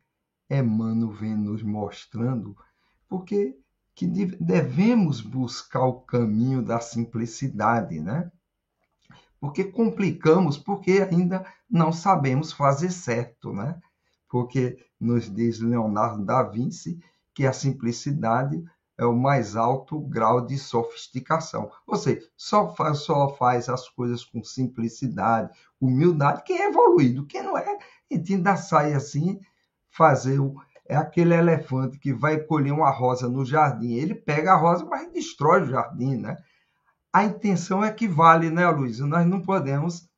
Emmanuel 0.48 1.10
vem 1.10 1.34
nos 1.34 1.64
mostrando, 1.64 2.56
porque 3.08 3.58
que 3.94 4.06
devemos 4.06 5.20
buscar 5.20 5.84
o 5.84 6.00
caminho 6.00 6.62
da 6.62 6.78
simplicidade, 6.80 8.00
né? 8.00 8.30
Porque 9.42 9.64
complicamos, 9.64 10.57
porque 10.57 11.05
ainda 11.11 11.44
não 11.68 11.90
sabemos 11.90 12.52
fazer 12.52 12.92
certo, 12.92 13.52
né? 13.52 13.76
Porque 14.28 14.78
nos 15.00 15.28
diz 15.28 15.59
Leonardo 15.59 16.24
da 16.24 16.44
Vinci 16.44 17.00
que 17.35 17.44
a 17.44 17.52
simplicidade 17.52 18.64
é 18.96 19.05
o 19.05 19.12
mais 19.12 19.57
alto 19.57 19.98
grau 19.98 20.46
de 20.46 20.57
sofisticação. 20.57 21.72
Ou 21.85 21.96
seja, 21.96 22.24
só 22.37 22.72
faz, 22.72 22.98
só 23.00 23.31
faz 23.35 23.68
as 23.68 23.88
coisas 23.88 24.24
com 24.24 24.44
simplicidade, 24.44 25.50
humildade, 25.81 26.44
quem 26.44 26.62
é 26.62 26.68
evoluído, 26.68 27.26
quem 27.26 27.42
não 27.42 27.59
é, 27.59 27.78
ainda 28.12 28.55
sai 28.55 28.94
assim, 28.94 29.40
fazer 29.90 30.38
o. 30.38 30.55
É 30.87 30.94
aquele 30.94 31.35
elefante 31.35 31.98
que 31.98 32.12
vai 32.12 32.38
colher 32.38 32.72
uma 32.72 32.90
rosa 32.90 33.28
no 33.28 33.44
jardim. 33.44 33.94
Ele 33.94 34.14
pega 34.14 34.52
a 34.52 34.57
rosa, 34.57 34.85
mas 34.85 35.11
destrói 35.11 35.62
o 35.62 35.66
jardim, 35.66 36.16
né? 36.16 36.37
A 37.12 37.25
intenção 37.25 37.85
é 37.85 37.92
que 37.92 38.09
vale, 38.09 38.51
né, 38.51 38.68
Luiz? 38.68 38.98
Nós 39.01 39.27
não 39.27 39.40
podemos 39.40 40.09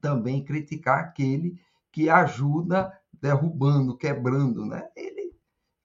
também 0.00 0.44
criticar 0.44 1.00
aquele 1.00 1.60
que 1.92 2.08
ajuda 2.08 2.92
derrubando, 3.12 3.96
quebrando, 3.96 4.64
né? 4.64 4.88
Ele, 4.96 5.32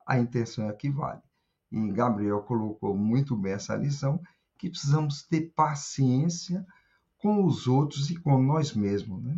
a 0.07 0.17
intenção 0.17 0.69
é 0.69 0.73
que 0.73 0.89
vale 0.89 1.21
e 1.71 1.91
Gabriel 1.91 2.41
colocou 2.41 2.95
muito 2.95 3.35
bem 3.35 3.53
essa 3.53 3.75
lição, 3.75 4.19
que 4.57 4.69
precisamos 4.69 5.23
ter 5.23 5.53
paciência 5.55 6.65
com 7.17 7.45
os 7.45 7.67
outros 7.67 8.09
e 8.09 8.15
com 8.17 8.41
nós 8.41 8.73
mesmos, 8.73 9.23
né? 9.23 9.37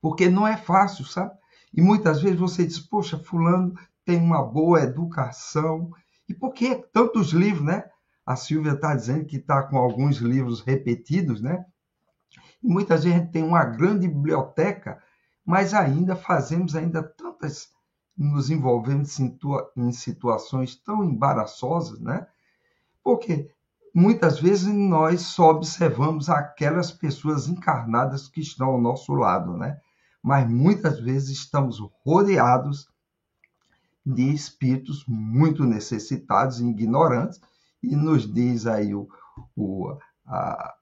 Porque 0.00 0.28
não 0.28 0.46
é 0.46 0.56
fácil, 0.56 1.04
sabe? 1.04 1.34
E 1.72 1.80
muitas 1.80 2.20
vezes 2.20 2.38
você 2.38 2.66
diz, 2.66 2.78
poxa, 2.78 3.18
fulano 3.18 3.74
tem 4.04 4.18
uma 4.18 4.42
boa 4.42 4.82
educação. 4.82 5.90
E 6.28 6.34
por 6.34 6.52
que 6.52 6.76
tantos 6.92 7.32
livros, 7.32 7.64
né? 7.64 7.88
A 8.26 8.36
Silvia 8.36 8.72
está 8.72 8.94
dizendo 8.94 9.24
que 9.26 9.36
está 9.36 9.62
com 9.62 9.76
alguns 9.76 10.16
livros 10.16 10.60
repetidos, 10.62 11.40
né? 11.40 11.64
E 12.62 12.68
muitas 12.68 13.04
vezes 13.04 13.18
a 13.18 13.20
gente 13.22 13.32
tem 13.32 13.42
uma 13.42 13.64
grande 13.64 14.08
biblioteca, 14.08 15.02
mas 15.44 15.74
ainda 15.74 16.16
fazemos 16.16 16.74
ainda 16.74 17.02
tantas 17.02 17.68
nos 18.16 18.48
envolvendo 18.48 19.06
em 19.76 19.92
situações 19.92 20.76
tão 20.76 21.04
embaraçosas, 21.04 22.00
né? 22.00 22.26
Porque 23.02 23.50
muitas 23.94 24.40
vezes 24.40 24.72
nós 24.72 25.22
só 25.22 25.50
observamos 25.50 26.30
aquelas 26.30 26.90
pessoas 26.90 27.48
encarnadas 27.48 28.28
que 28.28 28.40
estão 28.40 28.68
ao 28.68 28.80
nosso 28.80 29.12
lado, 29.14 29.56
né? 29.56 29.78
Mas 30.22 30.48
muitas 30.48 30.98
vezes 31.00 31.30
estamos 31.30 31.78
rodeados 32.04 32.88
de 34.06 34.32
espíritos 34.32 35.04
muito 35.06 35.64
necessitados 35.64 36.60
e 36.60 36.66
ignorantes, 36.66 37.40
e 37.92 37.96
nos 37.96 38.32
diz 38.32 38.66
aí 38.66 38.94
o, 38.94 39.08
o, 39.56 39.96
a, 40.26 40.74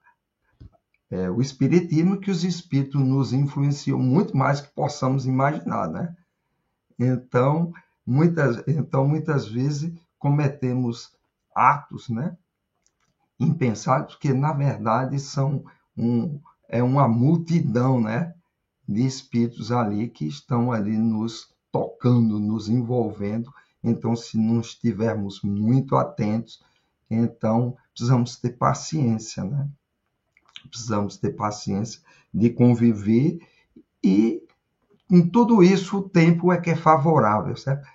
é, 1.09 1.29
o 1.29 1.41
Espiritismo 1.41 2.19
que 2.19 2.31
os 2.31 2.43
espíritos 2.43 2.99
nos 2.99 3.33
influenciam 3.33 3.99
muito 3.99 4.35
mais 4.35 4.61
que 4.61 4.69
possamos 4.73 5.25
imaginar, 5.25 5.87
né? 5.87 6.15
Então, 6.97 7.71
muitas, 8.05 8.63
então, 8.67 9.07
muitas 9.07 9.47
vezes 9.47 9.93
cometemos 10.17 11.11
atos 11.53 12.09
né, 12.09 12.37
impensados 13.39 14.15
que, 14.15 14.33
na 14.33 14.53
verdade, 14.53 15.19
são 15.19 15.63
um, 15.97 16.39
é 16.67 16.81
uma 16.81 17.07
multidão 17.07 18.01
né, 18.01 18.33
de 18.87 19.05
espíritos 19.05 19.71
ali 19.71 20.07
que 20.09 20.25
estão 20.25 20.71
ali 20.71 20.97
nos 20.97 21.53
tocando, 21.71 22.39
nos 22.39 22.69
envolvendo. 22.69 23.53
Então, 23.83 24.15
se 24.15 24.37
não 24.37 24.61
estivermos 24.61 25.41
muito 25.41 25.95
atentos, 25.95 26.63
então 27.09 27.77
precisamos 27.93 28.37
ter 28.37 28.51
paciência, 28.51 29.43
né? 29.43 29.69
Precisamos 30.69 31.17
ter 31.17 31.31
paciência 31.31 32.01
de 32.33 32.49
conviver 32.49 33.39
e 34.03 34.43
em 35.09 35.29
tudo 35.29 35.61
isso, 35.61 35.99
o 35.99 36.09
tempo 36.09 36.51
é 36.51 36.59
que 36.59 36.71
é 36.71 36.75
favorável, 36.75 37.55
certo? 37.55 37.87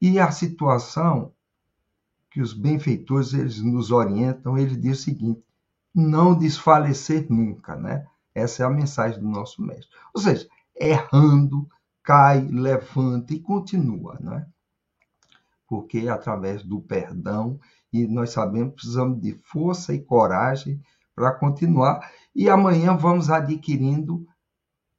E 0.00 0.20
a 0.20 0.30
situação 0.30 1.32
que 2.30 2.40
os 2.40 2.52
benfeitores 2.52 3.34
eles 3.34 3.60
nos 3.60 3.90
orientam, 3.90 4.56
ele 4.56 4.76
diz 4.76 5.00
o 5.00 5.02
seguinte: 5.02 5.42
não 5.92 6.32
desfalecer 6.32 7.26
nunca, 7.28 7.74
né? 7.74 8.06
Essa 8.32 8.62
é 8.62 8.66
a 8.66 8.70
mensagem 8.70 9.18
do 9.18 9.28
nosso 9.28 9.60
mestre. 9.60 9.88
Ou 10.14 10.20
seja, 10.20 10.48
errando, 10.76 11.68
cai, 12.02 12.40
levanta 12.46 13.34
e 13.34 13.40
continua, 13.40 14.16
né? 14.20 14.46
Porque 15.66 16.08
através 16.08 16.62
do 16.62 16.80
perdão 16.80 17.58
e 17.92 18.06
nós 18.06 18.30
sabemos 18.30 18.70
que 18.70 18.76
precisamos 18.76 19.20
de 19.20 19.32
força 19.32 19.92
e 19.92 20.00
coragem 20.00 20.80
para 21.14 21.32
continuar 21.32 22.10
e 22.34 22.48
amanhã 22.48 22.96
vamos 22.96 23.30
adquirindo 23.30 24.26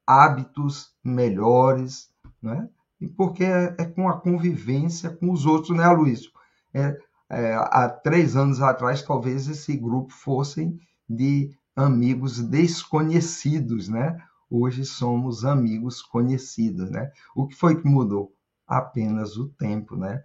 hábitos 0.06 0.94
melhores, 1.04 2.10
né? 2.42 2.70
E 3.00 3.08
porque 3.08 3.44
é, 3.44 3.76
é, 3.80 3.86
com 3.86 4.08
a 4.08 4.20
convivência 4.20 5.10
com 5.10 5.32
os 5.32 5.46
outros, 5.46 5.76
né, 5.76 5.88
Luiz? 5.90 6.30
É, 6.74 6.98
é, 7.30 7.56
há 7.56 7.90
três 7.90 8.36
anos 8.36 8.62
atrás, 8.62 9.02
talvez 9.02 9.48
esse 9.48 9.76
grupo 9.76 10.14
fossem 10.14 10.78
de 11.10 11.56
amigos 11.76 12.40
desconhecidos, 12.42 13.88
né? 13.88 14.22
Hoje 14.50 14.86
somos 14.86 15.46
amigos 15.46 16.02
conhecidos, 16.02 16.92
né? 16.92 17.10
O 17.34 17.48
que 17.48 17.56
foi 17.56 17.82
que 17.82 17.88
mudou? 17.88 18.34
Apenas 18.68 19.38
o 19.38 19.48
tempo, 19.48 19.96
né? 19.96 20.22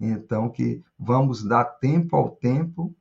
Então, 0.00 0.48
que 0.48 0.82
vamos 0.98 1.44
dar 1.44 1.64
tempo 1.64 2.16
ao 2.16 2.30
tempo 2.30 2.94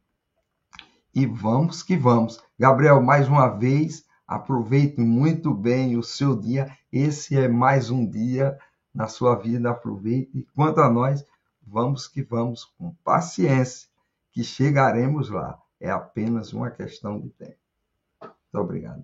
e 1.15 1.25
vamos 1.25 1.81
que 1.81 1.95
vamos. 1.95 2.43
Gabriel, 2.59 3.01
mais 3.01 3.27
uma 3.27 3.47
vez, 3.47 4.05
Aproveite 4.29 5.01
muito 5.01 5.51
bem 5.51 5.97
o 5.97 6.03
seu 6.03 6.39
dia. 6.39 6.77
Esse 6.93 7.35
é 7.35 7.47
mais 7.47 7.89
um 7.89 8.07
dia 8.07 8.59
na 8.93 9.07
sua 9.07 9.33
vida. 9.33 9.71
Aproveite. 9.71 10.47
Quanto 10.53 10.81
a 10.81 10.87
nós, 10.87 11.25
vamos 11.63 12.07
que 12.07 12.21
vamos 12.21 12.63
com 12.63 12.93
paciência, 13.03 13.89
que 14.31 14.43
chegaremos 14.43 15.31
lá. 15.31 15.59
É 15.79 15.89
apenas 15.89 16.53
uma 16.53 16.69
questão 16.69 17.19
de 17.19 17.31
tempo. 17.31 17.57
Muito 18.21 18.63
obrigado. 18.63 19.03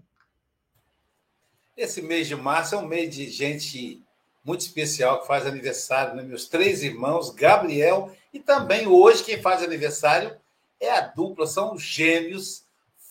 Esse 1.76 2.04
mês 2.04 2.28
de 2.28 2.36
março 2.36 2.76
é 2.76 2.78
um 2.78 2.88
mês 2.88 3.16
de 3.16 3.28
gente 3.28 4.05
muito 4.46 4.62
especial 4.62 5.20
que 5.20 5.28
faz 5.28 5.46
aniversário, 5.46 6.16
né? 6.16 6.22
meus 6.22 6.48
três 6.48 6.84
irmãos, 6.84 7.32
Gabriel, 7.32 8.16
e 8.32 8.40
também 8.40 8.86
hoje 8.86 9.24
quem 9.24 9.42
faz 9.42 9.64
aniversário 9.64 10.40
é 10.80 10.92
a 10.92 11.02
dupla, 11.02 11.48
são 11.48 11.74
os 11.74 11.82
gêmeos 11.82 12.64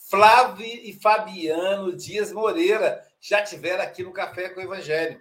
Flávio 0.08 0.64
e 0.64 0.92
Fabiano 0.92 1.92
Dias 1.96 2.30
Moreira 2.30 3.04
já 3.20 3.42
tiveram 3.42 3.82
aqui 3.82 4.04
no 4.04 4.12
Café 4.12 4.48
com 4.48 4.60
o 4.60 4.62
Evangelho. 4.62 5.20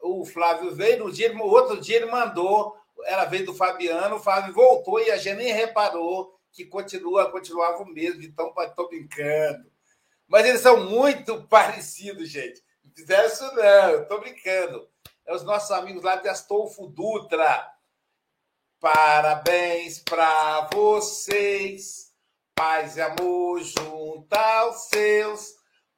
O 0.00 0.24
Flávio 0.24 0.74
veio, 0.74 1.04
no 1.04 1.12
dia, 1.12 1.32
outro 1.40 1.80
dia 1.80 1.98
ele 1.98 2.06
mandou, 2.06 2.76
ela 3.04 3.24
veio 3.26 3.46
do 3.46 3.54
Fabiano, 3.54 4.16
o 4.16 4.20
Flávio 4.20 4.52
voltou 4.52 4.98
e 4.98 5.12
a 5.12 5.16
gente 5.16 5.36
nem 5.36 5.52
reparou 5.52 6.36
que 6.50 6.64
continua, 6.64 7.30
continuava 7.30 7.84
o 7.84 7.86
mesmo, 7.86 8.22
então 8.22 8.52
estou 8.58 8.88
brincando. 8.88 9.70
Mas 10.26 10.44
eles 10.44 10.60
são 10.60 10.90
muito 10.90 11.42
parecidos, 11.46 12.28
gente. 12.28 12.60
Não 12.84 12.92
fizeram 12.96 13.28
isso, 13.28 13.54
não, 13.54 14.02
estou 14.02 14.20
brincando. 14.20 14.88
É 15.26 15.34
os 15.34 15.42
nossos 15.42 15.70
amigos 15.70 16.02
lá 16.02 16.16
de 16.16 16.28
Astolfo 16.28 16.86
Dutra. 16.86 17.70
Parabéns 18.80 20.00
para 20.00 20.68
vocês 20.72 22.12
paz 22.54 22.96
e 22.96 23.00
amor 23.00 23.60
junto 23.60 24.32
aos 24.32 24.88
seus. 24.88 25.54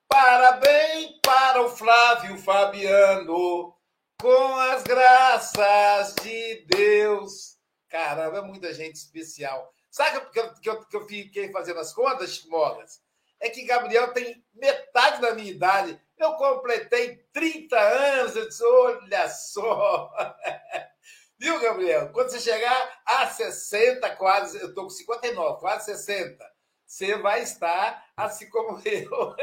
Parabéns 0.09 1.19
para 1.23 1.63
o 1.63 1.69
Flávio 1.69 2.39
Fabiano, 2.39 3.77
com 4.21 4.57
as 4.57 4.83
graças 4.83 6.15
de 6.23 6.65
Deus. 6.67 7.59
Caramba, 7.89 8.39
é 8.39 8.43
muita 8.43 8.73
gente 8.73 8.97
especial. 8.97 9.73
Sabe 9.91 10.31
que 10.31 10.41
eu, 10.41 10.55
que 10.55 10.71
eu, 10.71 10.85
que 10.87 10.97
eu 10.97 11.07
fiquei 11.07 11.53
fazendo 11.53 11.81
as 11.81 11.93
contas, 11.93 12.45
Mogas? 12.47 13.03
É 13.39 13.51
que 13.51 13.65
Gabriel 13.65 14.13
tem 14.13 14.43
metade 14.55 15.21
da 15.21 15.35
minha 15.35 15.51
idade. 15.51 16.01
Eu 16.19 16.35
completei 16.35 17.17
30 17.33 17.79
anos. 17.79 18.37
Eu 18.37 18.49
disse, 18.49 18.65
olha 18.65 19.29
só. 19.29 20.13
Viu, 21.39 21.61
Gabriel? 21.61 22.11
Quando 22.13 22.31
você 22.31 22.41
chegar 22.41 23.03
a 23.05 23.27
60, 23.27 24.17
quase, 24.17 24.59
eu 24.61 24.69
estou 24.69 24.85
com 24.85 24.91
59, 24.91 25.61
quase 25.61 25.87
60, 25.97 26.55
você 26.87 27.19
vai 27.19 27.43
estar 27.43 28.13
assim 28.17 28.49
como 28.49 28.81
eu, 28.87 29.35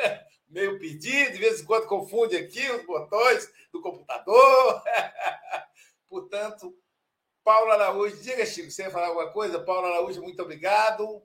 meio 0.48 0.80
pedido, 0.80 1.34
de 1.34 1.38
vez 1.38 1.62
em 1.62 1.66
quando 1.66 1.88
confunde 1.88 2.38
aqui 2.38 2.70
os 2.72 2.86
botões 2.86 3.52
do 3.72 3.82
computador. 3.82 4.82
Portanto, 6.10 6.76
Paulo 7.44 7.72
Araújo, 7.72 8.22
diga, 8.22 8.46
Chico, 8.46 8.72
você 8.72 8.84
ia 8.84 8.92
falar 8.92 9.08
alguma 9.08 9.32
coisa? 9.32 9.64
Paulo 9.64 9.88
Araújo, 9.88 10.22
muito 10.22 10.42
obrigado. 10.42 11.22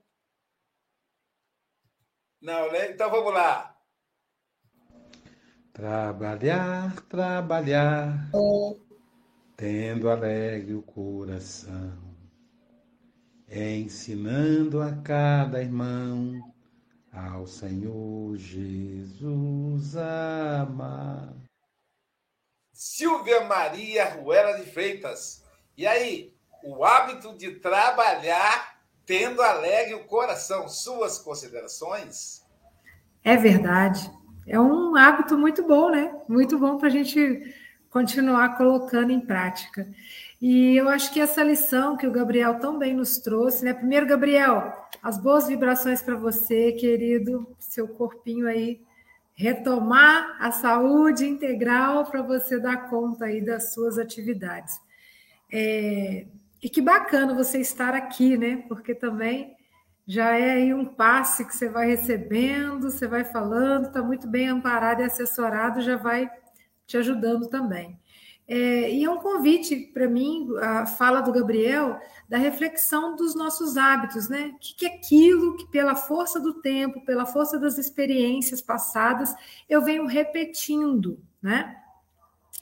Não, 2.41 2.71
né? 2.71 2.91
Então 2.91 3.11
vamos 3.11 3.33
lá. 3.33 3.76
Trabalhar, 5.77 7.03
trabalhar, 7.03 8.31
tendo 9.55 10.09
alegre 10.09 10.73
o 10.73 10.81
coração, 10.81 12.17
ensinando 13.47 14.81
a 14.81 14.97
cada 15.03 15.61
irmão 15.61 16.41
ao 17.13 17.47
Senhor 17.47 18.39
Jesus 18.39 19.95
amar. 19.99 21.35
Silvia 22.73 23.45
Maria 23.45 24.15
Ruela 24.15 24.59
de 24.59 24.65
Freitas. 24.71 25.45
E 25.77 25.87
aí, 25.87 26.35
o 26.65 26.87
hábito 26.87 27.37
de 27.37 27.51
trabalhar 27.57 28.81
tendo 29.05 29.43
alegre 29.43 29.93
o 29.93 30.07
coração. 30.07 30.71
Suas 30.71 31.19
considerações? 31.19 32.43
É 33.23 33.37
verdade. 33.37 34.11
É 34.47 34.61
um 34.61 34.95
hábito 34.95 35.37
muito 35.37 35.67
bom, 35.67 35.91
né? 35.91 36.15
Muito 36.29 36.59
bom 36.59 36.79
para 36.79 36.89
a 36.89 36.91
gente 36.91 37.55
continuar 37.91 38.57
colocando 38.57 39.11
em 39.11 39.21
prática. 39.21 39.89
E 40.41 40.77
eu 40.77 40.89
acho 40.89 41.13
que 41.13 41.21
essa 41.21 41.43
lição 41.43 41.97
que 41.97 42.07
o 42.07 42.13
Gabriel 42.13 42.61
tão 42.61 42.79
bem 42.79 42.95
nos 42.95 43.19
trouxe, 43.19 43.65
né? 43.65 43.73
Primeiro, 43.73 44.07
Gabriel, 44.07 44.73
as 45.03 45.19
boas 45.19 45.49
vibrações 45.49 46.03
para 46.03 46.15
você, 46.15 46.73
querido, 46.73 47.57
seu 47.59 47.89
corpinho 47.89 48.47
aí 48.47 48.81
retomar 49.35 50.37
a 50.41 50.51
saúde 50.51 51.27
integral 51.27 52.07
para 52.07 52.23
você 52.23 52.59
dar 52.59 52.89
conta 52.89 53.27
aí 53.27 53.45
das 53.45 53.75
suas 53.75 53.99
atividades. 53.99 54.81
É, 55.53 56.27
e 56.63 56.69
que 56.71 56.81
bacana 56.81 57.35
você 57.35 57.61
estar 57.61 57.95
aqui, 57.95 58.37
né? 58.37 58.65
Porque 58.69 58.95
também 58.95 59.56
já 60.07 60.39
é 60.39 60.53
aí 60.53 60.75
um 60.75 60.85
passe 60.85 61.45
que 61.45 61.57
você 61.57 61.69
vai 61.69 61.89
recebendo, 61.89 62.91
você 62.91 63.09
vai 63.09 63.25
falando, 63.25 63.87
está 63.87 64.03
muito 64.03 64.29
bem 64.29 64.49
amparado 64.49 65.03
e 65.03 65.05
assessorado, 65.05 65.81
já 65.81 65.97
vai 65.97 66.31
te 66.87 66.97
ajudando 66.97 67.49
também. 67.49 67.99
É, 68.49 68.93
e 68.93 69.03
é 69.03 69.11
um 69.11 69.19
convite 69.19 69.75
para 69.93 70.07
mim, 70.07 70.47
a 70.61 70.87
fala 70.87 71.21
do 71.21 71.33
Gabriel, 71.33 71.99
da 72.29 72.39
reflexão 72.39 73.17
dos 73.17 73.35
nossos 73.35 73.77
hábitos, 73.77 74.29
né? 74.29 74.53
O 74.55 74.59
que, 74.61 74.77
que 74.77 74.87
é 74.87 74.95
aquilo 74.95 75.57
que, 75.57 75.67
pela 75.67 75.97
força 75.97 76.39
do 76.39 76.55
tempo, 76.55 77.05
pela 77.05 77.27
força 77.27 77.59
das 77.59 77.77
experiências 77.77 78.63
passadas, 78.63 79.35
eu 79.69 79.83
venho 79.83 80.07
repetindo, 80.07 81.19
né? 81.43 81.77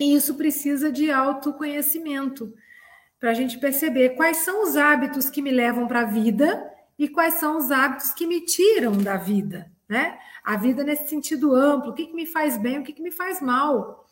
E 0.01 0.15
isso 0.15 0.35
precisa 0.37 0.91
de 0.91 1.11
autoconhecimento 1.11 2.55
para 3.21 3.31
a 3.31 3.35
gente 3.35 3.59
perceber 3.59 4.17
quais 4.17 4.39
são 4.39 4.63
os 4.65 4.77
hábitos 4.77 5.29
que 5.29 5.43
me 5.43 5.51
levam 5.51 5.87
para 5.87 6.01
a 6.01 6.07
vida 6.07 6.74
e 6.99 7.09
quais 7.09 7.35
são 7.35 7.57
os 7.57 7.71
hábitos 7.71 8.13
que 8.13 8.27
me 8.27 8.41
tiram 8.41 8.97
da 8.97 9.17
vida, 9.17 9.71
né? 9.89 10.19
A 10.43 10.57
vida 10.57 10.85
nesse 10.85 11.09
sentido 11.09 11.55
amplo, 11.55 11.91
o 11.91 11.95
que, 11.95 12.07
que 12.07 12.15
me 12.15 12.27
faz 12.27 12.57
bem, 12.57 12.79
o 12.79 12.85
que, 12.85 12.93
que 12.93 13.03
me 13.03 13.11
faz 13.11 13.41
mal. 13.41 14.05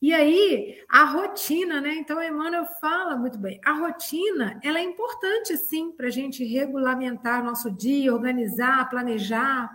E 0.00 0.12
aí, 0.12 0.82
a 0.88 1.04
rotina, 1.04 1.80
né? 1.80 1.94
Então, 1.94 2.22
Emmanuel 2.22 2.66
fala 2.80 3.16
muito 3.16 3.38
bem. 3.38 3.58
A 3.64 3.72
rotina, 3.72 4.60
ela 4.62 4.78
é 4.78 4.82
importante, 4.82 5.56
sim, 5.56 5.92
para 5.92 6.08
a 6.08 6.10
gente 6.10 6.44
regulamentar 6.44 7.42
nosso 7.42 7.70
dia, 7.70 8.12
organizar, 8.12 8.88
planejar. 8.90 9.70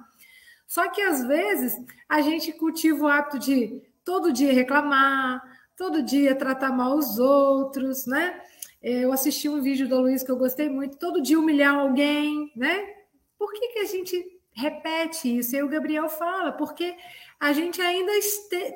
Só 0.68 0.88
que, 0.90 1.02
às 1.02 1.26
vezes, 1.26 1.76
a 2.08 2.22
gente 2.22 2.54
cultiva 2.54 3.06
o 3.06 3.08
hábito 3.08 3.40
de 3.40 3.82
todo 4.06 4.32
dia 4.32 4.54
reclamar, 4.54 5.42
todo 5.76 6.04
dia 6.04 6.36
tratar 6.36 6.72
mal 6.72 6.96
os 6.96 7.18
outros, 7.18 8.06
né? 8.06 8.40
Eu 8.82 9.12
assisti 9.12 9.50
um 9.50 9.62
vídeo 9.62 9.88
do 9.88 10.00
Luiz 10.00 10.24
que 10.24 10.32
eu 10.32 10.38
gostei 10.38 10.70
muito, 10.70 10.98
todo 10.98 11.22
dia 11.22 11.38
humilhar 11.38 11.76
alguém, 11.76 12.52
né? 12.56 12.96
Por 13.38 13.52
que, 13.52 13.68
que 13.70 13.80
a 13.80 13.86
gente 13.86 14.26
repete 14.52 15.38
isso? 15.38 15.56
E 15.56 15.64
o 15.64 15.70
Gabriel 15.70 16.10
fala, 16.10 16.52
porque 16.54 16.96
a 17.40 17.52
gente 17.52 17.82
ainda 17.82 18.12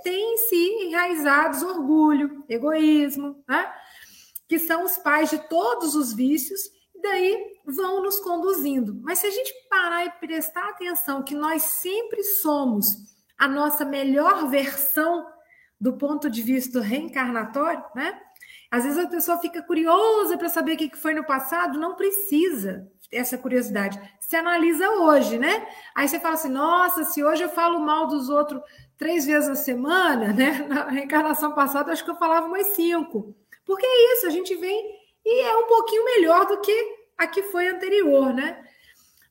tem 0.04 0.34
em 0.34 0.38
si 0.38 0.88
enraizados 0.88 1.64
orgulho, 1.64 2.43
egoísmo, 2.49 3.43
né? 3.47 3.72
que 4.47 4.60
são 4.60 4.84
os 4.84 4.97
pais 4.97 5.30
de 5.30 5.38
todos 5.49 5.95
os 5.95 6.14
vícios, 6.14 6.62
e 6.93 7.01
daí 7.01 7.58
vão 7.66 8.04
nos 8.04 8.20
conduzindo. 8.20 8.99
Mas 9.01 9.20
se 9.20 9.28
a 9.28 9.32
gente 9.32 9.51
parar 9.70 10.06
e 10.06 10.12
prestar 10.12 10.70
atenção 10.70 11.24
que 11.24 11.34
nós 11.34 11.64
sempre 11.64 12.24
somos 12.24 12.86
a 13.38 13.47
nossa 13.47 13.84
melhor 13.84 14.47
versão 14.49 15.26
do 15.80 15.93
ponto 15.97 16.30
de 16.30 16.41
vista 16.41 16.82
reencarnatório, 16.82 17.84
né? 17.95 18.22
Às 18.74 18.86
vezes 18.86 18.97
a 18.97 19.07
pessoa 19.07 19.38
fica 19.38 19.61
curiosa 19.61 20.36
para 20.36 20.49
saber 20.49 20.74
o 20.74 20.78
que 20.78 20.97
foi 20.97 21.13
no 21.13 21.24
passado, 21.24 21.80
não 21.80 21.93
precisa 21.93 22.91
essa 23.11 23.38
curiosidade. 23.38 24.01
Se 24.19 24.36
analisa 24.36 24.89
hoje, 24.89 25.38
né? 25.38 25.67
Aí 25.93 26.07
você 26.07 26.19
fala 26.19 26.34
assim: 26.34 26.49
nossa, 26.49 27.03
se 27.03 27.24
hoje 27.24 27.43
eu 27.43 27.49
falo 27.49 27.80
mal 27.80 28.07
dos 28.07 28.30
outros 28.30 28.59
três 28.97 29.28
vezes 29.28 29.47
na 29.47 29.53
semana, 29.53 30.34
né? 30.34 30.65
Na 30.67 30.89
reencarnação 30.89 31.53
passada, 31.53 31.91
acho 31.91 32.03
que 32.03 32.09
eu 32.09 32.15
falava 32.15 32.47
umas 32.47 32.65
cinco. 32.69 33.36
Porque 33.63 33.86
é 33.86 34.13
isso, 34.15 34.26
a 34.26 34.32
gente 34.32 34.55
vem 34.55 34.97
e 35.24 35.41
é 35.41 35.55
um 35.55 35.67
pouquinho 35.67 36.03
melhor 36.05 36.47
do 36.47 36.59
que 36.59 36.95
a 37.15 37.28
que 37.28 37.43
foi 37.43 37.67
anterior, 37.67 38.34
né? 38.34 38.59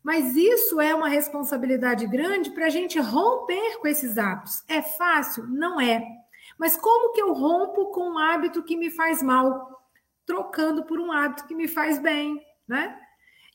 Mas 0.05 0.36
isso 0.36 0.80
é 0.80 0.95
uma 0.95 1.09
responsabilidade 1.09 2.07
grande 2.07 2.51
para 2.51 2.66
a 2.66 2.70
gente 2.70 2.97
romper 3.01 3.80
com 3.80 3.88
esses 3.88 4.18
hábitos. 4.18 4.62
É 4.68 4.82
fácil? 4.82 5.49
Não 5.49 5.80
é. 5.80 6.22
Mas 6.63 6.77
como 6.77 7.13
que 7.13 7.21
eu 7.21 7.33
rompo 7.33 7.87
com 7.87 8.11
um 8.11 8.19
hábito 8.19 8.63
que 8.63 8.77
me 8.77 8.89
faz 8.89 9.21
mal? 9.21 9.83
Trocando 10.25 10.85
por 10.85 11.01
um 11.01 11.11
hábito 11.11 11.45
que 11.49 11.57
me 11.57 11.67
faz 11.67 11.99
bem, 11.99 12.41
né? 12.69 12.97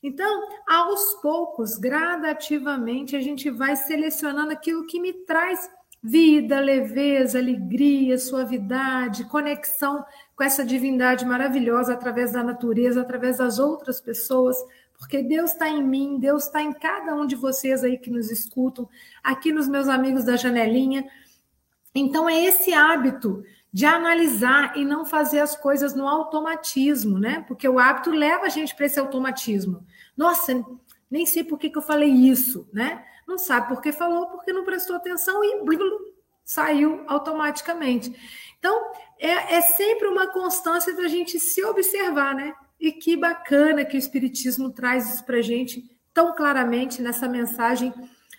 Então, 0.02 0.46
aos 0.68 1.14
poucos, 1.22 1.78
gradativamente, 1.78 3.16
a 3.16 3.20
gente 3.22 3.48
vai 3.48 3.76
selecionando 3.76 4.52
aquilo 4.52 4.86
que 4.86 5.00
me 5.00 5.14
traz 5.24 5.70
vida, 6.02 6.60
leveza, 6.60 7.38
alegria, 7.38 8.18
suavidade, 8.18 9.24
conexão 9.24 10.04
com 10.36 10.44
essa 10.44 10.62
divindade 10.62 11.24
maravilhosa 11.24 11.94
através 11.94 12.32
da 12.32 12.44
natureza, 12.44 13.00
através 13.00 13.38
das 13.38 13.58
outras 13.58 14.02
pessoas, 14.02 14.54
porque 14.98 15.22
Deus 15.22 15.52
está 15.52 15.66
em 15.66 15.82
mim, 15.82 16.18
Deus 16.20 16.44
está 16.44 16.60
em 16.60 16.74
cada 16.74 17.14
um 17.14 17.26
de 17.26 17.36
vocês 17.36 17.82
aí 17.82 17.96
que 17.96 18.10
nos 18.10 18.30
escutam, 18.30 18.86
aqui 19.24 19.50
nos 19.50 19.66
meus 19.66 19.88
amigos 19.88 20.24
da 20.24 20.36
janelinha. 20.36 21.08
Então, 21.98 22.28
é 22.28 22.44
esse 22.44 22.72
hábito 22.72 23.44
de 23.72 23.84
analisar 23.84 24.76
e 24.76 24.84
não 24.84 25.04
fazer 25.04 25.40
as 25.40 25.56
coisas 25.56 25.94
no 25.94 26.08
automatismo, 26.08 27.18
né? 27.18 27.44
Porque 27.46 27.68
o 27.68 27.78
hábito 27.78 28.10
leva 28.10 28.46
a 28.46 28.48
gente 28.48 28.74
para 28.74 28.86
esse 28.86 28.98
automatismo. 28.98 29.84
Nossa, 30.16 30.64
nem 31.10 31.26
sei 31.26 31.44
por 31.44 31.58
que, 31.58 31.70
que 31.70 31.78
eu 31.78 31.82
falei 31.82 32.10
isso, 32.10 32.68
né? 32.72 33.04
Não 33.26 33.36
sabe 33.36 33.68
por 33.68 33.82
que 33.82 33.92
falou, 33.92 34.26
porque 34.26 34.52
não 34.52 34.64
prestou 34.64 34.96
atenção 34.96 35.44
e 35.44 35.60
saiu 36.44 37.04
automaticamente. 37.06 38.14
Então, 38.58 38.90
é, 39.18 39.56
é 39.56 39.60
sempre 39.60 40.08
uma 40.08 40.28
constância 40.28 40.96
da 40.96 41.06
gente 41.06 41.38
se 41.38 41.62
observar, 41.62 42.34
né? 42.34 42.54
E 42.80 42.90
que 42.90 43.16
bacana 43.16 43.84
que 43.84 43.96
o 43.96 43.98
Espiritismo 43.98 44.70
traz 44.70 45.14
isso 45.14 45.24
para 45.24 45.42
gente 45.42 45.90
tão 46.14 46.34
claramente 46.34 47.02
nessa 47.02 47.28
mensagem 47.28 47.92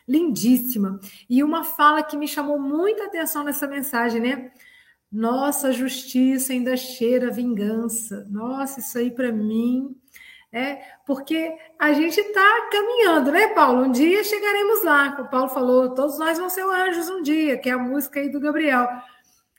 lindíssima. 0.10 1.00
E 1.30 1.44
uma 1.44 1.64
fala 1.64 2.02
que 2.02 2.18
me 2.18 2.28
chamou 2.28 2.60
muita 2.60 3.06
atenção 3.06 3.44
nessa 3.44 3.68
mensagem, 3.68 4.20
né? 4.20 4.52
Nossa, 5.12 5.72
justiça 5.72 6.52
ainda 6.52 6.76
cheira 6.76 7.32
vingança. 7.32 8.28
Nossa, 8.30 8.80
isso 8.80 8.98
aí 8.98 9.12
para 9.12 9.32
mim 9.32 9.96
é 10.52 10.82
porque 11.06 11.56
a 11.78 11.94
gente 11.94 12.20
está 12.20 12.70
caminhando, 12.72 13.32
né, 13.32 13.48
Paulo? 13.50 13.84
Um 13.84 13.92
dia 13.92 14.24
chegaremos 14.24 14.84
lá. 14.84 15.22
O 15.22 15.30
Paulo 15.30 15.50
falou: 15.50 15.94
todos 15.94 16.18
nós 16.18 16.38
vamos 16.38 16.54
ser 16.54 16.64
anjos 16.64 17.08
um 17.08 17.22
dia, 17.22 17.58
que 17.58 17.70
é 17.70 17.74
a 17.74 17.78
música 17.78 18.20
aí 18.20 18.30
do 18.30 18.40
Gabriel. 18.40 18.88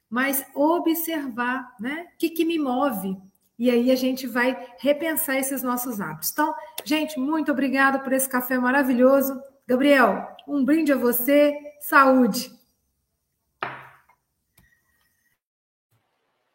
Mas 0.08 0.44
observar, 0.52 1.76
né? 1.78 2.08
O 2.12 2.18
que, 2.18 2.30
que 2.30 2.44
me 2.44 2.58
move? 2.58 3.16
E 3.56 3.70
aí 3.70 3.90
a 3.90 3.94
gente 3.94 4.26
vai 4.26 4.58
repensar 4.78 5.36
esses 5.36 5.62
nossos 5.62 6.00
hábitos. 6.00 6.30
Então, 6.32 6.52
gente, 6.84 7.20
muito 7.20 7.52
obrigada 7.52 7.98
por 8.00 8.12
esse 8.12 8.28
café 8.28 8.58
maravilhoso. 8.58 9.40
Gabriel, 9.70 10.26
um 10.48 10.64
brinde 10.64 10.92
a 10.92 10.96
você. 10.96 11.54
Saúde. 11.78 12.50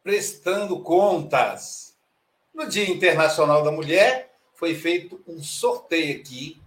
prestando 0.03 0.81
contas. 0.81 1.95
No 2.53 2.67
Dia 2.67 2.87
Internacional 2.89 3.63
da 3.63 3.71
Mulher, 3.71 4.35
foi 4.53 4.75
feito 4.75 5.19
um 5.25 5.41
sorteio 5.41 6.19
aqui 6.19 6.61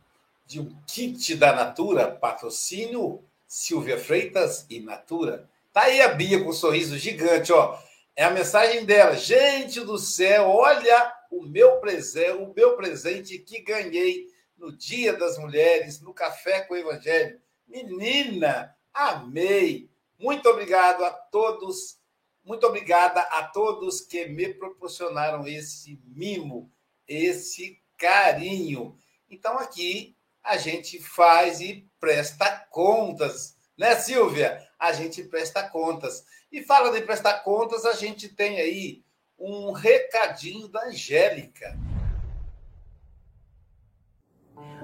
de 0.46 0.58
um 0.58 0.74
kit 0.86 1.36
da 1.36 1.54
Natura, 1.54 2.10
patrocínio 2.10 3.22
Silvia 3.46 3.98
Freitas 3.98 4.64
e 4.70 4.80
Natura. 4.80 5.46
Tá 5.70 5.82
aí 5.82 6.00
a 6.00 6.08
Bia 6.08 6.42
com 6.42 6.48
um 6.48 6.54
sorriso 6.54 6.96
gigante, 6.96 7.52
ó. 7.52 7.78
É 8.16 8.24
a 8.24 8.30
mensagem 8.30 8.86
dela. 8.86 9.14
Gente 9.16 9.80
do 9.82 9.98
céu, 9.98 10.48
olha 10.48 11.14
o 11.30 11.42
meu 11.42 11.76
presente, 11.76 12.30
o 12.38 12.54
meu 12.56 12.74
presente 12.74 13.38
que 13.38 13.60
ganhei 13.60 14.26
no 14.58 14.76
Dia 14.76 15.12
das 15.12 15.38
Mulheres, 15.38 16.00
no 16.00 16.12
Café 16.12 16.62
com 16.62 16.74
o 16.74 16.76
Evangelho. 16.76 17.40
Menina, 17.66 18.76
amei. 18.92 19.88
Muito 20.18 20.48
obrigado 20.48 21.04
a 21.04 21.10
todos. 21.10 21.98
Muito 22.44 22.66
obrigada 22.66 23.20
a 23.20 23.44
todos 23.44 24.00
que 24.00 24.26
me 24.26 24.52
proporcionaram 24.52 25.46
esse 25.46 26.00
mimo, 26.06 26.70
esse 27.06 27.80
carinho. 27.96 28.98
Então 29.30 29.58
aqui 29.58 30.16
a 30.42 30.56
gente 30.56 30.98
faz 30.98 31.60
e 31.60 31.86
presta 32.00 32.66
contas, 32.70 33.56
né, 33.76 33.96
Silvia? 33.96 34.66
A 34.78 34.92
gente 34.92 35.22
presta 35.24 35.68
contas. 35.68 36.24
E 36.50 36.62
falando 36.62 36.96
em 36.96 37.04
prestar 37.04 37.40
contas, 37.40 37.84
a 37.84 37.92
gente 37.92 38.28
tem 38.28 38.58
aí 38.58 39.04
um 39.38 39.72
recadinho 39.72 40.66
da 40.68 40.86
Angélica. 40.86 41.78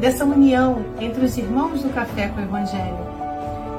dessa 0.00 0.24
união 0.24 0.84
entre 1.00 1.24
os 1.24 1.36
irmãos 1.36 1.82
do 1.82 1.92
Café 1.92 2.28
com 2.28 2.40
o 2.40 2.44
Evangelho. 2.44 3.16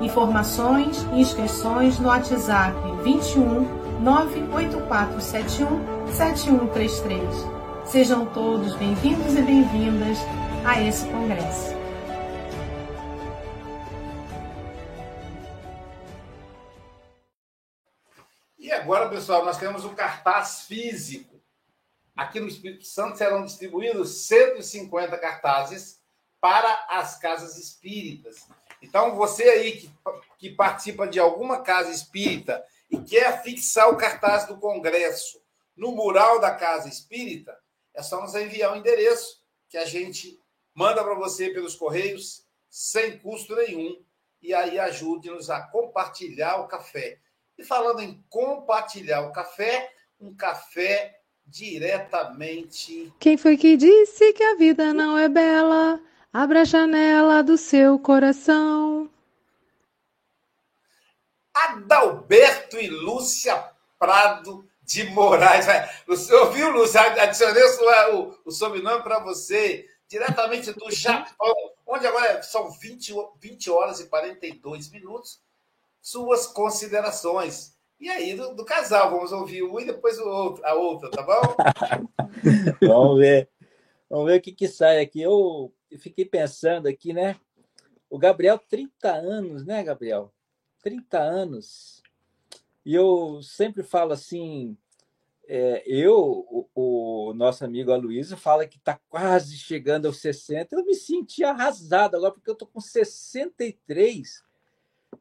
Informações 0.02 1.06
e 1.14 1.22
inscrições 1.22 2.00
no 2.00 2.08
WhatsApp 2.08 2.76
21 3.04 4.02
98471 4.02 6.12
7133. 6.12 7.24
Sejam 7.86 8.26
todos 8.28 8.76
bem-vindos 8.76 9.36
e 9.36 9.42
bem-vindas 9.42 10.18
a 10.66 10.82
esse 10.82 11.08
congresso. 11.08 11.76
E 18.58 18.72
agora, 18.72 19.10
pessoal, 19.10 19.46
nós 19.46 19.58
temos 19.58 19.86
um 19.86 19.96
cartaz 19.96 20.66
físico. 20.68 21.42
Aqui 22.16 22.40
no 22.40 22.48
Espírito 22.48 22.86
Santo 22.86 23.18
serão 23.18 23.46
distribuídos 23.46 24.28
150 24.28 25.18
cartazes 25.18 25.97
para 26.40 26.88
as 26.90 27.18
casas 27.18 27.58
espíritas. 27.58 28.48
Então, 28.82 29.16
você 29.16 29.44
aí 29.44 29.72
que, 29.74 29.92
que 30.38 30.50
participa 30.52 31.08
de 31.08 31.20
alguma 31.20 31.62
casa 31.62 31.92
espírita 31.92 32.64
e 32.90 32.98
quer 33.00 33.42
fixar 33.44 33.90
o 33.90 33.98
cartaz 33.98 34.46
do 34.46 34.58
congresso 34.58 35.42
no 35.76 35.92
mural 35.92 36.40
da 36.40 36.54
casa 36.56 36.88
espírita, 36.88 37.58
é 37.94 38.02
só 38.02 38.22
nos 38.22 38.36
enviar 38.36 38.72
o 38.72 38.76
um 38.76 38.78
endereço 38.78 39.44
que 39.70 39.78
a 39.78 39.86
gente 39.86 40.40
manda 40.74 41.04
para 41.04 41.16
você 41.16 41.50
pelos 41.50 41.76
correios 41.76 42.46
sem 42.70 43.18
custo 43.20 43.56
nenhum. 43.56 44.04
E 44.42 44.54
aí 44.54 44.80
ajude-nos 44.80 45.50
a 45.50 45.62
compartilhar 45.62 46.58
o 46.58 46.68
café. 46.68 47.20
E 47.58 47.64
falando 47.64 48.02
em 48.02 48.24
compartilhar 48.30 49.22
o 49.22 49.32
café, 49.32 49.92
um 50.20 50.36
café 50.36 51.20
diretamente. 51.46 53.12
Quem 53.20 53.38
foi 53.38 53.58
que 53.58 53.76
disse 53.76 54.34
que 54.34 54.44
a 54.44 54.56
vida 54.56 54.94
não 54.94 55.18
é 55.18 55.28
bela? 55.28 56.00
Abra 56.32 56.62
a 56.62 56.66
janela 56.66 57.42
do 57.42 57.58
seu 57.58 57.98
coração. 57.98 59.10
Adalberto 61.54 62.78
e 62.78 62.90
Lúcia 62.90 63.72
Prado 63.98 64.68
de 64.84 65.06
Moraes. 65.06 65.66
Você 66.06 66.34
ouviu, 66.36 66.70
Lúcia? 66.72 67.02
Adicionei 67.02 67.64
o, 68.14 68.36
o 68.46 68.52
sobrenome 68.52 69.04
para 69.04 69.20
você, 69.20 69.88
diretamente 70.08 70.72
do 70.74 70.92
Japão, 70.92 71.54
onde 71.86 72.06
agora 72.06 72.44
são 72.44 72.70
20, 72.72 73.14
20 73.40 73.72
horas 73.72 74.00
e 74.00 74.08
42 74.08 74.92
minutos. 74.92 75.42
Suas 76.02 76.46
considerações. 76.46 77.76
E 78.00 78.10
aí, 78.10 78.36
do, 78.36 78.54
do 78.54 78.64
casal, 78.64 79.10
vamos 79.10 79.32
ouvir 79.32 79.64
um 79.64 79.80
e 79.80 79.86
depois 79.86 80.20
o 80.20 80.28
outro, 80.28 80.66
a 80.66 80.74
outra, 80.76 81.10
tá 81.10 81.24
bom? 81.24 81.56
vamos 82.86 83.18
ver. 83.18 83.50
Vamos 84.10 84.28
ver 84.28 84.40
o 84.40 84.42
que, 84.42 84.52
que 84.52 84.68
sai 84.68 85.00
aqui. 85.00 85.22
Eu 85.22 85.74
eu 85.90 86.00
fiquei 86.00 86.26
pensando 86.26 86.88
aqui, 86.88 87.14
né? 87.14 87.40
O 88.10 88.18
Gabriel, 88.18 88.58
30 88.58 89.12
anos, 89.12 89.66
né, 89.66 89.84
Gabriel? 89.84 90.34
30 90.82 91.20
anos. 91.20 92.02
E 92.86 92.94
eu 92.94 93.42
sempre 93.42 93.84
falo 93.84 94.14
assim, 94.14 94.78
é, 95.48 95.84
eu, 95.86 96.46
o, 96.50 96.68
o, 96.74 97.34
nosso 97.34 97.66
amigo 97.66 97.92
Aloysio 97.92 98.38
fala 98.38 98.68
que 98.68 98.78
está 98.78 99.00
quase 99.10 99.58
chegando 99.58 100.06
aos 100.06 100.20
60. 100.20 100.76
Eu 100.76 100.86
me 100.86 100.96
senti 100.96 101.44
arrasado 101.44 102.16
agora, 102.16 102.34
porque 102.34 102.50
eu 102.50 102.54
estou 102.54 102.68
com 102.68 102.80
63. 102.80 104.44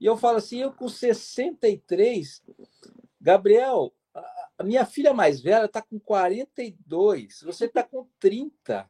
E 0.00 0.06
eu 0.06 0.16
falo 0.16 0.38
assim, 0.38 0.58
eu 0.58 0.72
com 0.72 0.88
63, 0.88 2.42
Gabriel, 3.20 3.92
a, 4.14 4.48
a 4.58 4.64
minha 4.64 4.84
filha 4.84 5.14
mais 5.14 5.40
velha 5.40 5.66
está 5.66 5.80
com 5.80 5.98
42, 5.98 7.42
você 7.42 7.66
está 7.66 7.82
com 7.82 8.06
30 8.18 8.88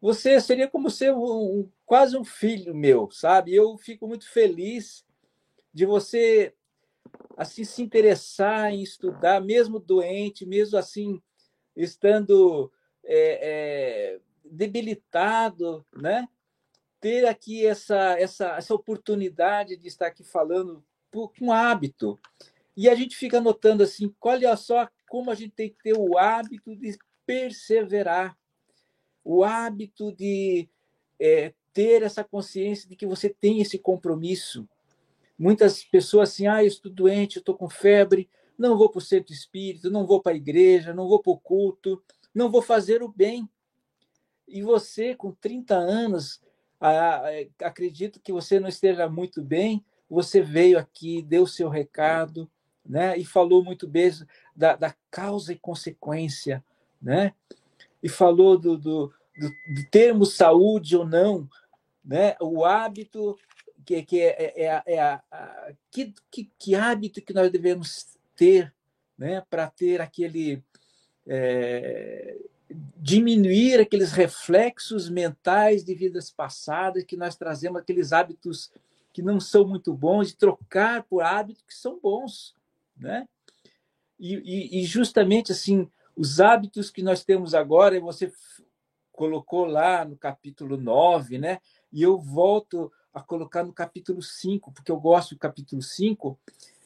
você 0.00 0.40
seria 0.40 0.68
como 0.68 0.90
ser 0.90 1.12
um, 1.12 1.68
quase 1.84 2.16
um 2.16 2.24
filho 2.24 2.74
meu, 2.74 3.10
sabe? 3.10 3.54
Eu 3.54 3.76
fico 3.76 4.06
muito 4.06 4.28
feliz 4.28 5.04
de 5.72 5.84
você 5.84 6.54
assim 7.36 7.64
se 7.64 7.82
interessar 7.82 8.72
em 8.72 8.82
estudar, 8.82 9.40
mesmo 9.40 9.78
doente, 9.78 10.44
mesmo 10.44 10.78
assim 10.78 11.22
estando 11.76 12.70
é, 13.04 14.16
é, 14.16 14.20
debilitado, 14.44 15.84
né? 15.96 16.28
Ter 17.00 17.26
aqui 17.26 17.64
essa, 17.64 18.18
essa, 18.18 18.56
essa 18.56 18.74
oportunidade 18.74 19.76
de 19.76 19.86
estar 19.86 20.08
aqui 20.08 20.24
falando 20.24 20.84
com 21.38 21.52
hábito. 21.52 22.18
E 22.76 22.88
a 22.88 22.94
gente 22.94 23.16
fica 23.16 23.40
notando 23.40 23.82
assim, 23.82 24.14
olha 24.20 24.56
só 24.56 24.88
como 25.08 25.30
a 25.30 25.34
gente 25.34 25.52
tem 25.52 25.70
que 25.70 25.78
ter 25.82 25.94
o 25.96 26.18
hábito 26.18 26.76
de 26.76 26.96
perseverar 27.24 28.36
o 29.30 29.44
hábito 29.44 30.10
de 30.10 30.66
é, 31.20 31.52
ter 31.74 32.02
essa 32.02 32.24
consciência 32.24 32.88
de 32.88 32.96
que 32.96 33.04
você 33.04 33.28
tem 33.28 33.60
esse 33.60 33.78
compromisso. 33.78 34.66
Muitas 35.38 35.84
pessoas 35.84 36.30
assim, 36.30 36.46
ah, 36.46 36.64
eu 36.64 36.68
estou 36.68 36.90
doente, 36.90 37.36
eu 37.36 37.40
estou 37.40 37.54
com 37.54 37.68
febre, 37.68 38.26
não 38.56 38.78
vou 38.78 38.88
para 38.88 39.00
o 39.00 39.02
centro 39.02 39.34
espírita, 39.34 39.90
não 39.90 40.06
vou 40.06 40.22
para 40.22 40.32
a 40.32 40.36
igreja, 40.36 40.94
não 40.94 41.06
vou 41.06 41.20
para 41.20 41.32
o 41.32 41.38
culto, 41.38 42.02
não 42.34 42.50
vou 42.50 42.62
fazer 42.62 43.02
o 43.02 43.08
bem. 43.08 43.46
E 44.48 44.62
você, 44.62 45.14
com 45.14 45.30
30 45.30 45.74
anos, 45.74 46.40
acredito 47.62 48.20
que 48.20 48.32
você 48.32 48.58
não 48.58 48.68
esteja 48.68 49.10
muito 49.10 49.42
bem, 49.42 49.84
você 50.08 50.40
veio 50.40 50.78
aqui, 50.78 51.20
deu 51.20 51.46
seu 51.46 51.68
recado, 51.68 52.50
né? 52.84 53.14
e 53.18 53.26
falou 53.26 53.62
muito 53.62 53.86
bem 53.86 54.10
da, 54.56 54.74
da 54.74 54.96
causa 55.10 55.52
e 55.52 55.58
consequência, 55.58 56.64
né? 57.00 57.34
e 58.02 58.08
falou 58.08 58.58
do, 58.58 58.78
do, 58.78 59.12
de 59.66 59.84
termos 59.84 60.34
saúde 60.34 60.96
ou 60.96 61.06
não, 61.06 61.48
né? 62.04 62.36
o 62.40 62.64
hábito 62.64 63.38
que, 63.84 64.02
que 64.02 64.20
é, 64.20 64.54
é, 64.56 64.64
é, 64.64 64.82
é 64.86 65.00
a, 65.00 65.22
a, 65.30 65.72
que, 65.90 66.12
que, 66.30 66.50
que, 66.58 66.74
hábito 66.74 67.22
que 67.22 67.32
nós 67.32 67.50
devemos 67.50 68.06
ter 68.36 68.74
né? 69.16 69.42
para 69.48 69.68
ter 69.68 70.00
aquele 70.00 70.62
é, 71.26 72.36
diminuir 72.96 73.80
aqueles 73.80 74.12
reflexos 74.12 75.08
mentais 75.08 75.84
de 75.84 75.94
vidas 75.94 76.30
passadas 76.30 77.04
que 77.04 77.16
nós 77.16 77.36
trazemos 77.36 77.80
aqueles 77.80 78.12
hábitos 78.12 78.70
que 79.12 79.22
não 79.22 79.40
são 79.40 79.66
muito 79.66 79.92
bons 79.94 80.30
e 80.30 80.36
trocar 80.36 81.02
por 81.04 81.22
hábitos 81.22 81.62
que 81.66 81.74
são 81.74 81.98
bons, 81.98 82.54
né? 82.96 83.26
E, 84.18 84.34
e, 84.34 84.80
e 84.80 84.84
justamente 84.84 85.52
assim 85.52 85.88
os 86.14 86.40
hábitos 86.40 86.90
que 86.90 87.00
nós 87.00 87.24
temos 87.24 87.54
agora, 87.54 88.00
você 88.00 88.32
colocou 89.18 89.64
lá 89.64 90.04
no 90.04 90.16
capítulo 90.16 90.76
9, 90.76 91.38
né? 91.38 91.58
E 91.92 92.00
eu 92.00 92.20
volto 92.20 92.92
a 93.12 93.20
colocar 93.20 93.64
no 93.64 93.72
capítulo 93.72 94.22
5, 94.22 94.70
porque 94.70 94.92
eu 94.92 95.00
gosto 95.00 95.34
do 95.34 95.40
capítulo 95.40 95.82
5, 95.82 96.38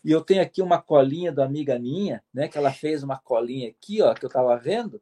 e 0.03 0.11
eu 0.11 0.23
tenho 0.23 0.41
aqui 0.41 0.63
uma 0.63 0.81
colinha 0.81 1.31
da 1.31 1.45
amiga 1.45 1.79
minha, 1.79 2.25
né? 2.33 2.49
Que 2.49 2.57
ela 2.57 2.73
fez 2.73 3.03
uma 3.03 3.19
colinha 3.19 3.69
aqui, 3.69 4.01
ó, 4.01 4.15
que 4.15 4.25
eu 4.25 4.29
estava 4.29 4.57
vendo, 4.57 4.99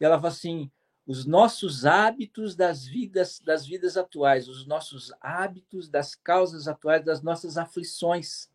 ela 0.00 0.16
fala 0.16 0.28
assim: 0.28 0.70
os 1.06 1.26
nossos 1.26 1.84
hábitos 1.84 2.56
das 2.56 2.86
vidas 2.86 3.38
das 3.44 3.66
vidas 3.66 3.98
atuais, 3.98 4.48
os 4.48 4.66
nossos 4.66 5.12
hábitos 5.20 5.90
das 5.90 6.14
causas 6.14 6.66
atuais 6.66 7.04
das 7.04 7.20
nossas 7.20 7.58
aflições. 7.58 8.50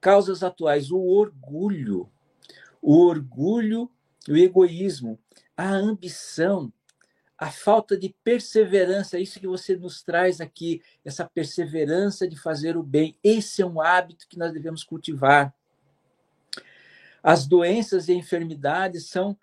Causas 0.00 0.44
atuais, 0.44 0.92
o 0.92 1.00
orgulho, 1.00 2.08
o 2.80 3.04
orgulho, 3.04 3.90
o 4.28 4.36
egoísmo, 4.36 5.18
a 5.58 5.68
ambição, 5.68 6.72
a 7.36 7.50
falta 7.50 7.98
de 7.98 8.14
perseverança, 8.22 9.18
isso 9.18 9.40
que 9.40 9.46
você 9.48 9.76
nos 9.76 10.04
traz 10.04 10.40
aqui, 10.40 10.80
essa 11.04 11.24
perseverança 11.24 12.28
de 12.28 12.38
fazer 12.38 12.76
o 12.76 12.82
bem. 12.82 13.18
Esse 13.24 13.60
é 13.60 13.66
um 13.66 13.80
hábito 13.80 14.28
que 14.28 14.38
nós 14.38 14.52
devemos 14.52 14.84
cultivar. 14.84 15.52
As 17.20 17.44
doenças 17.44 18.08
e 18.08 18.12
enfermidades 18.12 19.08
são 19.08 19.36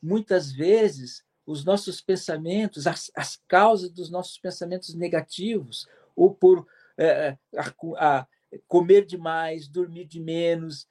muitas 0.00 0.52
vezes 0.52 1.24
os 1.44 1.64
nossos 1.64 2.00
pensamentos, 2.00 2.86
as, 2.86 3.10
as 3.16 3.42
causas 3.48 3.90
dos 3.90 4.08
nossos 4.08 4.38
pensamentos 4.38 4.94
negativos, 4.94 5.88
ou 6.14 6.32
por 6.32 6.64
é, 6.96 7.36
a, 7.56 8.18
a 8.20 8.26
comer 8.68 9.04
demais, 9.04 9.66
dormir 9.66 10.04
de 10.04 10.20
menos. 10.20 10.88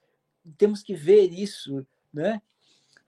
Temos 0.58 0.82
que 0.82 0.94
ver 0.94 1.32
isso, 1.32 1.86
né? 2.12 2.42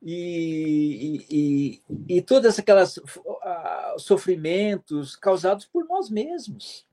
E, 0.00 1.26
e, 1.28 1.82
e, 2.08 2.22
todas 2.22 2.58
aquelas 2.58 2.98
uh, 2.98 3.98
sofrimentos 3.98 5.16
causados 5.16 5.64
por 5.64 5.84
nós 5.86 6.08
mesmos 6.08 6.86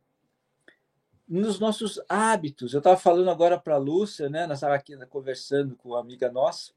nos 1.27 1.59
nossos 1.59 1.99
hábitos. 2.09 2.73
Eu 2.73 2.79
estava 2.79 2.97
falando 2.97 3.29
agora 3.29 3.59
para 3.59 3.75
a 3.75 3.79
Lúcia, 3.79 4.29
né? 4.29 4.47
Nós 4.47 4.57
estávamos 4.57 4.79
aqui 4.79 4.97
conversando 5.07 5.75
com 5.75 5.89
uma 5.89 5.99
amiga 5.99 6.31
nossa, 6.31 6.71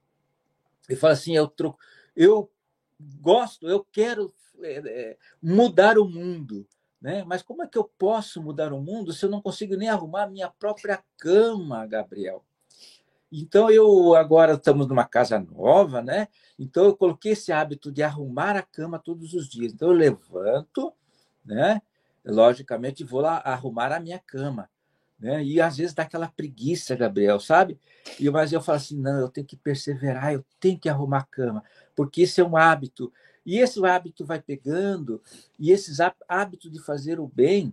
e 0.89 0.97
fala 0.97 1.13
assim: 1.13 1.37
eu, 1.37 1.47
troco, 1.47 1.79
eu 2.17 2.51
gosto, 3.21 3.69
eu 3.69 3.85
quero 3.85 4.33
é, 4.63 5.17
mudar 5.43 5.99
o 5.99 6.09
mundo, 6.09 6.67
né? 7.01 7.23
Mas 7.25 7.43
como 7.43 7.63
é 7.63 7.67
que 7.67 7.79
eu 7.79 7.85
posso 7.85 8.43
mudar 8.43 8.73
o 8.73 8.81
mundo 8.81 9.13
se 9.13 9.25
eu 9.25 9.31
não 9.31 9.43
consigo 9.43 9.77
nem 9.77 9.89
arrumar 9.89 10.25
a 10.25 10.31
minha 10.31 10.51
própria 10.51 11.03
cama, 11.19 11.87
Gabriel? 11.87 12.45
Então 13.31 13.71
eu 13.71 14.15
agora 14.15 14.55
estamos 14.55 14.87
numa 14.87 15.05
casa 15.05 15.39
nova, 15.39 16.01
né? 16.01 16.29
Então 16.59 16.85
eu 16.85 16.97
coloquei 16.97 17.33
esse 17.33 17.53
hábito 17.53 17.93
de 17.93 18.03
arrumar 18.03 18.57
a 18.57 18.63
cama 18.63 18.99
todos 18.99 19.35
os 19.35 19.49
dias. 19.49 19.73
Então 19.73 19.89
eu 19.89 19.95
levanto, 19.95 20.93
né? 21.45 21.83
Logicamente 22.25 23.05
vou 23.05 23.21
lá 23.21 23.39
arrumar 23.39 23.93
a 23.93 24.01
minha 24.01 24.19
cama, 24.19 24.71
né? 25.19 25.45
E 25.45 25.61
às 25.61 25.77
vezes 25.77 25.95
dá 25.95 26.05
aquela 26.05 26.29
preguiça, 26.29 26.97
Gabriel, 26.97 27.39
sabe? 27.39 27.79
E 28.19 28.31
mas 28.31 28.53
eu 28.53 28.63
falo 28.63 28.77
assim, 28.77 28.99
não, 28.99 29.21
eu 29.21 29.29
tenho 29.29 29.47
que 29.47 29.57
perseverar, 29.57 30.33
eu 30.33 30.45
tenho 30.59 30.79
que 30.79 30.89
arrumar 30.89 31.19
a 31.19 31.25
cama, 31.25 31.63
porque 31.95 32.23
isso 32.23 32.41
é 32.41 32.45
um 32.45 32.57
hábito. 32.57 33.13
E 33.45 33.59
esse 33.59 33.85
hábito 33.85 34.27
vai 34.27 34.41
pegando, 34.41 35.23
e 35.59 35.71
esses 35.71 35.99
hábitos 36.29 36.71
de 36.71 36.83
fazer 36.83 37.19
o 37.19 37.27
bem, 37.27 37.73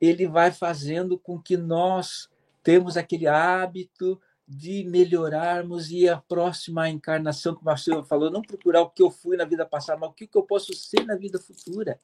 ele 0.00 0.26
vai 0.26 0.50
fazendo 0.50 1.16
com 1.16 1.40
que 1.40 1.56
nós 1.56 2.28
temos 2.64 2.96
aquele 2.96 3.28
hábito 3.28 4.20
de 4.54 4.84
melhorarmos 4.84 5.90
e 5.90 6.08
a 6.08 6.18
próxima 6.18 6.88
encarnação, 6.88 7.54
como 7.54 7.70
a 7.70 7.76
Silvia 7.76 8.04
falou, 8.04 8.30
não 8.30 8.42
procurar 8.42 8.82
o 8.82 8.90
que 8.90 9.02
eu 9.02 9.10
fui 9.10 9.36
na 9.36 9.44
vida 9.44 9.64
passada, 9.64 9.98
mas 9.98 10.10
o 10.10 10.12
que 10.12 10.28
eu 10.34 10.42
posso 10.42 10.74
ser 10.74 11.04
na 11.06 11.16
vida 11.16 11.38
futura. 11.38 11.98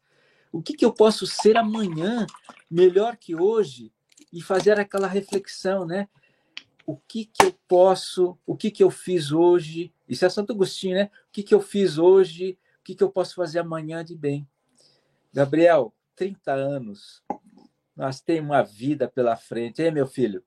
O 0.51 0.63
que 0.63 0.83
eu 0.83 0.93
posso 0.93 1.27
ser 1.27 1.59
amanhã 1.59 2.27
melhor 2.71 3.17
que 3.17 3.35
hoje 3.35 3.93
e 4.33 4.41
fazer 4.41 4.81
aquela 4.81 5.07
reflexão, 5.07 5.85
né? 5.87 6.09
O 6.87 6.97
que 6.97 7.27
que 7.27 7.45
eu 7.45 7.55
posso, 7.69 8.39
o 8.47 8.57
que 8.57 8.71
que 8.71 8.83
eu 8.83 8.91
fiz 8.91 9.31
hoje? 9.31 9.93
Isso 10.09 10.25
é 10.25 10.29
Santo 10.31 10.55
Agostinho, 10.55 10.95
né? 10.95 11.11
O 11.29 11.33
que 11.33 11.43
que 11.43 11.55
eu 11.55 11.61
fiz 11.61 11.99
hoje? 11.99 12.59
O 12.81 12.85
que 12.85 12.95
que 12.95 13.05
eu 13.05 13.11
posso 13.11 13.35
fazer 13.35 13.59
amanhã 13.59 14.03
de 14.03 14.17
bem? 14.17 14.49
Gabriel, 15.31 15.93
30 16.17 16.53
anos. 16.53 17.23
Nós 17.95 18.23
temos 18.23 18.51
uma 18.51 18.63
vida 18.63 19.07
pela 19.07 19.37
frente, 19.37 19.83
hein, 19.83 19.93
meu 19.93 20.07
filho? 20.07 20.43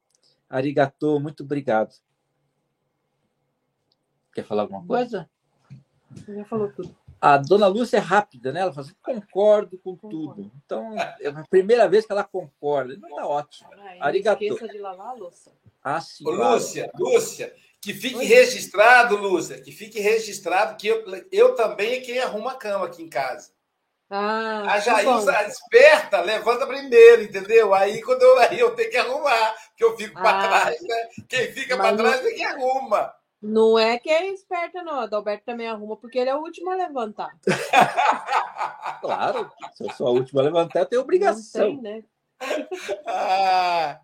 Arigatô, 0.52 1.18
muito 1.18 1.44
obrigado. 1.44 1.96
Quer 4.34 4.44
falar 4.44 4.64
alguma 4.64 4.86
coisa? 4.86 5.30
Já 6.28 6.44
falou 6.44 6.70
tudo. 6.74 6.94
A 7.22 7.38
dona 7.38 7.68
Lúcia 7.68 7.98
é 7.98 8.00
rápida, 8.00 8.52
né? 8.52 8.62
Ela 8.62 8.74
fala 8.74 8.88
assim, 8.88 8.96
concordo 9.02 9.78
com 9.78 9.96
tudo. 9.96 10.52
Então, 10.66 10.98
é 10.98 11.28
a 11.30 11.44
primeira 11.50 11.88
vez 11.88 12.06
que 12.06 12.12
ela 12.12 12.24
concorda. 12.24 12.98
Não 12.98 13.08
está 13.08 13.28
ótimo. 13.28 13.70
Ah, 13.74 14.08
Arigatô. 14.08 14.44
esqueça 14.44 14.68
de 14.68 14.80
lavar 14.80 15.08
a 15.08 15.14
louça. 15.14 15.52
Ah, 15.84 16.02
sim. 16.02 16.28
Ô, 16.28 16.32
Lúcia, 16.32 16.92
Lúcia, 16.96 17.54
que 17.80 17.94
fique 17.94 18.18
Oi. 18.18 18.26
registrado, 18.26 19.16
Lúcia, 19.16 19.62
que 19.62 19.72
fique 19.72 20.00
registrado 20.00 20.76
que 20.78 20.88
eu, 20.88 21.06
eu 21.32 21.56
também 21.56 21.94
é 21.94 22.00
quem 22.02 22.20
arruma 22.20 22.52
a 22.52 22.56
cama 22.56 22.88
aqui 22.88 23.04
em 23.04 23.10
casa. 23.10 23.52
Ah, 24.14 24.74
a 24.74 24.80
Jailza 24.80 25.32
tá 25.32 25.48
esperta, 25.48 26.20
levanta 26.20 26.68
primeiro, 26.68 27.24
entendeu? 27.24 27.74
Aí 27.74 28.02
quando 28.02 28.22
eu 28.22 28.40
aí 28.40 28.60
eu 28.60 28.76
tenho 28.76 28.92
que 28.92 28.98
arrumar, 28.98 29.56
que 29.78 29.86
eu 29.86 29.96
fico 29.96 30.20
ah, 30.20 30.22
para 30.22 30.48
trás, 30.50 30.82
né? 30.82 31.08
Quem 31.30 31.54
fica 31.54 31.78
para 31.78 31.96
trás 31.96 32.26
é 32.26 32.32
quem 32.32 32.46
arruma. 32.46 33.14
Não 33.42 33.80
é 33.80 33.98
que 33.98 34.10
é 34.10 34.28
esperta, 34.28 34.84
não. 34.84 35.00
A 35.00 35.04
Adalberto 35.04 35.46
também 35.46 35.68
arruma, 35.68 35.96
porque 35.96 36.20
ele 36.20 36.30
é 36.30 36.36
o 36.36 36.42
último 36.42 36.70
a 36.70 36.76
levantar. 36.76 37.32
claro, 39.00 39.50
se 39.74 39.86
eu 39.86 39.90
sou 39.94 40.08
a 40.08 40.12
última 40.12 40.42
a 40.42 40.44
levantar, 40.44 40.82
eu 40.82 40.86
tenho 40.86 41.02
obrigação. 41.02 41.74
Não 41.76 41.82
tem, 41.82 41.82
né? 41.82 42.04
ah, 43.08 43.98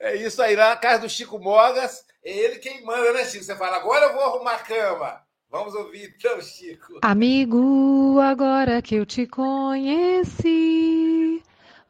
é 0.00 0.16
isso 0.16 0.42
aí, 0.42 0.56
na 0.56 0.76
casa 0.76 1.02
do 1.02 1.08
Chico 1.08 1.38
Mogas, 1.38 2.04
é 2.24 2.30
ele 2.30 2.58
quem 2.58 2.84
manda, 2.84 3.12
né, 3.12 3.24
Chico? 3.24 3.44
Você 3.44 3.54
fala, 3.54 3.76
agora 3.76 4.06
eu 4.06 4.14
vou 4.14 4.22
arrumar 4.24 4.54
a 4.54 4.58
cama. 4.58 5.23
Vamos 5.54 5.72
ouvir 5.76 6.12
então, 6.18 6.40
Chico. 6.40 6.98
Amigo, 7.00 8.18
agora 8.18 8.82
que 8.82 8.96
eu 8.96 9.06
te 9.06 9.24
conheci, 9.24 10.50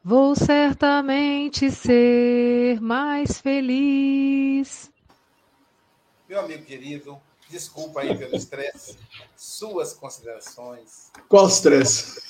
vou 0.03 0.35
certamente 0.35 1.71
ser 1.71 2.79
mais 2.79 3.41
feliz. 3.41 4.91
Meu 6.29 6.41
amigo 6.41 6.63
querido, 6.63 7.19
desculpa 7.49 8.01
aí 8.01 8.15
pelo 8.15 8.35
estresse. 8.35 8.99
Suas 9.35 9.93
considerações. 9.93 11.09
Qual 11.27 11.47
estresse? 11.47 12.21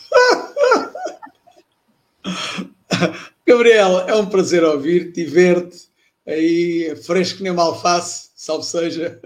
Gabriel, 3.45 4.07
é 4.07 4.15
um 4.15 4.29
prazer 4.29 4.63
ouvir-te 4.63 5.19
e 5.19 5.25
ver-te 5.25 5.89
aí 6.25 6.95
fresco 7.03 7.43
nem 7.43 7.51
uma 7.51 7.63
alface, 7.63 8.29
salve 8.37 8.63
seja. 8.63 9.21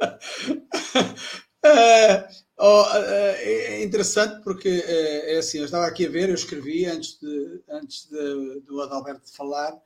é, 1.64 2.28
oh, 2.58 2.84
é, 2.94 3.82
interessante 3.82 4.42
porque 4.42 4.68
é, 4.68 5.34
é, 5.34 5.38
assim, 5.38 5.58
eu 5.58 5.64
estava 5.64 5.86
aqui 5.86 6.06
a 6.06 6.10
ver, 6.10 6.28
eu 6.28 6.34
escrevi 6.34 6.86
antes, 6.86 7.18
de, 7.20 7.60
antes 7.68 8.08
de, 8.08 8.60
do 8.60 8.80
Adalberto 8.80 9.32
falar, 9.34 9.76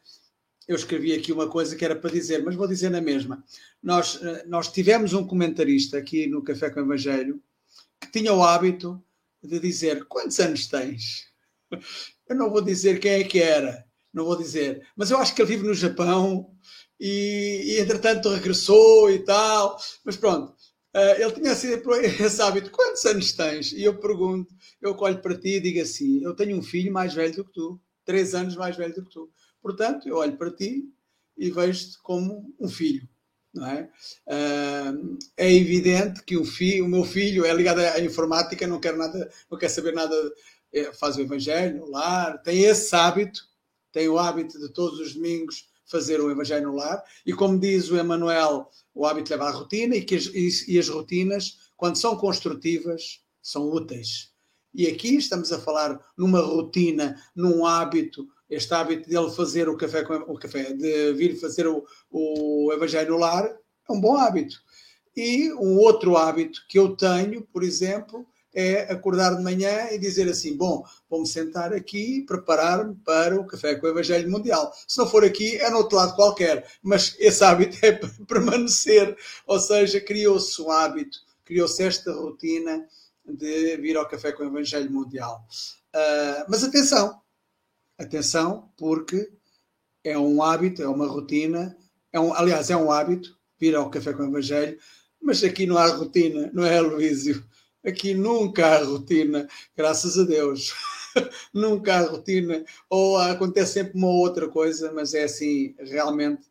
eu 0.66 0.76
escrevi 0.76 1.12
aqui 1.14 1.32
uma 1.32 1.48
coisa 1.48 1.74
que 1.76 1.84
era 1.84 1.96
para 1.96 2.10
dizer, 2.10 2.42
mas 2.44 2.54
vou 2.54 2.68
dizer 2.68 2.90
na 2.90 3.00
mesma. 3.00 3.42
Nós, 3.82 4.20
nós 4.46 4.70
tivemos 4.70 5.14
um 5.14 5.26
comentarista 5.26 5.96
aqui 5.96 6.26
no 6.26 6.42
Café 6.42 6.68
com 6.68 6.80
o 6.80 6.82
Evangelho 6.82 7.42
que 8.00 8.10
tinha 8.10 8.32
o 8.32 8.42
hábito 8.42 9.02
de 9.42 9.58
dizer 9.58 10.04
quantos 10.04 10.38
anos 10.40 10.66
tens? 10.66 11.28
Eu 12.28 12.36
não 12.36 12.50
vou 12.50 12.60
dizer 12.60 13.00
quem 13.00 13.12
é 13.12 13.24
que 13.24 13.40
era, 13.40 13.86
não 14.12 14.24
vou 14.24 14.36
dizer, 14.36 14.86
mas 14.94 15.10
eu 15.10 15.16
acho 15.16 15.34
que 15.34 15.40
ele 15.40 15.48
vive 15.48 15.66
no 15.66 15.72
Japão 15.72 16.54
e, 17.00 17.62
e 17.66 17.80
entretanto 17.80 18.28
regressou 18.28 19.10
e 19.10 19.20
tal, 19.20 19.78
mas 20.04 20.16
pronto. 20.16 20.54
Uh, 20.94 21.20
ele 21.20 21.32
tinha 21.32 21.54
sido 21.54 21.94
esse 21.94 22.40
hábito, 22.42 22.70
quantos 22.70 23.04
anos 23.04 23.32
tens? 23.32 23.72
E 23.72 23.84
eu 23.84 23.98
pergunto, 23.98 24.52
eu 24.80 24.96
olho 24.98 25.20
para 25.20 25.38
ti 25.38 25.56
e 25.56 25.60
digo 25.60 25.80
assim: 25.80 26.22
eu 26.22 26.34
tenho 26.34 26.56
um 26.56 26.62
filho 26.62 26.92
mais 26.92 27.14
velho 27.14 27.34
do 27.36 27.44
que 27.44 27.52
tu, 27.52 27.80
três 28.04 28.34
anos 28.34 28.56
mais 28.56 28.76
velho 28.76 28.94
do 28.94 29.04
que 29.04 29.10
tu. 29.10 29.30
Portanto, 29.60 30.08
eu 30.08 30.16
olho 30.16 30.36
para 30.36 30.50
ti 30.50 30.84
e 31.36 31.50
vejo-te 31.50 31.98
como 32.02 32.54
um 32.58 32.68
filho. 32.68 33.08
Não 33.52 33.66
é? 33.66 33.90
Uh, 34.26 35.18
é 35.36 35.52
evidente 35.52 36.22
que 36.22 36.36
o, 36.36 36.44
filho, 36.44 36.84
o 36.84 36.88
meu 36.88 37.04
filho 37.04 37.44
é 37.44 37.52
ligado 37.52 37.80
à 37.80 38.00
informática, 38.00 38.66
não 38.66 38.80
quer 38.80 38.96
nada, 38.96 39.30
não 39.50 39.58
quer 39.58 39.68
saber 39.68 39.92
nada, 39.92 40.14
é, 40.72 40.92
faz 40.92 41.16
o 41.16 41.20
evangelho, 41.20 41.84
o 41.84 41.90
lar, 41.90 42.42
tem 42.42 42.62
esse 42.62 42.94
hábito, 42.94 43.40
tem 43.90 44.08
o 44.08 44.18
hábito 44.18 44.58
de 44.58 44.72
todos 44.72 45.00
os 45.00 45.14
domingos 45.14 45.68
fazer 45.88 46.20
o 46.20 46.30
Evangelho 46.30 46.68
no 46.68 46.76
lar. 46.76 47.02
E 47.24 47.32
como 47.32 47.58
diz 47.58 47.90
o 47.90 47.96
Emanuel, 47.96 48.68
o 48.94 49.06
hábito 49.06 49.30
leva 49.30 49.48
à 49.48 49.50
rotina 49.50 49.96
e, 49.96 50.02
que 50.02 50.14
as, 50.14 50.26
e, 50.26 50.74
e 50.74 50.78
as 50.78 50.88
rotinas, 50.88 51.56
quando 51.76 51.96
são 51.96 52.16
construtivas, 52.16 53.20
são 53.42 53.70
úteis. 53.70 54.32
E 54.74 54.86
aqui 54.86 55.16
estamos 55.16 55.52
a 55.52 55.58
falar 55.58 55.98
numa 56.16 56.40
rotina, 56.40 57.16
num 57.34 57.64
hábito, 57.64 58.28
este 58.48 58.72
hábito 58.74 59.08
dele 59.08 59.30
fazer 59.30 59.68
o 59.68 59.76
café, 59.76 60.02
o 60.02 60.38
café 60.38 60.72
de 60.72 61.12
vir 61.14 61.38
fazer 61.40 61.66
o, 61.66 61.84
o 62.10 62.72
Evangelho 62.72 63.12
no 63.12 63.18
lar, 63.18 63.44
é 63.44 63.92
um 63.92 64.00
bom 64.00 64.16
hábito. 64.16 64.56
E 65.16 65.52
um 65.54 65.78
outro 65.78 66.16
hábito 66.16 66.64
que 66.68 66.78
eu 66.78 66.94
tenho, 66.94 67.42
por 67.42 67.64
exemplo, 67.64 68.26
é 68.54 68.92
acordar 68.92 69.36
de 69.36 69.42
manhã 69.42 69.88
e 69.90 69.98
dizer 69.98 70.28
assim: 70.28 70.56
bom, 70.56 70.84
vou-me 71.08 71.26
sentar 71.26 71.72
aqui 71.72 72.18
e 72.18 72.26
preparar-me 72.26 72.94
para 72.96 73.38
o 73.38 73.46
Café 73.46 73.74
com 73.74 73.86
o 73.86 73.90
Evangelho 73.90 74.30
Mundial. 74.30 74.72
Se 74.86 74.98
não 74.98 75.08
for 75.08 75.24
aqui, 75.24 75.56
é 75.56 75.70
no 75.70 75.78
outro 75.78 75.96
lado 75.96 76.14
qualquer, 76.14 76.66
mas 76.82 77.14
esse 77.18 77.42
hábito 77.44 77.78
é 77.82 77.92
permanecer, 78.26 79.16
ou 79.46 79.58
seja, 79.58 80.00
criou-se 80.00 80.60
um 80.60 80.70
hábito 80.70 81.28
criou-se 81.48 81.82
esta 81.82 82.12
rotina 82.12 82.86
de 83.24 83.78
vir 83.78 83.96
ao 83.96 84.06
Café 84.06 84.32
com 84.32 84.42
o 84.42 84.46
Evangelho 84.46 84.92
Mundial. 84.92 85.42
Uh, 85.96 86.44
mas 86.46 86.62
atenção, 86.62 87.22
atenção, 87.96 88.70
porque 88.76 89.32
é 90.04 90.18
um 90.18 90.42
hábito, 90.42 90.82
é 90.82 90.88
uma 90.88 91.06
rotina, 91.06 91.74
é 92.12 92.20
um, 92.20 92.34
aliás, 92.34 92.68
é 92.68 92.76
um 92.76 92.92
hábito 92.92 93.34
vir 93.58 93.74
ao 93.74 93.88
Café 93.88 94.12
com 94.12 94.24
o 94.24 94.28
Evangelho, 94.28 94.78
mas 95.22 95.42
aqui 95.42 95.66
não 95.66 95.78
há 95.78 95.86
rotina, 95.86 96.50
não 96.52 96.66
é, 96.66 96.78
Luísio? 96.82 97.42
Aqui 97.88 98.12
nunca 98.12 98.66
há 98.66 98.84
rotina, 98.84 99.48
graças 99.74 100.18
a 100.18 100.24
Deus. 100.24 100.74
nunca 101.54 101.96
há 101.96 102.02
rotina, 102.02 102.62
ou 102.90 103.16
acontece 103.16 103.72
sempre 103.74 103.96
uma 103.96 104.10
outra 104.10 104.46
coisa, 104.46 104.92
mas 104.92 105.14
é 105.14 105.24
assim, 105.24 105.74
realmente, 105.78 106.42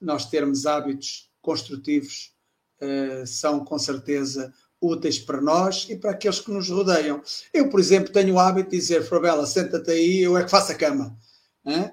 nós 0.00 0.30
termos 0.30 0.64
hábitos 0.64 1.30
construtivos 1.42 2.32
uh, 2.80 3.26
são 3.26 3.62
com 3.66 3.78
certeza 3.78 4.50
úteis 4.80 5.18
para 5.18 5.42
nós 5.42 5.86
e 5.90 5.96
para 5.96 6.12
aqueles 6.12 6.40
que 6.40 6.50
nos 6.50 6.70
rodeiam. 6.70 7.20
Eu, 7.52 7.68
por 7.68 7.80
exemplo, 7.80 8.10
tenho 8.10 8.36
o 8.36 8.38
hábito 8.38 8.70
de 8.70 8.78
dizer, 8.78 9.02
Frabela, 9.02 9.46
senta-te 9.46 9.90
aí, 9.90 10.20
eu 10.20 10.38
é 10.38 10.44
que 10.44 10.50
faço 10.50 10.72
a 10.72 10.74
cama, 10.74 11.14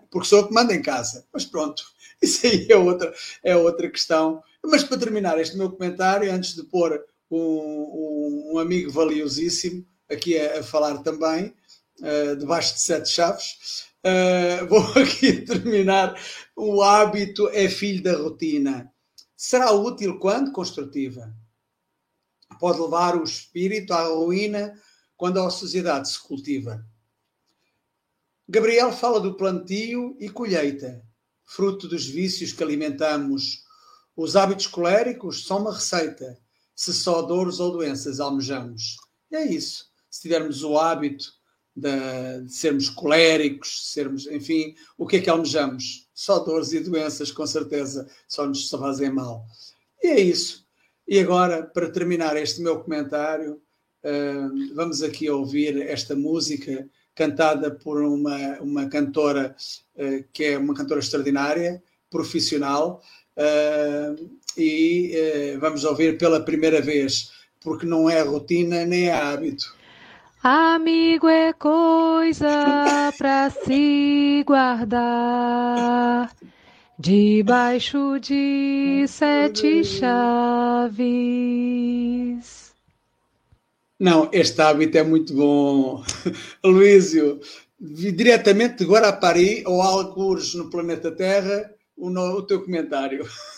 porque 0.10 0.30
sou 0.30 0.40
eu 0.40 0.48
que 0.48 0.54
mando 0.54 0.72
em 0.72 0.82
casa. 0.82 1.26
Mas 1.34 1.44
pronto, 1.44 1.84
isso 2.24 2.48
aí 2.48 2.66
é 2.70 2.78
outra, 2.78 3.14
é 3.44 3.58
outra 3.58 3.90
questão. 3.90 4.42
Mas 4.64 4.86
para 4.86 4.98
terminar 4.98 5.38
este 5.38 5.58
meu 5.58 5.70
comentário, 5.70 6.32
antes 6.32 6.56
de 6.56 6.64
pôr 6.64 7.04
um, 7.30 8.54
um, 8.54 8.60
amigo 8.60 8.92
valiosíssimo 8.92 9.86
aqui 10.10 10.38
a, 10.38 10.64
falar 10.64 11.00
também, 11.00 11.54
uh, 12.00 12.36
debaixo 12.38 12.76
de 12.76 12.82
sete 12.82 13.10
chaves, 13.10 13.86
uh, 14.04 14.66
vou 14.70 14.82
aqui 15.02 15.42
terminar. 15.42 16.20
O 16.56 16.82
hábito 16.82 17.50
é 17.50 17.68
filho 17.68 18.04
da 18.04 18.18
rotina. 18.18 18.92
Será 19.36 19.72
útil 19.72 20.20
quando? 20.20 20.52
Construtiva 20.52 21.34
pode 22.60 22.80
levar 22.80 23.16
o 23.16 23.24
espírito 23.24 23.94
à 23.94 24.04
ruína 24.04 24.80
quando 25.18 25.40
a 25.40 25.50
sociedade 25.50 26.10
se 26.10 26.20
cultiva. 26.20 26.86
Gabriel 28.48 28.92
fala 28.92 29.20
do 29.20 29.36
plantio 29.36 30.16
e 30.20 30.30
colheita, 30.30 31.04
fruto 31.44 31.88
dos 31.88 32.06
vícios 32.06 32.54
que 32.54 32.64
alimentamos. 32.64 33.64
Os 34.16 34.36
hábitos 34.36 34.68
coléricos 34.68 35.46
são 35.46 35.60
uma 35.60 35.74
receita, 35.74 36.40
se 36.76 36.94
só 36.94 37.22
dores 37.22 37.60
ou 37.60 37.72
doenças 37.72 38.20
almejamos. 38.20 38.98
É 39.32 39.44
isso. 39.44 39.86
Se 40.10 40.22
tivermos 40.22 40.64
o 40.64 40.78
hábito 40.78 41.34
de, 41.76 42.44
de 42.44 42.54
sermos 42.54 42.90
coléricos, 42.90 43.92
sermos, 43.92 44.28
enfim, 44.28 44.76
o 44.98 45.08
que 45.08 45.18
é 45.18 45.22
que 45.22 45.30
almejamos? 45.30 46.10
Só 46.14 46.40
dores 46.40 46.74
e 46.74 46.80
doenças, 46.80 47.32
com 47.32 47.46
certeza, 47.48 48.08
só 48.28 48.46
nos 48.46 48.70
fazem 48.70 49.12
mal. 49.12 49.46
E 50.04 50.08
é 50.08 50.20
isso. 50.20 50.66
E 51.08 51.20
agora, 51.20 51.64
para 51.64 51.92
terminar 51.92 52.36
este 52.38 52.62
meu 52.62 52.80
comentário, 52.80 53.62
uh, 54.04 54.76
vamos 54.76 55.02
aqui 55.02 55.30
ouvir 55.30 55.82
esta 55.82 56.16
música 56.16 56.90
cantada 57.14 57.72
por 57.72 58.02
uma, 58.02 58.60
uma 58.60 58.88
cantora 58.88 59.56
uh, 59.96 60.26
que 60.34 60.46
é 60.46 60.58
uma 60.58 60.74
cantora 60.74 61.00
extraordinária, 61.00 61.84
profissional, 62.10 63.02
e 64.58 65.58
vamos 65.60 65.84
ouvir 65.84 66.18
pela 66.18 66.40
primeira 66.40 66.82
vez, 66.82 67.32
porque 67.62 67.86
não 67.86 68.10
é 68.10 68.22
rotina 68.22 68.86
nem 68.86 69.10
é 69.10 69.14
hábito. 69.14 69.76
Amigo 70.44 71.28
é 71.28 71.54
coisa 71.54 73.12
para 73.18 73.50
se 73.50 74.44
guardar 74.46 76.32
debaixo 77.00 78.20
de 78.20 79.06
sete 79.08 79.84
chaves. 79.84 80.96
Não, 84.00 84.30
este 84.32 84.62
hábito 84.62 84.98
é 85.00 85.04
muito 85.04 85.34
bom. 85.34 86.04
Luísio, 86.64 87.40
diretamente 87.80 88.78
de 88.78 88.86
Guarapari 88.86 89.64
ou 89.66 89.82
algures 89.82 90.54
no 90.54 90.70
planeta 90.70 91.12
Terra, 91.12 91.74
o, 91.98 92.10
no, 92.10 92.38
o 92.38 92.44
teu 92.44 92.62
comentário. 92.62 93.26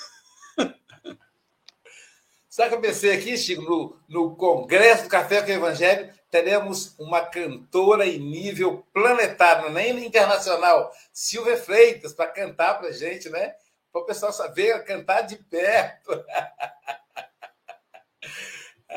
Sabe 2.58 2.70
o 2.70 2.72
que 2.72 2.88
eu 2.88 2.89
pensei 2.89 3.16
aqui, 3.16 3.38
Chico, 3.38 3.62
no, 3.62 3.95
no 4.10 4.36
Congresso 4.36 5.03
do 5.03 5.10
Café 5.10 5.43
com 5.43 5.49
o 5.49 5.53
Evangelho? 5.53 6.12
teremos 6.32 6.97
uma 6.97 7.22
cantora 7.22 8.03
em 8.08 8.18
nível 8.18 8.84
planetário, 8.91 9.70
nem 9.70 10.03
internacional, 10.03 10.91
Silvia 11.14 11.55
Freitas, 11.55 12.14
para 12.14 12.32
cantar 12.32 12.80
para 12.80 12.91
gente, 12.91 13.30
né? 13.30 13.53
Para 13.91 14.01
o 14.01 14.05
pessoal 14.05 14.34
saber 14.34 14.84
cantar 14.86 15.22
de 15.22 15.36
perto. 15.36 16.10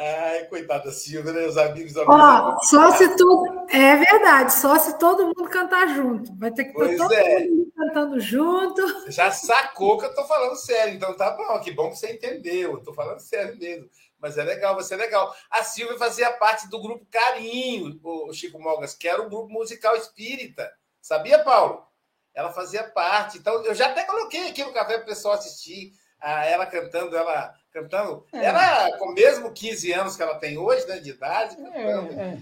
Ai, 0.02 0.46
coitada 0.46 0.84
da 0.84 0.92
Silvia, 0.92 1.30
né? 1.30 1.46
Os 1.46 1.58
amigos. 1.58 1.94
amigos 1.94 2.14
Ó, 2.16 2.58
só 2.62 2.90
se 2.92 3.16
tu. 3.16 3.66
É 3.68 3.96
verdade, 3.96 4.54
só 4.54 4.78
se 4.78 4.98
todo 4.98 5.26
mundo 5.26 5.50
cantar 5.50 5.94
junto. 5.94 6.34
Vai 6.38 6.50
ter 6.50 6.64
que 6.64 6.70
estar 6.70 6.96
todo 6.96 7.12
é. 7.12 7.40
mundo 7.40 7.70
cantando 7.76 8.18
junto. 8.18 9.10
Já 9.10 9.30
sacou 9.30 9.98
que 9.98 10.06
eu 10.06 10.08
estou 10.08 10.24
falando 10.24 10.56
sério, 10.56 10.94
então 10.94 11.14
tá 11.14 11.32
bom, 11.32 11.60
que 11.60 11.70
bom 11.70 11.90
que 11.90 11.96
você 11.96 12.14
entendeu. 12.14 12.72
Eu 12.72 12.78
estou 12.78 12.94
falando 12.94 13.20
sério 13.20 13.58
mesmo. 13.58 13.90
Mas 14.18 14.38
é 14.38 14.42
legal, 14.42 14.74
vai 14.74 14.84
ser 14.84 14.96
legal. 14.96 15.34
A 15.50 15.62
Silvia 15.62 15.98
fazia 15.98 16.32
parte 16.32 16.66
do 16.70 16.80
grupo 16.80 17.06
Carinho, 17.10 18.00
o 18.02 18.32
Chico 18.32 18.58
Mogas, 18.58 18.94
que 18.94 19.06
era 19.06 19.20
um 19.20 19.28
grupo 19.28 19.52
musical 19.52 19.94
espírita. 19.96 20.72
Sabia, 21.02 21.40
Paulo? 21.40 21.86
Ela 22.34 22.50
fazia 22.52 22.84
parte. 22.84 23.36
Então, 23.36 23.62
eu 23.64 23.74
já 23.74 23.88
até 23.88 24.04
coloquei 24.04 24.48
aqui 24.48 24.64
no 24.64 24.72
café 24.72 24.94
para 24.94 25.02
o 25.02 25.08
pessoal 25.08 25.34
assistir 25.34 25.92
a 26.18 26.44
ela 26.46 26.66
cantando, 26.66 27.16
ela 27.16 27.54
cantando. 27.72 28.24
É. 28.32 28.46
Ela, 28.46 28.98
com 28.98 29.12
mesmo 29.12 29.52
15 29.52 29.92
anos 29.92 30.16
que 30.16 30.22
ela 30.22 30.34
tem 30.36 30.58
hoje, 30.58 30.86
né, 30.86 30.98
de 30.98 31.10
idade, 31.10 31.56
cantando. 31.56 32.12
É, 32.12 32.22
é. 32.22 32.38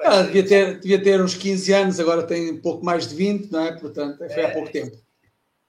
Ela 0.00 0.22
devia 0.24 0.46
ter, 0.46 0.80
devia 0.80 1.02
ter 1.02 1.20
uns 1.20 1.34
15 1.36 1.72
anos, 1.72 2.00
agora 2.00 2.26
tem 2.26 2.52
um 2.52 2.60
pouco 2.60 2.84
mais 2.84 3.06
de 3.08 3.14
20, 3.14 3.52
não 3.52 3.64
é? 3.64 3.72
Portanto, 3.78 4.18
foi 4.18 4.44
há 4.44 4.48
é. 4.48 4.50
pouco 4.52 4.70
tempo. 4.70 4.96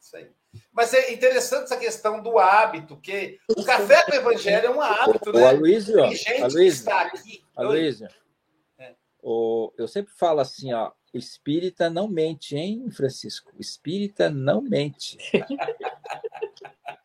Isso 0.02 0.18
aí. 0.18 0.28
Mas 0.72 0.94
é 0.94 1.12
interessante 1.12 1.66
essa 1.66 1.78
questão 1.78 2.22
do 2.22 2.40
hábito, 2.40 2.98
que 2.98 3.40
o 3.50 3.64
café 3.64 4.04
com 4.06 4.12
o 4.12 4.16
evangelho 4.16 4.68
é 4.68 4.70
um 4.70 4.82
hábito, 4.82 5.30
o, 5.30 5.34
né? 5.34 5.42
O 5.42 5.48
Aloysio, 5.48 5.96
Tem 5.96 6.16
gente 6.16 6.42
Aloysio, 6.42 6.60
que 6.60 6.68
está 6.68 7.02
aqui. 7.02 7.44
Aloysio, 7.56 8.08
é. 8.80 8.94
o, 9.22 9.72
eu 9.78 9.88
sempre 9.88 10.14
falo 10.14 10.40
assim, 10.40 10.74
ó, 10.74 10.92
o 11.14 11.18
espírita 11.18 11.90
não 11.90 12.08
mente, 12.08 12.56
hein, 12.56 12.90
Francisco? 12.92 13.52
O 13.56 13.62
espírita 13.62 14.30
não 14.30 14.62
mente. 14.62 15.18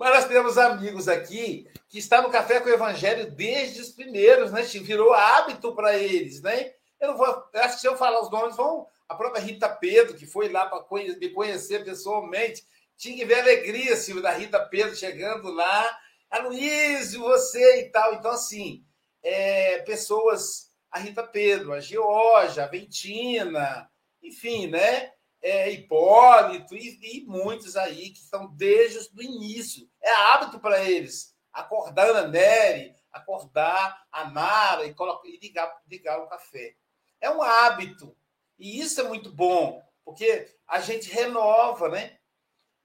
Mas 0.00 0.14
nós 0.14 0.24
temos 0.24 0.56
amigos 0.56 1.08
aqui 1.08 1.68
que 1.86 1.98
estão 1.98 2.22
no 2.22 2.30
Café 2.30 2.58
com 2.58 2.70
o 2.70 2.72
Evangelho 2.72 3.30
desde 3.32 3.82
os 3.82 3.90
primeiros, 3.90 4.50
né? 4.50 4.62
Virou 4.62 5.12
hábito 5.12 5.74
para 5.74 5.94
eles, 5.94 6.40
né? 6.40 6.72
Eu 6.98 7.08
não 7.08 7.18
vou. 7.18 7.26
Acho 7.54 7.74
que 7.74 7.80
se 7.82 7.86
eu 7.86 7.98
falar 7.98 8.22
os 8.22 8.30
nomes, 8.30 8.56
vão 8.56 8.86
a 9.06 9.14
própria 9.14 9.42
Rita 9.42 9.68
Pedro, 9.68 10.16
que 10.16 10.26
foi 10.26 10.48
lá 10.48 10.64
para 10.64 10.86
me 10.90 11.28
conhecer 11.28 11.84
pessoalmente, 11.84 12.64
tinha 12.96 13.14
que 13.14 13.26
ver 13.26 13.34
a 13.34 13.42
alegria, 13.42 13.94
Silvio, 13.94 14.22
da 14.22 14.30
Rita 14.30 14.58
Pedro 14.58 14.96
chegando 14.96 15.50
lá. 15.50 15.98
Aloysio, 16.30 17.20
você 17.20 17.82
e 17.82 17.90
tal. 17.90 18.14
Então, 18.14 18.30
assim, 18.30 18.82
é, 19.22 19.80
pessoas, 19.80 20.70
a 20.90 20.98
Rita 20.98 21.22
Pedro, 21.22 21.74
a 21.74 21.80
Georgia, 21.80 22.64
a 22.64 22.68
Ventina, 22.68 23.90
enfim, 24.22 24.68
né? 24.68 25.12
É, 25.42 25.70
Hipólito 25.70 26.74
e, 26.74 26.98
e, 27.02 27.24
muitos 27.26 27.76
aí 27.76 28.10
que 28.10 28.20
estão 28.20 28.46
desde 28.54 28.98
o 29.14 29.22
início. 29.22 29.89
É 30.02 30.10
hábito 30.10 30.58
para 30.58 30.82
eles 30.82 31.36
acordar 31.52 32.14
a 32.14 32.26
Nery, 32.26 32.94
acordar 33.12 34.06
a 34.10 34.30
Nara 34.30 34.86
e, 34.86 34.94
colocar, 34.94 35.28
e 35.28 35.38
ligar, 35.38 35.80
ligar 35.86 36.20
o 36.20 36.28
café. 36.28 36.74
É 37.20 37.30
um 37.30 37.42
hábito. 37.42 38.16
E 38.58 38.80
isso 38.80 39.00
é 39.00 39.04
muito 39.04 39.32
bom, 39.32 39.82
porque 40.04 40.54
a 40.66 40.80
gente 40.80 41.10
renova, 41.10 41.88
né? 41.88 42.18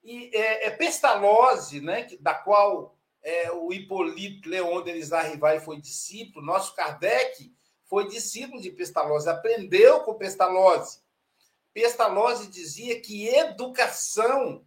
E 0.04 0.30
é, 0.34 0.68
é 0.68 0.72
Pestalozzi, 0.72 1.82
né, 1.82 2.08
da 2.20 2.34
qual 2.34 2.96
é, 3.24 3.52
o 3.52 3.74
Hipólito 3.74 4.48
Leon 4.48 4.82
Denis 4.84 5.12
Arrivai 5.12 5.60
foi 5.60 5.82
discípulo, 5.82 6.46
nosso 6.46 6.76
Kardec 6.76 7.52
foi 7.86 8.08
discípulo 8.08 8.62
de 8.62 8.70
Pestalozzi, 8.70 9.30
aprendeu 9.30 10.02
com 10.02 10.14
Pestalozzi. 10.14 11.00
Pestalozzi 11.74 12.48
dizia 12.48 13.02
que 13.02 13.28
educação 13.28 14.64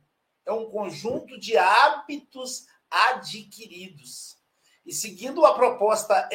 é 0.48 0.52
um 0.52 0.70
conjunto 0.70 1.38
de 1.38 1.56
hábitos 1.56 2.66
adquiridos. 2.90 4.38
E 4.84 4.92
seguindo 4.92 5.44
a 5.44 5.52
proposta 5.54 6.28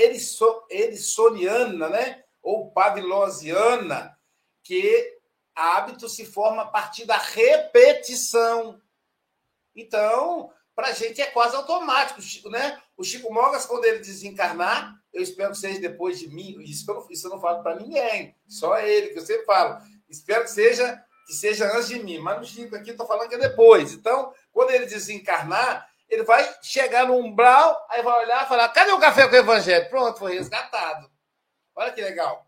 erissoniana, 0.70 1.90
né, 1.90 2.24
ou 2.42 2.72
pavlosiana, 2.72 4.16
que 4.64 5.18
hábito 5.56 6.08
se 6.08 6.26
forma 6.26 6.62
a 6.62 6.68
partir 6.68 7.06
da 7.06 7.18
repetição. 7.18 8.80
Então, 9.76 10.52
para 10.76 10.90
a 10.90 10.94
gente 10.94 11.20
é 11.20 11.26
quase 11.26 11.56
automático, 11.56 12.50
né? 12.50 12.80
O 12.96 13.04
Chico 13.04 13.34
Mogas, 13.34 13.66
quando 13.66 13.86
ele 13.86 14.00
desencarnar, 14.00 14.96
eu 15.12 15.24
espero 15.24 15.52
que 15.52 15.58
seja 15.58 15.80
depois 15.80 16.20
de 16.20 16.28
mim. 16.28 16.62
Isso 16.62 16.90
eu 16.90 16.96
não, 16.96 17.08
isso 17.10 17.26
eu 17.26 17.32
não 17.32 17.42
falo 17.42 17.64
para 17.64 17.76
ninguém, 17.76 18.36
só 18.48 18.78
ele, 18.78 19.10
que 19.10 19.18
eu 19.18 19.26
sempre 19.26 19.46
falo. 19.46 19.82
Espero 20.08 20.44
que 20.44 20.52
seja 20.52 21.04
que 21.26 21.34
seja 21.34 21.66
antes 21.76 21.88
de 21.88 22.00
mim, 22.00 22.20
mas 22.20 22.38
no 22.38 22.46
Chico 22.46 22.76
aqui 22.76 22.92
estou 22.92 23.08
falando 23.08 23.30
que 23.30 23.36
é 23.36 23.40
depois. 23.40 23.94
Então, 23.94 24.34
quando 24.52 24.72
ele 24.72 24.86
desencarnar, 24.86 25.90
ele 26.10 26.24
vai 26.24 26.48
chegar 26.62 27.08
no 27.08 27.16
umbral, 27.16 27.86
aí 27.90 28.02
vai 28.02 28.24
olhar 28.24 28.46
e 28.46 28.48
falar: 28.48 28.70
cadê 28.70 28.92
o 28.92 29.00
café 29.00 29.28
com 29.28 29.34
o 29.34 29.40
evangelho? 29.40 29.90
Pronto, 29.90 30.20
foi 30.20 30.34
resgatado. 30.34 31.10
Olha 31.76 31.92
que 31.92 32.02
legal. 32.02 32.48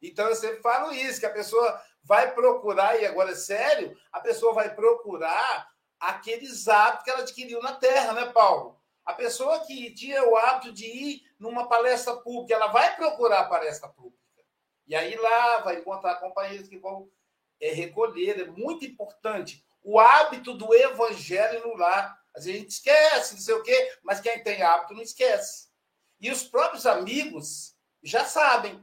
Então 0.00 0.26
eu 0.28 0.34
sempre 0.34 0.62
falo 0.62 0.92
isso, 0.92 1.20
que 1.20 1.26
a 1.26 1.32
pessoa 1.32 1.82
vai 2.02 2.32
procurar, 2.32 3.00
e 3.00 3.06
agora 3.06 3.32
é 3.32 3.34
sério, 3.34 3.96
a 4.10 4.20
pessoa 4.20 4.54
vai 4.54 4.74
procurar 4.74 5.68
aqueles 5.98 6.66
hábitos 6.68 7.04
que 7.04 7.10
ela 7.10 7.20
adquiriu 7.20 7.60
na 7.60 7.74
Terra, 7.74 8.12
né, 8.14 8.26
Paulo? 8.26 8.80
A 9.04 9.12
pessoa 9.12 9.60
que 9.60 9.92
tinha 9.92 10.24
o 10.24 10.36
hábito 10.36 10.72
de 10.72 10.86
ir 10.86 11.22
numa 11.38 11.68
palestra 11.68 12.16
pública, 12.16 12.54
ela 12.54 12.68
vai 12.68 12.96
procurar 12.96 13.40
a 13.40 13.48
palestra 13.48 13.88
pública. 13.88 14.18
E 14.86 14.94
aí 14.94 15.14
lá 15.16 15.58
vai 15.58 15.76
encontrar 15.76 16.16
companheiros 16.16 16.68
que 16.68 16.78
vão 16.78 17.08
é, 17.60 17.72
recolher. 17.72 18.40
É 18.40 18.44
muito 18.46 18.84
importante 18.84 19.64
o 19.82 19.98
hábito 19.98 20.54
do 20.54 20.74
evangelho 20.74 21.66
no 21.66 21.76
lar. 21.76 22.18
A 22.34 22.40
gente 22.40 22.68
esquece, 22.68 23.34
não 23.34 23.40
sei 23.40 23.54
o 23.54 23.62
quê, 23.62 23.92
mas 24.02 24.20
quem 24.20 24.42
tem 24.42 24.62
hábito 24.62 24.94
não 24.94 25.02
esquece. 25.02 25.68
E 26.20 26.30
os 26.30 26.44
próprios 26.44 26.86
amigos 26.86 27.74
já 28.02 28.24
sabem. 28.24 28.82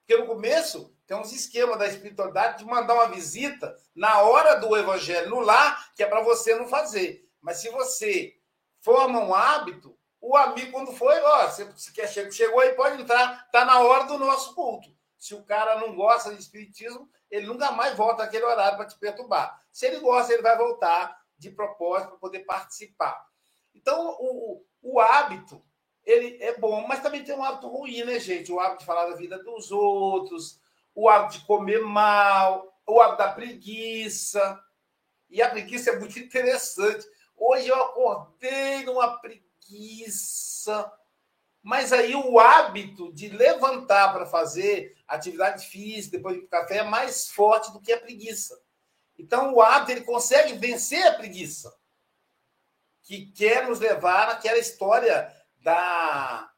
Porque 0.00 0.20
no 0.20 0.26
começo 0.26 0.96
tem 1.06 1.16
uns 1.16 1.32
esquemas 1.32 1.78
da 1.78 1.86
espiritualidade 1.86 2.58
de 2.58 2.64
mandar 2.64 2.94
uma 2.94 3.08
visita 3.08 3.76
na 3.94 4.20
hora 4.20 4.54
do 4.54 4.76
evangelho 4.76 5.30
no 5.30 5.40
lar, 5.40 5.92
que 5.94 6.02
é 6.02 6.06
para 6.06 6.20
você 6.20 6.54
não 6.54 6.68
fazer. 6.68 7.28
Mas 7.40 7.58
se 7.58 7.68
você 7.70 8.34
forma 8.80 9.20
um 9.20 9.34
hábito, 9.34 9.96
o 10.20 10.36
amigo, 10.36 10.72
quando 10.72 10.92
foi, 10.92 11.20
ó, 11.20 11.46
você, 11.46 11.72
quer, 11.92 12.08
chegou 12.08 12.60
aí, 12.60 12.74
pode 12.74 13.00
entrar, 13.00 13.44
está 13.46 13.64
na 13.64 13.80
hora 13.80 14.04
do 14.04 14.18
nosso 14.18 14.54
culto. 14.54 14.88
Se 15.18 15.34
o 15.34 15.44
cara 15.44 15.78
não 15.80 15.94
gosta 15.94 16.34
de 16.34 16.40
espiritismo, 16.40 17.08
ele 17.30 17.46
nunca 17.46 17.70
mais 17.72 17.96
volta 17.96 18.24
naquele 18.24 18.44
horário 18.44 18.76
para 18.76 18.86
te 18.86 18.98
perturbar. 18.98 19.62
Se 19.72 19.86
ele 19.86 20.00
gosta, 20.00 20.32
ele 20.32 20.42
vai 20.42 20.56
voltar 20.56 21.20
de 21.38 21.50
propósito 21.50 22.10
para 22.10 22.18
poder 22.18 22.40
participar. 22.40 23.26
Então, 23.74 24.16
o, 24.18 24.64
o 24.82 25.00
hábito, 25.00 25.62
ele 26.04 26.42
é 26.42 26.56
bom, 26.56 26.86
mas 26.86 27.02
também 27.02 27.24
tem 27.24 27.34
um 27.34 27.44
hábito 27.44 27.68
ruim, 27.68 28.04
né, 28.04 28.18
gente? 28.18 28.52
O 28.52 28.60
hábito 28.60 28.80
de 28.80 28.86
falar 28.86 29.06
da 29.10 29.16
vida 29.16 29.42
dos 29.42 29.70
outros, 29.70 30.60
o 30.94 31.08
hábito 31.08 31.40
de 31.40 31.46
comer 31.46 31.80
mal, 31.80 32.72
o 32.86 33.00
hábito 33.00 33.18
da 33.18 33.32
preguiça. 33.32 34.62
E 35.28 35.42
a 35.42 35.50
preguiça 35.50 35.90
é 35.90 35.98
muito 35.98 36.18
interessante. 36.20 37.06
Hoje 37.36 37.68
eu 37.68 37.76
acordei 37.76 38.84
numa 38.84 39.18
preguiça, 39.18 40.90
mas 41.66 41.92
aí 41.92 42.14
o 42.14 42.38
hábito 42.38 43.12
de 43.12 43.28
levantar 43.28 44.12
para 44.12 44.24
fazer 44.24 44.96
atividade 45.04 45.66
física, 45.66 46.16
depois 46.16 46.40
do 46.40 46.46
café, 46.46 46.76
é 46.76 46.82
mais 46.84 47.28
forte 47.28 47.72
do 47.72 47.80
que 47.80 47.92
a 47.92 47.98
preguiça. 47.98 48.56
Então 49.18 49.52
o 49.52 49.60
hábito 49.60 49.90
ele 49.90 50.02
consegue 50.02 50.52
vencer 50.52 51.04
a 51.08 51.14
preguiça, 51.14 51.76
que 53.02 53.32
quer 53.32 53.66
nos 53.66 53.80
levar 53.80 54.28
naquela 54.28 54.58
história 54.58 55.28
da 55.60 56.48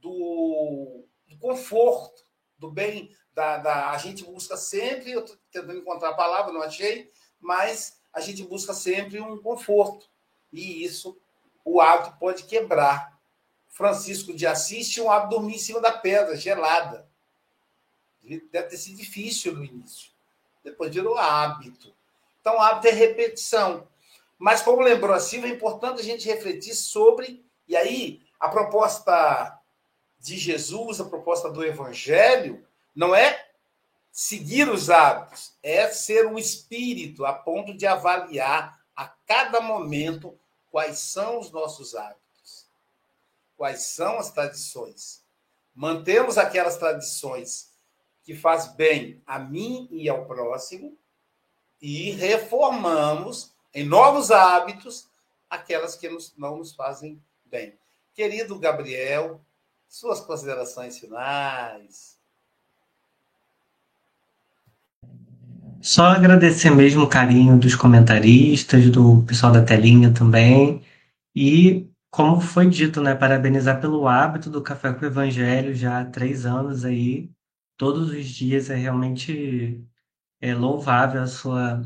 do, 0.00 1.04
do 1.28 1.38
conforto, 1.38 2.20
do 2.58 2.68
bem, 2.68 3.14
da, 3.32 3.58
da, 3.58 3.90
a 3.90 3.98
gente 3.98 4.24
busca 4.24 4.56
sempre, 4.56 5.12
eu 5.12 5.20
estou 5.20 5.36
tentando 5.52 5.78
encontrar 5.78 6.08
a 6.08 6.16
palavra, 6.16 6.52
não 6.52 6.62
achei, 6.62 7.08
mas 7.38 8.00
a 8.12 8.18
gente 8.18 8.42
busca 8.42 8.74
sempre 8.74 9.20
um 9.20 9.40
conforto. 9.40 10.10
E 10.52 10.82
isso 10.84 11.16
o 11.64 11.80
hábito 11.80 12.18
pode 12.18 12.42
quebrar. 12.42 13.17
Francisco 13.68 14.32
de 14.32 14.46
Assis 14.46 14.88
tinha 14.88 15.04
um 15.04 15.10
hábito 15.10 15.36
dormir 15.36 15.56
em 15.56 15.58
cima 15.58 15.80
da 15.80 15.92
pedra, 15.92 16.36
gelada. 16.36 17.08
Deve 18.22 18.68
ter 18.68 18.76
sido 18.76 18.96
difícil 18.96 19.54
no 19.54 19.64
início. 19.64 20.10
Depois 20.62 20.92
virou 20.92 21.16
hábito. 21.16 21.94
Então, 22.40 22.60
hábito 22.60 22.88
é 22.88 22.92
repetição. 22.92 23.86
Mas, 24.38 24.62
como 24.62 24.82
lembrou 24.82 25.14
a 25.14 25.20
Silva, 25.20 25.46
é 25.46 25.50
importante 25.50 26.00
a 26.00 26.04
gente 26.04 26.28
refletir 26.28 26.74
sobre. 26.74 27.44
E 27.66 27.76
aí, 27.76 28.22
a 28.38 28.48
proposta 28.48 29.58
de 30.20 30.36
Jesus, 30.36 31.00
a 31.00 31.04
proposta 31.04 31.50
do 31.50 31.64
Evangelho, 31.64 32.66
não 32.94 33.14
é 33.14 33.48
seguir 34.10 34.68
os 34.68 34.90
hábitos, 34.90 35.52
é 35.62 35.88
ser 35.88 36.26
um 36.26 36.38
espírito 36.38 37.24
a 37.24 37.32
ponto 37.32 37.72
de 37.72 37.86
avaliar 37.86 38.80
a 38.96 39.06
cada 39.06 39.60
momento 39.60 40.36
quais 40.70 40.98
são 40.98 41.38
os 41.38 41.50
nossos 41.52 41.94
hábitos, 41.94 42.27
quais 43.58 43.82
são 43.82 44.18
as 44.18 44.30
tradições. 44.30 45.20
Mantemos 45.74 46.38
aquelas 46.38 46.76
tradições 46.76 47.72
que 48.22 48.34
faz 48.34 48.68
bem 48.74 49.20
a 49.26 49.38
mim 49.38 49.88
e 49.90 50.08
ao 50.08 50.24
próximo 50.24 50.96
e 51.82 52.12
reformamos 52.12 53.52
em 53.74 53.84
novos 53.84 54.30
hábitos 54.30 55.08
aquelas 55.50 55.96
que 55.96 56.08
nos, 56.08 56.32
não 56.38 56.58
nos 56.58 56.74
fazem 56.74 57.20
bem. 57.44 57.74
Querido 58.14 58.58
Gabriel, 58.58 59.40
suas 59.88 60.20
considerações 60.20 60.98
finais. 60.98 62.16
Só 65.80 66.06
agradecer 66.06 66.70
mesmo 66.70 67.04
o 67.04 67.08
carinho 67.08 67.56
dos 67.56 67.74
comentaristas, 67.74 68.90
do 68.90 69.22
pessoal 69.22 69.52
da 69.52 69.64
telinha 69.64 70.12
também. 70.12 70.82
E, 71.34 71.88
como 72.10 72.40
foi 72.40 72.68
dito, 72.68 73.00
né, 73.02 73.14
parabenizar 73.14 73.80
pelo 73.80 74.08
hábito 74.08 74.50
do 74.50 74.62
Café 74.62 74.92
com 74.92 75.02
o 75.04 75.06
Evangelho 75.08 75.74
já 75.74 76.00
há 76.00 76.04
três 76.04 76.46
anos 76.46 76.84
aí. 76.84 77.30
Todos 77.76 78.10
os 78.10 78.26
dias 78.26 78.70
é 78.70 78.76
realmente 78.76 79.84
é, 80.40 80.54
louvável 80.54 81.22
a 81.22 81.26
sua, 81.26 81.82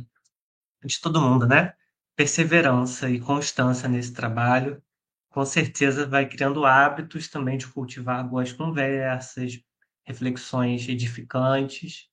de 0.85 1.01
todo 1.01 1.21
mundo, 1.21 1.47
né? 1.47 1.75
Perseverança 2.17 3.11
e 3.11 3.21
constância 3.21 3.89
nesse 3.89 4.13
trabalho. 4.15 4.83
Com 5.31 5.45
certeza 5.45 6.07
vai 6.07 6.29
criando 6.29 6.65
hábitos 6.67 7.29
também 7.29 7.59
de 7.59 7.67
cultivar 7.69 8.29
boas 8.29 8.53
conversas, 8.53 9.61
reflexões 10.05 10.89
edificantes 10.89 12.09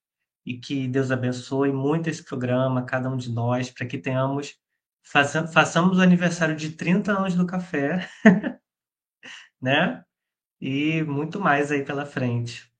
e 0.45 0.57
que 0.57 0.87
Deus 0.87 1.11
abençoe 1.11 1.71
muito 1.71 2.09
esse 2.09 2.23
programa, 2.23 2.85
cada 2.85 3.09
um 3.09 3.17
de 3.17 3.31
nós, 3.31 3.69
para 3.71 3.85
que 3.87 3.97
tenhamos, 3.97 4.57
faça, 5.09 5.47
façamos 5.47 5.97
o 5.97 6.01
aniversário 6.01 6.55
de 6.55 6.71
30 6.71 7.11
anos 7.11 7.35
do 7.35 7.45
café, 7.45 8.07
né? 9.59 10.03
E 10.61 11.01
muito 11.03 11.39
mais 11.39 11.71
aí 11.71 11.83
pela 11.83 12.05
frente. 12.05 12.71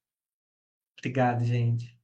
Obrigado, 0.97 1.43
gente. 1.43 1.97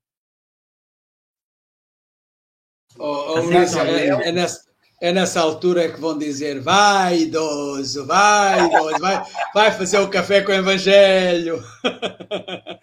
Oh, 2.98 3.34
oh, 3.34 3.52
é, 3.52 4.30
é, 4.30 4.32
nessa, 4.32 4.72
é 5.02 5.12
nessa 5.12 5.42
altura 5.42 5.92
que 5.92 6.00
vão 6.00 6.18
dizer: 6.18 6.62
vai, 6.62 7.20
idoso, 7.20 8.06
vai, 8.06 8.66
idoso, 8.66 9.00
vai, 9.00 9.24
vai 9.54 9.72
fazer 9.72 10.00
o 10.00 10.10
café 10.10 10.42
com 10.42 10.52
o 10.52 10.56
evangelho. 10.56 11.62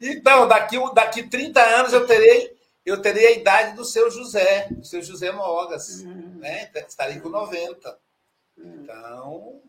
Então, 0.00 0.46
daqui, 0.46 0.76
daqui 0.94 1.24
30 1.24 1.60
anos 1.60 1.92
eu 1.92 2.06
terei, 2.06 2.56
eu 2.88 3.00
terei 3.02 3.26
a 3.26 3.32
idade 3.32 3.76
do 3.76 3.84
seu 3.84 4.10
José, 4.10 4.68
do 4.70 4.84
seu 4.84 5.02
José 5.02 5.30
Mogas. 5.30 6.00
Uhum. 6.00 6.38
Né? 6.38 6.70
Estarei 6.88 7.20
com 7.20 7.28
90. 7.28 7.98
Então. 8.56 9.60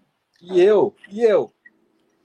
E 0.41 0.61
eu? 0.61 0.95
E 1.09 1.23
eu? 1.23 1.53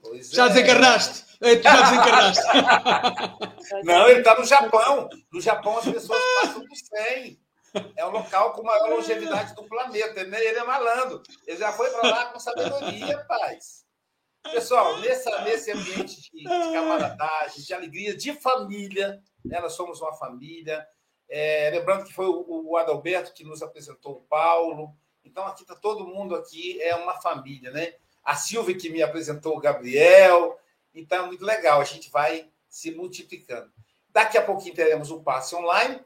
Pois 0.01 0.29
já 0.29 0.45
é. 0.45 0.49
desencarnaste? 0.49 1.25
Já 1.41 1.81
desencarnaste. 1.81 2.43
Não, 3.83 4.07
ele 4.07 4.19
está 4.19 4.37
no 4.37 4.45
Japão. 4.45 5.09
No 5.31 5.41
Japão 5.41 5.77
as 5.77 5.85
pessoas 5.85 6.21
passam 6.41 6.65
por 6.65 6.77
100. 6.77 7.39
É 7.97 8.05
o 8.05 8.11
local 8.11 8.53
com 8.53 8.63
maior 8.63 8.89
longevidade 8.89 9.53
do 9.53 9.63
planeta. 9.63 10.21
Ele 10.21 10.35
é 10.35 10.63
malandro. 10.63 11.21
Ele 11.45 11.57
já 11.57 11.73
foi 11.73 11.89
para 11.89 12.09
lá 12.09 12.25
com 12.27 12.39
sabedoria, 12.39 13.17
paz. 13.27 13.84
Pessoal, 14.51 14.99
nessa, 14.99 15.41
nesse 15.41 15.71
ambiente 15.71 16.21
de, 16.21 16.29
de 16.31 16.43
camaradagem, 16.43 17.63
de 17.63 17.73
alegria, 17.73 18.15
de 18.15 18.33
família, 18.33 19.21
né? 19.43 19.59
nós 19.59 19.73
somos 19.73 19.99
uma 20.01 20.13
família. 20.13 20.85
É, 21.27 21.69
lembrando 21.71 22.05
que 22.05 22.13
foi 22.13 22.27
o, 22.27 22.69
o, 22.69 22.77
Adalberto 22.77 23.33
que 23.33 23.43
nos 23.43 23.61
apresentou 23.61 24.13
o 24.13 24.21
Paulo. 24.21 24.95
Então, 25.23 25.45
aqui 25.45 25.63
está 25.63 25.75
todo 25.75 26.07
mundo 26.07 26.35
aqui, 26.35 26.81
é 26.81 26.95
uma 26.95 27.19
família, 27.19 27.71
né? 27.71 27.95
A 28.23 28.35
Silvia 28.35 28.77
que 28.77 28.89
me 28.89 29.01
apresentou 29.01 29.57
o 29.57 29.59
Gabriel. 29.59 30.57
Então, 30.93 31.25
é 31.25 31.27
muito 31.27 31.43
legal, 31.43 31.81
a 31.81 31.85
gente 31.85 32.09
vai 32.09 32.49
se 32.69 32.91
multiplicando. 32.91 33.71
Daqui 34.09 34.37
a 34.37 34.45
pouquinho 34.45 34.75
teremos 34.75 35.11
o 35.11 35.23
passe 35.23 35.55
online. 35.55 35.99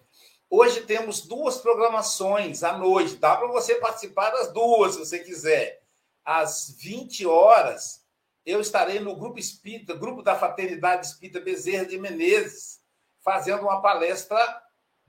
Hoje 0.49 0.81
temos 0.81 1.21
duas 1.27 1.57
programações 1.57 2.63
à 2.63 2.77
noite. 2.77 3.17
Dá 3.17 3.35
para 3.35 3.47
você 3.47 3.75
participar 3.75 4.31
das 4.31 4.51
duas, 4.51 4.93
se 4.93 4.99
você 4.99 5.19
quiser. 5.19 5.83
Às 6.23 6.75
20 6.79 7.27
horas, 7.27 8.03
eu 8.45 8.59
estarei 8.61 8.99
no 8.99 9.15
Grupo 9.15 9.39
Espírita, 9.39 9.93
Grupo 9.93 10.21
da 10.21 10.35
Fraternidade 10.37 11.05
Espírita 11.05 11.39
Bezerra 11.39 11.85
de 11.85 11.97
Menezes, 11.97 12.79
fazendo 13.23 13.63
uma 13.63 13.81
palestra 13.81 14.37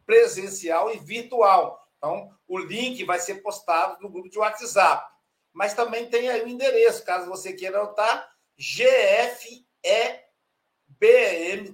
presencial 0.05 0.93
e 0.93 0.99
virtual. 0.99 1.81
Então, 1.97 2.31
o 2.49 2.59
link 2.59 3.05
vai 3.05 3.21
ser 3.21 3.37
postado 3.37 4.03
no 4.03 4.09
grupo 4.09 4.29
de 4.29 4.39
WhatsApp. 4.39 5.07
Mas 5.53 5.75
também 5.75 6.09
tem 6.09 6.29
aí 6.29 6.43
o 6.43 6.49
endereço, 6.49 7.05
caso 7.05 7.29
você 7.29 7.53
queira 7.53 7.79
anotar, 7.79 8.29
GFEBM, 8.57 9.65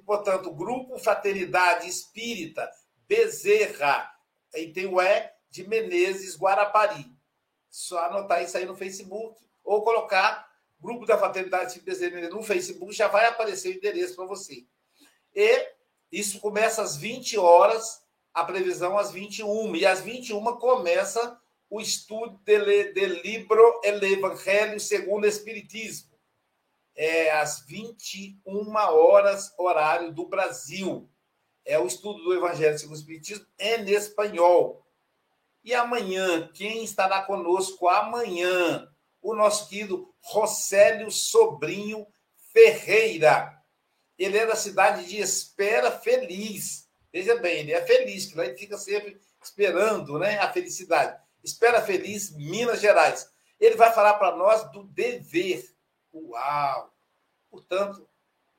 portanto, 0.04 0.52
Grupo 0.52 0.98
Fraternidade 0.98 1.88
Espírita 1.88 2.70
Bezerra. 3.08 4.12
E 4.54 4.72
tem 4.72 4.86
o 4.86 5.00
E 5.00 5.30
de 5.50 5.66
Menezes 5.66 6.36
Guarapari. 6.36 7.06
Só 7.70 7.98
anotar 8.06 8.42
isso 8.42 8.56
aí 8.56 8.64
no 8.64 8.76
Facebook 8.76 9.38
ou 9.62 9.82
colocar 9.82 10.45
Grupo 10.80 11.06
da 11.06 11.18
Fraternidade 11.18 11.72
Simples 11.72 12.00
no 12.30 12.42
Facebook, 12.42 12.92
já 12.92 13.08
vai 13.08 13.26
aparecer 13.26 13.74
o 13.74 13.76
endereço 13.76 14.14
para 14.14 14.26
você. 14.26 14.66
E 15.34 15.68
isso 16.10 16.40
começa 16.40 16.82
às 16.82 16.96
20 16.96 17.38
horas, 17.38 18.02
a 18.32 18.44
previsão 18.44 18.96
às 18.96 19.10
21. 19.10 19.74
E 19.76 19.86
às 19.86 20.00
21 20.00 20.42
começa 20.56 21.40
o 21.68 21.80
estudo 21.80 22.40
de, 22.44 22.92
de 22.92 23.06
Libro 23.06 23.80
El 23.82 24.02
Evangelho 24.02 24.78
segundo 24.78 25.24
o 25.24 25.28
Espiritismo. 25.28 26.16
É 26.94 27.32
às 27.32 27.60
21 27.66 28.74
horas, 28.74 29.52
horário 29.58 30.12
do 30.12 30.26
Brasil. 30.26 31.10
É 31.64 31.78
o 31.78 31.86
estudo 31.86 32.22
do 32.22 32.34
Evangelho 32.34 32.78
segundo 32.78 32.96
o 32.96 32.98
Espiritismo 32.98 33.46
em 33.58 33.90
espanhol. 33.90 34.86
E 35.64 35.74
amanhã, 35.74 36.48
quem 36.54 36.84
estará 36.84 37.22
conosco 37.22 37.88
amanhã? 37.88 38.88
O 39.20 39.34
nosso 39.34 39.68
querido 39.68 40.14
Rosélio 40.26 41.10
Sobrinho 41.10 42.06
Ferreira. 42.52 43.52
Ele 44.18 44.38
é 44.38 44.46
da 44.46 44.56
cidade 44.56 45.06
de 45.06 45.18
Espera 45.18 45.90
Feliz. 45.90 46.88
Veja 47.12 47.36
bem, 47.36 47.60
ele 47.60 47.72
é 47.72 47.84
feliz, 47.86 48.26
que 48.26 48.36
lá 48.36 48.44
ele 48.44 48.56
fica 48.56 48.76
sempre 48.76 49.20
esperando 49.42 50.18
né, 50.18 50.38
a 50.38 50.52
felicidade. 50.52 51.18
Espera 51.42 51.80
Feliz, 51.80 52.34
Minas 52.34 52.80
Gerais. 52.80 53.30
Ele 53.60 53.76
vai 53.76 53.92
falar 53.92 54.14
para 54.14 54.36
nós 54.36 54.70
do 54.72 54.84
dever. 54.84 55.64
Uau! 56.12 56.92
Portanto, 57.50 58.08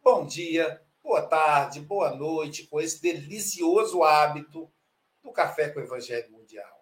bom 0.02 0.26
dia, 0.26 0.82
boa 1.04 1.24
tarde, 1.24 1.82
boa 1.82 2.16
noite, 2.16 2.64
com 2.68 2.80
esse 2.80 3.02
delicioso 3.02 4.04
hábito 4.04 4.72
do 5.22 5.32
café 5.32 5.70
com 5.70 5.80
o 5.80 5.84
Evangelho 5.84 6.32
Mundial. 6.32 6.78